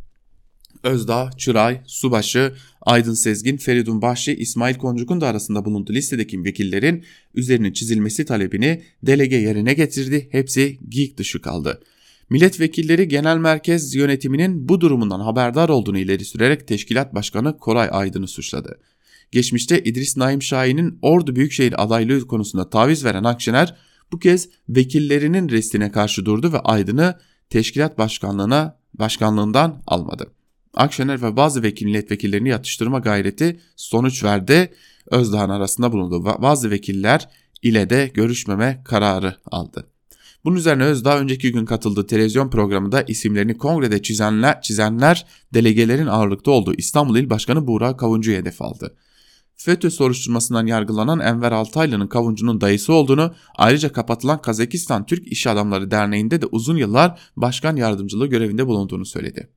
Özdağ, 0.83 1.29
Çıray, 1.37 1.81
Subaşı, 1.87 2.53
Aydın 2.81 3.13
Sezgin, 3.13 3.57
Feridun 3.57 4.01
Bahşi, 4.01 4.35
İsmail 4.35 4.75
Koncuk'un 4.75 5.21
da 5.21 5.27
arasında 5.27 5.65
bulunduğu 5.65 5.93
listedeki 5.93 6.43
vekillerin 6.43 7.03
üzerine 7.35 7.73
çizilmesi 7.73 8.25
talebini 8.25 8.83
delege 9.03 9.35
yerine 9.35 9.73
getirdi. 9.73 10.27
Hepsi 10.31 10.79
giyik 10.89 11.17
dışı 11.17 11.41
kaldı. 11.41 11.81
Milletvekilleri 12.29 13.07
genel 13.07 13.37
merkez 13.37 13.95
yönetiminin 13.95 14.69
bu 14.69 14.81
durumundan 14.81 15.19
haberdar 15.19 15.69
olduğunu 15.69 15.97
ileri 15.97 16.25
sürerek 16.25 16.67
teşkilat 16.67 17.15
başkanı 17.15 17.57
Koray 17.57 17.89
Aydın'ı 17.91 18.27
suçladı. 18.27 18.79
Geçmişte 19.31 19.83
İdris 19.83 20.17
Naim 20.17 20.41
Şahin'in 20.41 20.99
Ordu 21.01 21.35
Büyükşehir 21.35 21.83
adaylığı 21.83 22.27
konusunda 22.27 22.69
taviz 22.69 23.05
veren 23.05 23.23
Akşener 23.23 23.75
bu 24.11 24.19
kez 24.19 24.49
vekillerinin 24.69 25.49
restine 25.49 25.91
karşı 25.91 26.25
durdu 26.25 26.53
ve 26.53 26.59
Aydın'ı 26.59 27.19
teşkilat 27.49 27.97
başkanlığına 27.97 28.79
başkanlığından 28.93 29.83
almadı. 29.87 30.31
Akşener 30.73 31.21
ve 31.21 31.35
bazı 31.35 31.63
vekil 31.63 31.85
milletvekillerini 31.85 32.49
yatıştırma 32.49 32.99
gayreti 32.99 33.59
sonuç 33.75 34.23
verdi. 34.23 34.73
Özdağ'ın 35.11 35.49
arasında 35.49 35.91
bulundu. 35.91 36.25
Bazı 36.25 36.71
vekiller 36.71 37.29
ile 37.61 37.89
de 37.89 38.11
görüşmeme 38.13 38.81
kararı 38.85 39.35
aldı. 39.45 39.87
Bunun 40.45 40.55
üzerine 40.55 40.83
Özdağ 40.83 41.19
önceki 41.19 41.51
gün 41.51 41.65
katıldığı 41.65 42.07
televizyon 42.07 42.49
programında 42.49 43.01
isimlerini 43.01 43.57
kongrede 43.57 44.01
çizenler, 44.01 44.61
çizenler 44.61 45.25
delegelerin 45.53 46.07
ağırlıkta 46.07 46.51
olduğu 46.51 46.73
İstanbul 46.73 47.17
İl 47.17 47.29
Başkanı 47.29 47.67
Buğra 47.67 47.97
Kavuncu'yu 47.97 48.37
hedef 48.37 48.61
aldı. 48.61 48.95
FETÖ 49.55 49.89
soruşturmasından 49.89 50.67
yargılanan 50.67 51.19
Enver 51.19 51.51
Altaylı'nın 51.51 52.07
Kavuncu'nun 52.07 52.61
dayısı 52.61 52.93
olduğunu 52.93 53.33
ayrıca 53.55 53.91
kapatılan 53.91 54.41
Kazakistan 54.41 55.05
Türk 55.05 55.27
İş 55.27 55.47
Adamları 55.47 55.91
Derneği'nde 55.91 56.41
de 56.41 56.45
uzun 56.45 56.77
yıllar 56.77 57.19
başkan 57.35 57.75
yardımcılığı 57.75 58.27
görevinde 58.27 58.67
bulunduğunu 58.67 59.05
söyledi. 59.05 59.49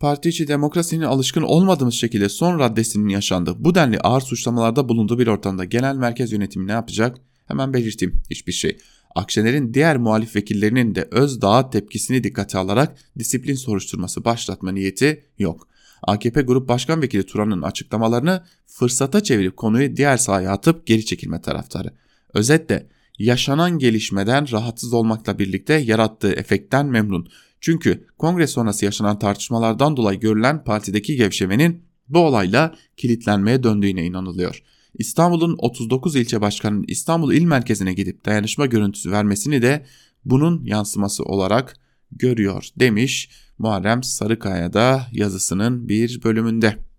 Parti 0.00 0.28
içi 0.28 0.48
demokrasinin 0.48 1.04
alışkın 1.04 1.42
olmadığımız 1.42 1.94
şekilde 1.94 2.28
son 2.28 2.58
raddesinin 2.58 3.08
yaşandığı 3.08 3.64
bu 3.64 3.74
denli 3.74 3.98
ağır 3.98 4.20
suçlamalarda 4.20 4.88
bulunduğu 4.88 5.18
bir 5.18 5.26
ortamda 5.26 5.64
genel 5.64 5.96
merkez 5.96 6.32
yönetimi 6.32 6.66
ne 6.66 6.72
yapacak? 6.72 7.16
Hemen 7.46 7.72
belirteyim 7.72 8.22
hiçbir 8.30 8.52
şey. 8.52 8.78
Akşener'in 9.14 9.74
diğer 9.74 9.96
muhalif 9.96 10.36
vekillerinin 10.36 10.94
de 10.94 11.08
Özdağ 11.10 11.70
tepkisini 11.70 12.24
dikkate 12.24 12.58
alarak 12.58 12.96
disiplin 13.18 13.54
soruşturması 13.54 14.24
başlatma 14.24 14.72
niyeti 14.72 15.24
yok. 15.38 15.68
AKP 16.02 16.42
Grup 16.42 16.68
Başkan 16.68 17.02
Vekili 17.02 17.26
Turan'ın 17.26 17.62
açıklamalarını 17.62 18.44
fırsata 18.66 19.22
çevirip 19.22 19.56
konuyu 19.56 19.96
diğer 19.96 20.16
sahaya 20.16 20.52
atıp 20.52 20.86
geri 20.86 21.04
çekilme 21.04 21.40
taraftarı. 21.40 21.90
Özetle 22.34 22.86
yaşanan 23.20 23.78
gelişmeden 23.78 24.52
rahatsız 24.52 24.92
olmakla 24.92 25.38
birlikte 25.38 25.74
yarattığı 25.74 26.32
efektten 26.32 26.86
memnun. 26.86 27.28
Çünkü 27.60 28.06
kongre 28.18 28.46
sonrası 28.46 28.84
yaşanan 28.84 29.18
tartışmalardan 29.18 29.96
dolayı 29.96 30.20
görülen 30.20 30.64
partideki 30.64 31.16
gevşemenin 31.16 31.82
bu 32.08 32.18
olayla 32.18 32.74
kilitlenmeye 32.96 33.62
döndüğüne 33.62 34.04
inanılıyor. 34.04 34.62
İstanbul'un 34.98 35.56
39 35.58 36.16
ilçe 36.16 36.40
başkanının 36.40 36.84
İstanbul 36.88 37.32
il 37.32 37.44
merkezine 37.44 37.92
gidip 37.92 38.24
dayanışma 38.24 38.66
görüntüsü 38.66 39.10
vermesini 39.10 39.62
de 39.62 39.86
bunun 40.24 40.64
yansıması 40.64 41.24
olarak 41.24 41.76
görüyor 42.12 42.68
demiş 42.76 43.30
Muharrem 43.58 44.02
Sarıkaya'da 44.02 45.06
yazısının 45.12 45.88
bir 45.88 46.22
bölümünde. 46.22 46.89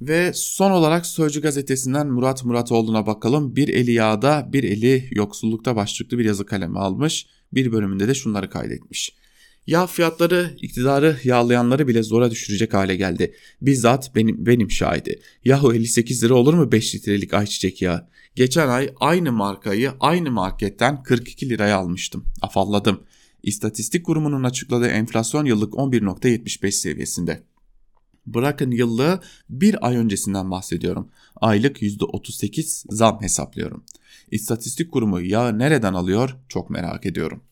Ve 0.00 0.32
son 0.34 0.70
olarak 0.70 1.06
Sözcü 1.06 1.42
gazetesinden 1.42 2.06
Murat 2.06 2.44
Muratoğlu'na 2.44 3.06
bakalım. 3.06 3.56
Bir 3.56 3.68
eli 3.68 3.92
yağda 3.92 4.48
bir 4.52 4.64
eli 4.64 5.08
yoksullukta 5.10 5.76
başlıklı 5.76 6.18
bir 6.18 6.24
yazı 6.24 6.46
kalemi 6.46 6.78
almış. 6.78 7.26
Bir 7.52 7.72
bölümünde 7.72 8.08
de 8.08 8.14
şunları 8.14 8.50
kaydetmiş. 8.50 9.14
Yağ 9.66 9.86
fiyatları 9.86 10.56
iktidarı 10.60 11.16
yağlayanları 11.24 11.88
bile 11.88 12.02
zora 12.02 12.30
düşürecek 12.30 12.74
hale 12.74 12.96
geldi. 12.96 13.34
Bizzat 13.62 14.14
benim, 14.14 14.46
benim 14.46 14.70
şahidi. 14.70 15.20
Yahu 15.44 15.74
58 15.74 16.24
lira 16.24 16.34
olur 16.34 16.54
mu 16.54 16.72
5 16.72 16.94
litrelik 16.94 17.34
ayçiçek 17.34 17.82
yağı? 17.82 18.08
Geçen 18.34 18.68
ay 18.68 18.90
aynı 19.00 19.32
markayı 19.32 19.92
aynı 20.00 20.30
marketten 20.30 21.02
42 21.02 21.48
liraya 21.48 21.76
almıştım. 21.76 22.24
Afalladım. 22.42 23.00
İstatistik 23.42 24.06
Kurumu'nun 24.06 24.44
açıkladığı 24.44 24.88
enflasyon 24.88 25.44
yıllık 25.44 25.74
11.75 25.74 26.70
seviyesinde. 26.70 27.49
Bırakın 28.26 28.70
yıllığı 28.70 29.20
bir 29.50 29.86
ay 29.86 29.96
öncesinden 29.96 30.50
bahsediyorum. 30.50 31.10
Aylık 31.36 31.82
%38 31.82 32.84
zam 32.90 33.22
hesaplıyorum. 33.22 33.84
İstatistik 34.30 34.92
Kurumu 34.92 35.20
yağı 35.20 35.58
nereden 35.58 35.94
alıyor 35.94 36.36
çok 36.48 36.70
merak 36.70 37.06
ediyorum. 37.06 37.42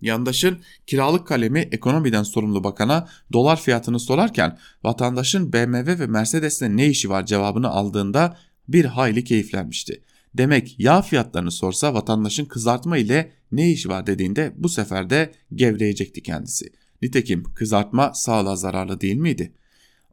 Yandaşın 0.00 0.58
kiralık 0.86 1.26
kalemi 1.26 1.60
ekonomiden 1.60 2.22
sorumlu 2.22 2.64
bakana 2.64 3.08
dolar 3.32 3.60
fiyatını 3.60 4.00
sorarken 4.00 4.58
vatandaşın 4.84 5.52
BMW 5.52 5.98
ve 5.98 6.06
Mercedes'le 6.06 6.62
ne 6.62 6.86
işi 6.86 7.10
var 7.10 7.26
cevabını 7.26 7.68
aldığında 7.68 8.36
bir 8.68 8.84
hayli 8.84 9.24
keyiflenmişti. 9.24 10.02
Demek 10.34 10.80
yağ 10.80 11.02
fiyatlarını 11.02 11.50
sorsa 11.50 11.94
vatandaşın 11.94 12.44
kızartma 12.44 12.98
ile 12.98 13.32
ne 13.52 13.70
işi 13.70 13.88
var 13.88 14.06
dediğinde 14.06 14.52
bu 14.56 14.68
sefer 14.68 15.10
de 15.10 15.32
gevreyecekti 15.54 16.22
kendisi. 16.22 16.72
Nitekim 17.02 17.44
kızartma 17.54 18.14
sağlığa 18.14 18.56
zararlı 18.56 19.00
değil 19.00 19.16
miydi? 19.16 19.52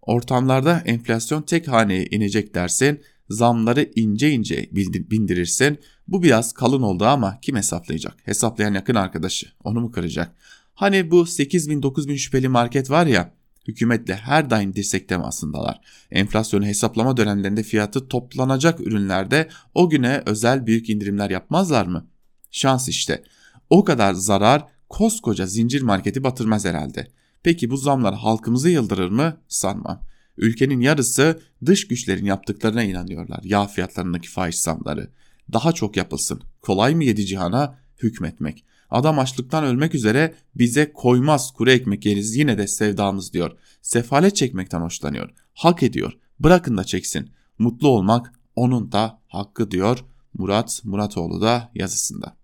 Ortamlarda 0.06 0.82
enflasyon 0.86 1.42
tek 1.42 1.68
haneye 1.68 2.06
inecek 2.06 2.56
dersin, 2.56 3.02
zamları 3.30 3.90
ince 3.96 4.32
ince 4.32 4.70
bindirirsin. 5.12 5.80
Bu 6.08 6.24
biraz 6.24 6.54
kalın 6.54 6.82
oldu 6.82 7.06
ama 7.06 7.40
kim 7.42 7.56
hesaplayacak? 7.56 8.16
Hesaplayan 8.24 8.74
yakın 8.74 8.96
arkadaşı. 8.96 9.48
Onu 9.64 9.82
mu 9.82 9.92
kıracak? 9.92 10.36
Hani 10.74 11.12
bu 11.12 11.22
8000-9000 11.22 12.18
şüpheli 12.18 12.48
market 12.48 12.90
var 12.90 13.06
ya 13.06 13.34
hükümetle 13.68 14.16
her 14.16 14.50
daim 14.50 14.76
dirsek 14.76 15.10
temasındalar. 15.10 15.82
Enflasyonu 16.12 16.66
hesaplama 16.66 17.18
dönemlerinde 17.18 17.64
fiyatı 17.64 18.08
toplanacak 18.08 18.80
ürünlerde 18.80 19.48
o 19.74 19.90
güne 19.90 20.24
özel 20.26 20.66
büyük 20.66 20.90
indirimler 20.90 21.30
yapmazlar 21.30 21.86
mı? 21.86 22.08
Şans 22.52 22.90
işte. 22.90 23.24
O 23.70 23.84
kadar 23.84 24.14
zarar 24.14 24.66
koskoca 24.90 25.46
zincir 25.46 25.82
marketi 25.82 26.24
batırmaz 26.24 26.66
herhalde. 26.66 27.08
Peki 27.44 27.70
bu 27.70 27.78
zamlar 27.78 28.16
halkımızı 28.16 28.70
yıldırır 28.70 29.10
mı? 29.10 29.38
Sanmam. 29.48 30.02
Ülkenin 30.38 30.82
yarısı 30.82 31.42
dış 31.66 31.88
güçlerin 31.88 32.26
yaptıklarına 32.26 32.84
inanıyorlar. 32.84 33.40
Yağ 33.44 33.68
fiyatlarındaki 33.68 34.30
faiz 34.30 34.56
zamları. 34.56 35.10
Daha 35.54 35.72
çok 35.72 35.98
yapılsın. 35.98 36.42
Kolay 36.62 36.96
mı 36.96 37.04
yedi 37.04 37.26
cihana? 37.26 37.80
Hükmetmek. 37.98 38.66
Adam 38.90 39.20
açlıktan 39.20 39.64
ölmek 39.64 39.96
üzere 39.96 40.34
bize 40.56 40.94
koymaz 40.94 41.52
kuru 41.52 41.72
ekmek 41.72 42.06
yeriz 42.06 42.36
yine 42.36 42.58
de 42.58 42.68
sevdamız 42.68 43.34
diyor. 43.34 43.58
Sefalet 43.82 44.36
çekmekten 44.36 44.82
hoşlanıyor. 44.82 45.30
Hak 45.54 45.84
ediyor. 45.84 46.14
Bırakın 46.40 46.78
da 46.78 46.84
çeksin. 46.84 47.30
Mutlu 47.60 47.88
olmak 47.88 48.34
onun 48.56 48.92
da 48.92 49.22
hakkı 49.28 49.72
diyor 49.72 50.00
Murat 50.34 50.82
Muratoğlu 50.84 51.42
da 51.42 51.72
yazısında. 51.76 52.38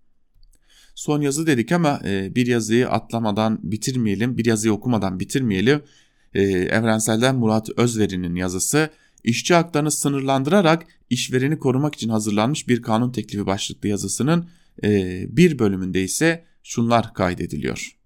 Son 0.94 1.20
yazı 1.20 1.46
dedik 1.46 1.72
ama 1.72 2.00
e, 2.04 2.34
bir 2.34 2.46
yazıyı 2.46 2.88
atlamadan 2.88 3.58
bitirmeyelim, 3.62 4.38
bir 4.38 4.44
yazıyı 4.44 4.72
okumadan 4.72 5.20
bitirmeyelim. 5.20 5.82
E, 6.34 6.42
Evrensel'den 6.42 7.36
Murat 7.36 7.70
Özveri'nin 7.76 8.34
yazısı 8.34 8.90
işçi 9.24 9.54
haklarını 9.54 9.90
sınırlandırarak 9.90 10.86
işvereni 11.10 11.58
korumak 11.58 11.94
için 11.94 12.08
hazırlanmış 12.08 12.68
bir 12.68 12.82
kanun 12.82 13.12
teklifi 13.12 13.46
başlıklı 13.46 13.88
yazısının 13.88 14.48
e, 14.84 15.22
bir 15.36 15.58
bölümünde 15.58 16.02
ise 16.02 16.44
şunlar 16.62 17.14
kaydediliyor. 17.14 17.96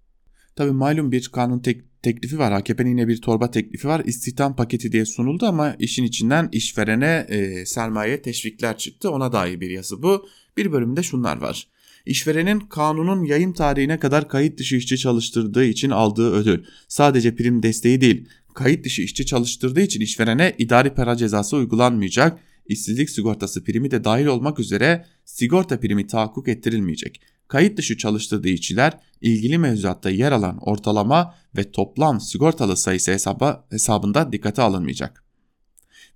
Tabi 0.55 0.71
malum 0.71 1.11
bir 1.11 1.27
kanun 1.27 1.59
tek, 1.59 2.03
teklifi 2.03 2.39
var. 2.39 2.51
AKP'nin 2.51 2.89
yine 2.89 3.07
bir 3.07 3.21
torba 3.21 3.51
teklifi 3.51 3.87
var. 3.87 4.01
İstihdam 4.05 4.55
paketi 4.55 4.91
diye 4.91 5.05
sunuldu 5.05 5.45
ama 5.45 5.75
işin 5.79 6.03
içinden 6.03 6.49
işverene 6.51 7.25
e, 7.29 7.65
sermaye 7.65 8.21
teşvikler 8.21 8.77
çıktı. 8.77 9.11
Ona 9.11 9.31
dair 9.31 9.61
bir 9.61 9.69
yazı 9.69 10.03
bu. 10.03 10.27
Bir 10.57 10.71
bölümde 10.71 11.03
şunlar 11.03 11.37
var. 11.37 11.67
İşverenin 12.05 12.59
kanunun 12.59 13.23
yayım 13.23 13.53
tarihine 13.53 13.99
kadar 13.99 14.29
kayıt 14.29 14.59
dışı 14.59 14.75
işçi 14.75 14.97
çalıştırdığı 14.97 15.65
için 15.65 15.89
aldığı 15.89 16.31
ödül. 16.31 16.63
Sadece 16.87 17.35
prim 17.35 17.63
desteği 17.63 18.01
değil, 18.01 18.27
kayıt 18.53 18.85
dışı 18.85 19.01
işçi 19.01 19.25
çalıştırdığı 19.25 19.81
için 19.81 20.01
işverene 20.01 20.55
idari 20.57 20.89
para 20.89 21.15
cezası 21.15 21.55
uygulanmayacak, 21.55 22.39
işsizlik 22.67 23.09
sigortası 23.09 23.63
primi 23.63 23.91
de 23.91 24.03
dahil 24.03 24.25
olmak 24.25 24.59
üzere 24.59 25.05
sigorta 25.25 25.79
primi 25.79 26.07
tahakkuk 26.07 26.47
ettirilmeyecek. 26.47 27.21
Kayıt 27.47 27.77
dışı 27.77 27.97
çalıştırdığı 27.97 28.49
işçiler 28.49 28.93
ilgili 29.21 29.57
mevzuatta 29.57 30.09
yer 30.09 30.31
alan 30.31 30.57
ortalama 30.61 31.35
ve 31.57 31.71
toplam 31.71 32.21
sigortalı 32.21 32.77
sayısı 32.77 33.11
hesaba, 33.11 33.67
hesabında 33.69 34.31
dikkate 34.31 34.61
alınmayacak. 34.61 35.24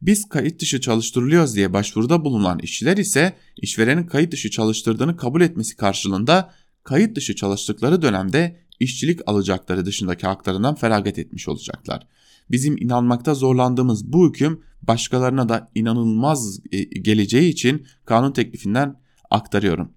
Biz 0.01 0.29
kayıt 0.29 0.61
dışı 0.61 0.81
çalıştırılıyoruz 0.81 1.55
diye 1.55 1.73
başvuruda 1.73 2.25
bulunan 2.25 2.59
işçiler 2.59 2.97
ise 2.97 3.33
işverenin 3.57 4.03
kayıt 4.03 4.31
dışı 4.31 4.51
çalıştırdığını 4.51 5.17
kabul 5.17 5.41
etmesi 5.41 5.75
karşılığında 5.75 6.51
kayıt 6.83 7.15
dışı 7.15 7.35
çalıştıkları 7.35 8.01
dönemde 8.01 8.59
işçilik 8.79 9.19
alacakları 9.25 9.85
dışındaki 9.85 10.27
haklarından 10.27 10.75
feragat 10.75 11.19
etmiş 11.19 11.47
olacaklar. 11.47 12.07
Bizim 12.51 12.77
inanmakta 12.77 13.33
zorlandığımız 13.33 14.13
bu 14.13 14.29
hüküm 14.29 14.61
başkalarına 14.81 15.49
da 15.49 15.71
inanılmaz 15.75 16.59
e, 16.71 16.83
geleceği 16.83 17.49
için 17.49 17.85
kanun 18.05 18.31
teklifinden 18.31 18.95
aktarıyorum. 19.29 19.91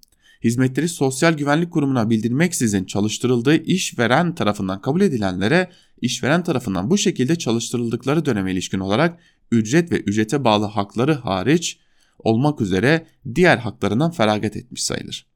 Hizmetleri 0.45 0.89
Sosyal 0.89 1.33
Güvenlik 1.33 1.71
Kurumu'na 1.71 2.11
bildirmeksizin 2.11 2.85
çalıştırıldığı 2.85 3.57
işveren 3.57 4.35
tarafından 4.35 4.81
kabul 4.81 5.01
edilenlere 5.01 5.71
işveren 6.01 6.45
tarafından 6.45 6.91
bu 6.91 6.99
şekilde 6.99 7.37
çalıştırıldıkları 7.37 8.25
döneme 8.25 8.53
ilişkin 8.53 8.79
olarak 8.79 9.19
ücret 9.53 9.93
ve 9.93 10.01
ücrete 10.01 10.45
bağlı 10.45 10.67
hakları 10.67 11.13
hariç 11.15 11.79
olmak 12.19 12.61
üzere 12.61 13.07
diğer 13.35 13.59
haklarından 13.59 14.11
feragat 14.11 14.57
etmiş 14.57 14.85
sayılır. 14.85 15.27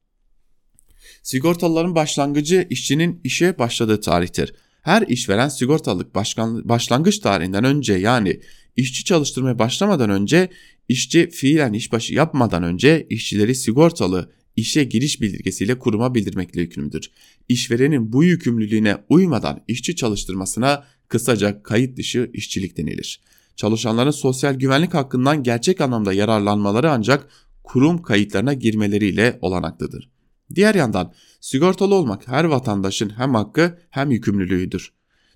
Sigortalıların 1.22 1.94
başlangıcı 1.94 2.66
işçinin 2.70 3.20
işe 3.24 3.58
başladığı 3.58 4.00
tarihtir. 4.00 4.54
Her 4.82 5.02
işveren 5.02 5.48
sigortalılık 5.48 6.14
başkan, 6.14 6.68
başlangıç 6.68 7.18
tarihinden 7.18 7.64
önce 7.64 7.94
yani 7.94 8.40
işçi 8.76 9.04
çalıştırmaya 9.04 9.58
başlamadan 9.58 10.10
önce 10.10 10.48
işçi 10.88 11.30
fiilen 11.30 11.72
işbaşı 11.72 12.14
yapmadan 12.14 12.62
önce 12.62 13.06
işçileri 13.10 13.54
sigortalı 13.54 14.32
işe 14.56 14.84
giriş 14.84 15.20
bildirgesiyle 15.20 15.78
kuruma 15.78 16.14
bildirmekle 16.14 16.60
yükümlüdür. 16.60 17.10
İşverenin 17.48 18.12
bu 18.12 18.24
yükümlülüğüne 18.24 18.96
uymadan 19.08 19.64
işçi 19.68 19.96
çalıştırmasına 19.96 20.84
kısaca 21.08 21.62
kayıt 21.62 21.96
dışı 21.96 22.30
işçilik 22.34 22.76
denilir. 22.76 23.20
Çalışanların 23.56 24.10
sosyal 24.10 24.54
güvenlik 24.54 24.94
hakkından 24.94 25.42
gerçek 25.42 25.80
anlamda 25.80 26.12
yararlanmaları 26.12 26.90
ancak 26.90 27.28
kurum 27.64 28.02
kayıtlarına 28.02 28.52
girmeleriyle 28.52 29.38
olanaklıdır. 29.42 30.10
Diğer 30.54 30.74
yandan 30.74 31.12
sigortalı 31.40 31.94
olmak 31.94 32.28
her 32.28 32.44
vatandaşın 32.44 33.10
hem 33.16 33.34
hakkı 33.34 33.78
hem 33.90 34.10
yükümlülüğüdür. 34.10 34.92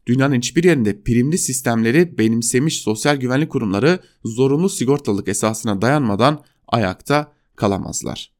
Dünyanın 0.06 0.34
hiçbir 0.34 0.64
yerinde 0.64 1.02
primli 1.02 1.38
sistemleri 1.38 2.18
benimsemiş 2.18 2.80
sosyal 2.80 3.16
güvenlik 3.16 3.50
kurumları 3.50 4.00
zorunlu 4.24 4.68
sigortalılık 4.68 5.28
esasına 5.28 5.82
dayanmadan 5.82 6.44
ayakta 6.68 7.32
kalamazlar. 7.56 8.39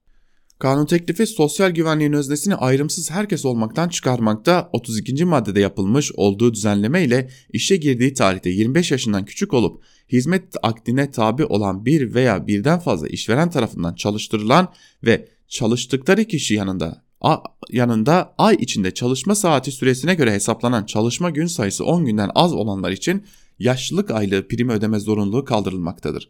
Kanun 0.61 0.87
teklifi 0.87 1.27
sosyal 1.27 1.71
güvenliğin 1.71 2.13
öznesini 2.13 2.55
ayrımsız 2.55 3.11
herkes 3.11 3.45
olmaktan 3.45 3.89
çıkarmakta 3.89 4.71
32. 4.73 5.25
maddede 5.25 5.61
yapılmış 5.61 6.13
olduğu 6.13 6.55
düzenleme 6.55 7.05
ile 7.05 7.31
işe 7.53 7.77
girdiği 7.77 8.15
tarihte 8.15 8.51
25 8.51 8.91
yaşından 8.91 9.25
küçük 9.25 9.55
olup 9.55 9.83
hizmet 10.13 10.57
akdine 10.63 11.11
tabi 11.11 11.45
olan 11.45 11.85
bir 11.85 12.15
veya 12.15 12.47
birden 12.47 12.79
fazla 12.79 13.09
işveren 13.09 13.51
tarafından 13.51 13.95
çalıştırılan 13.95 14.73
ve 15.05 15.29
çalıştıkları 15.49 16.25
kişi 16.25 16.55
yanında 16.55 17.05
yanında 17.71 18.35
ay 18.39 18.55
içinde 18.55 18.91
çalışma 18.95 19.35
saati 19.35 19.73
süresine 19.73 20.15
göre 20.15 20.33
hesaplanan 20.33 20.85
çalışma 20.85 21.31
gün 21.31 21.47
sayısı 21.47 21.85
10 21.85 22.05
günden 22.05 22.31
az 22.35 22.53
olanlar 22.53 22.91
için 22.91 23.25
yaşlılık 23.59 24.11
aylığı 24.11 24.49
primi 24.49 24.73
ödeme 24.73 25.01
zorunluluğu 25.01 25.45
kaldırılmaktadır. 25.45 26.29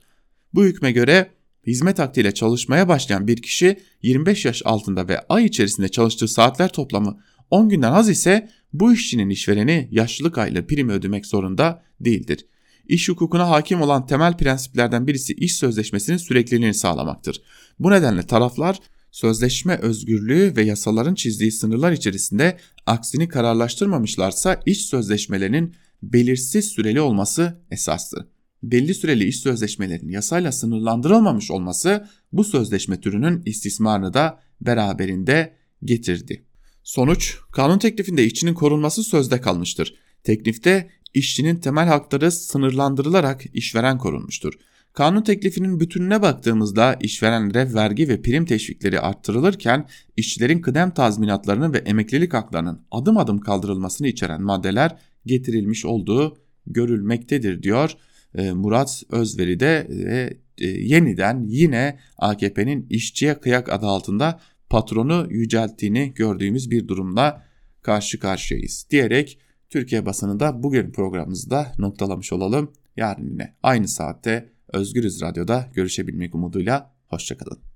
Bu 0.55 0.65
hükme 0.65 0.93
göre 0.93 1.31
hizmet 1.67 2.01
aktiyle 2.01 2.35
çalışmaya 2.35 2.89
başlayan 2.89 3.29
bir 3.29 3.43
kişi 3.43 3.77
25 4.03 4.45
yaş 4.45 4.63
altında 4.65 5.09
ve 5.09 5.21
ay 5.29 5.45
içerisinde 5.45 5.89
çalıştığı 5.89 6.29
saatler 6.29 6.73
toplamı 6.73 7.21
10 7.51 7.69
günden 7.69 7.93
az 7.93 8.09
ise 8.09 8.49
bu 8.73 8.93
işçinin 8.93 9.31
işvereni 9.31 9.89
yaşlılık 9.91 10.39
aylığı 10.39 10.67
primi 10.67 10.93
ödemek 10.93 11.27
zorunda 11.27 11.83
değildir. 12.01 12.47
İş 12.89 13.09
hukukuna 13.09 13.51
hakim 13.51 13.83
olan 13.83 14.07
temel 14.07 14.37
prensiplerden 14.37 15.07
birisi 15.07 15.33
iş 15.33 15.57
sözleşmesinin 15.57 16.17
sürekliliğini 16.17 16.75
sağlamaktır. 16.75 17.43
Bu 17.79 17.91
nedenle 17.91 18.23
taraflar 18.23 18.79
sözleşme 19.11 19.77
özgürlüğü 19.77 20.57
ve 20.57 20.63
yasaların 20.63 21.15
çizdiği 21.15 21.53
sınırlar 21.53 21.93
içerisinde 21.93 22.57
aksini 22.87 23.29
kararlaştırmamışlarsa 23.29 24.61
iş 24.67 24.87
sözleşmelerinin 24.87 25.75
belirsiz 26.03 26.65
süreli 26.65 27.01
olması 27.01 27.61
esastır. 27.71 28.27
Belli 28.63 28.95
süreli 28.95 29.25
iş 29.25 29.41
sözleşmelerinin 29.41 30.13
yasayla 30.13 30.53
sınırlandırılmamış 30.53 31.51
olması 31.51 32.09
bu 32.33 32.45
sözleşme 32.45 33.01
türünün 33.01 33.43
istismarını 33.47 34.15
da 34.15 34.41
beraberinde 34.61 35.55
getirdi. 35.85 36.45
Sonuç, 36.83 37.37
kanun 37.53 37.79
teklifinde 37.79 38.25
işçinin 38.25 38.55
korunması 38.55 39.03
sözde 39.03 39.41
kalmıştır. 39.41 39.95
Teklifte 40.25 40.91
işçinin 41.15 41.57
temel 41.57 41.89
hakları 41.89 42.33
sınırlandırılarak 42.33 43.43
işveren 43.55 43.99
korunmuştur. 43.99 44.55
Kanun 44.93 45.23
teklifinin 45.23 45.81
bütününe 45.81 46.23
baktığımızda 46.23 46.95
işverenlere 46.95 47.75
vergi 47.75 48.09
ve 48.09 48.23
prim 48.23 48.45
teşvikleri 48.45 49.01
arttırılırken 49.01 49.89
işçilerin 50.17 50.61
kıdem 50.61 50.91
tazminatlarının 50.91 51.73
ve 51.73 51.79
emeklilik 51.79 52.35
haklarının 52.35 52.83
adım 52.91 53.19
adım 53.19 53.41
kaldırılmasını 53.41 54.09
içeren 54.09 54.43
maddeler 54.43 54.97
getirilmiş 55.27 55.85
olduğu 55.85 56.39
görülmektedir 56.67 57.63
diyor 57.63 57.97
Murat 58.35 59.03
Özveri 59.11 59.61
de 59.61 59.87
ve 59.91 60.37
e, 60.59 60.67
yeniden 60.67 61.45
yine 61.49 61.99
AKP'nin 62.19 62.87
işçiye 62.91 63.41
kıyak 63.41 63.73
adı 63.73 63.87
altında 63.87 64.41
patronu 64.71 65.27
yücelttiğini 65.31 66.15
gördüğümüz 66.15 66.71
bir 66.71 66.89
durumla 66.89 67.45
karşı 67.83 68.19
karşıyayız 68.19 68.87
diyerek 68.91 69.39
Türkiye 69.71 70.07
basınında 70.07 70.63
bugün 70.63 70.91
programımızı 70.91 71.51
da 71.51 71.73
noktalamış 71.79 72.33
olalım. 72.33 72.73
Yarın 72.97 73.31
yine 73.31 73.55
aynı 73.63 73.89
saatte 73.89 74.53
Özgürüz 74.73 75.23
Radyo'da 75.23 75.71
görüşebilmek 75.75 76.35
umuduyla 76.35 76.95
hoşçakalın. 77.07 77.70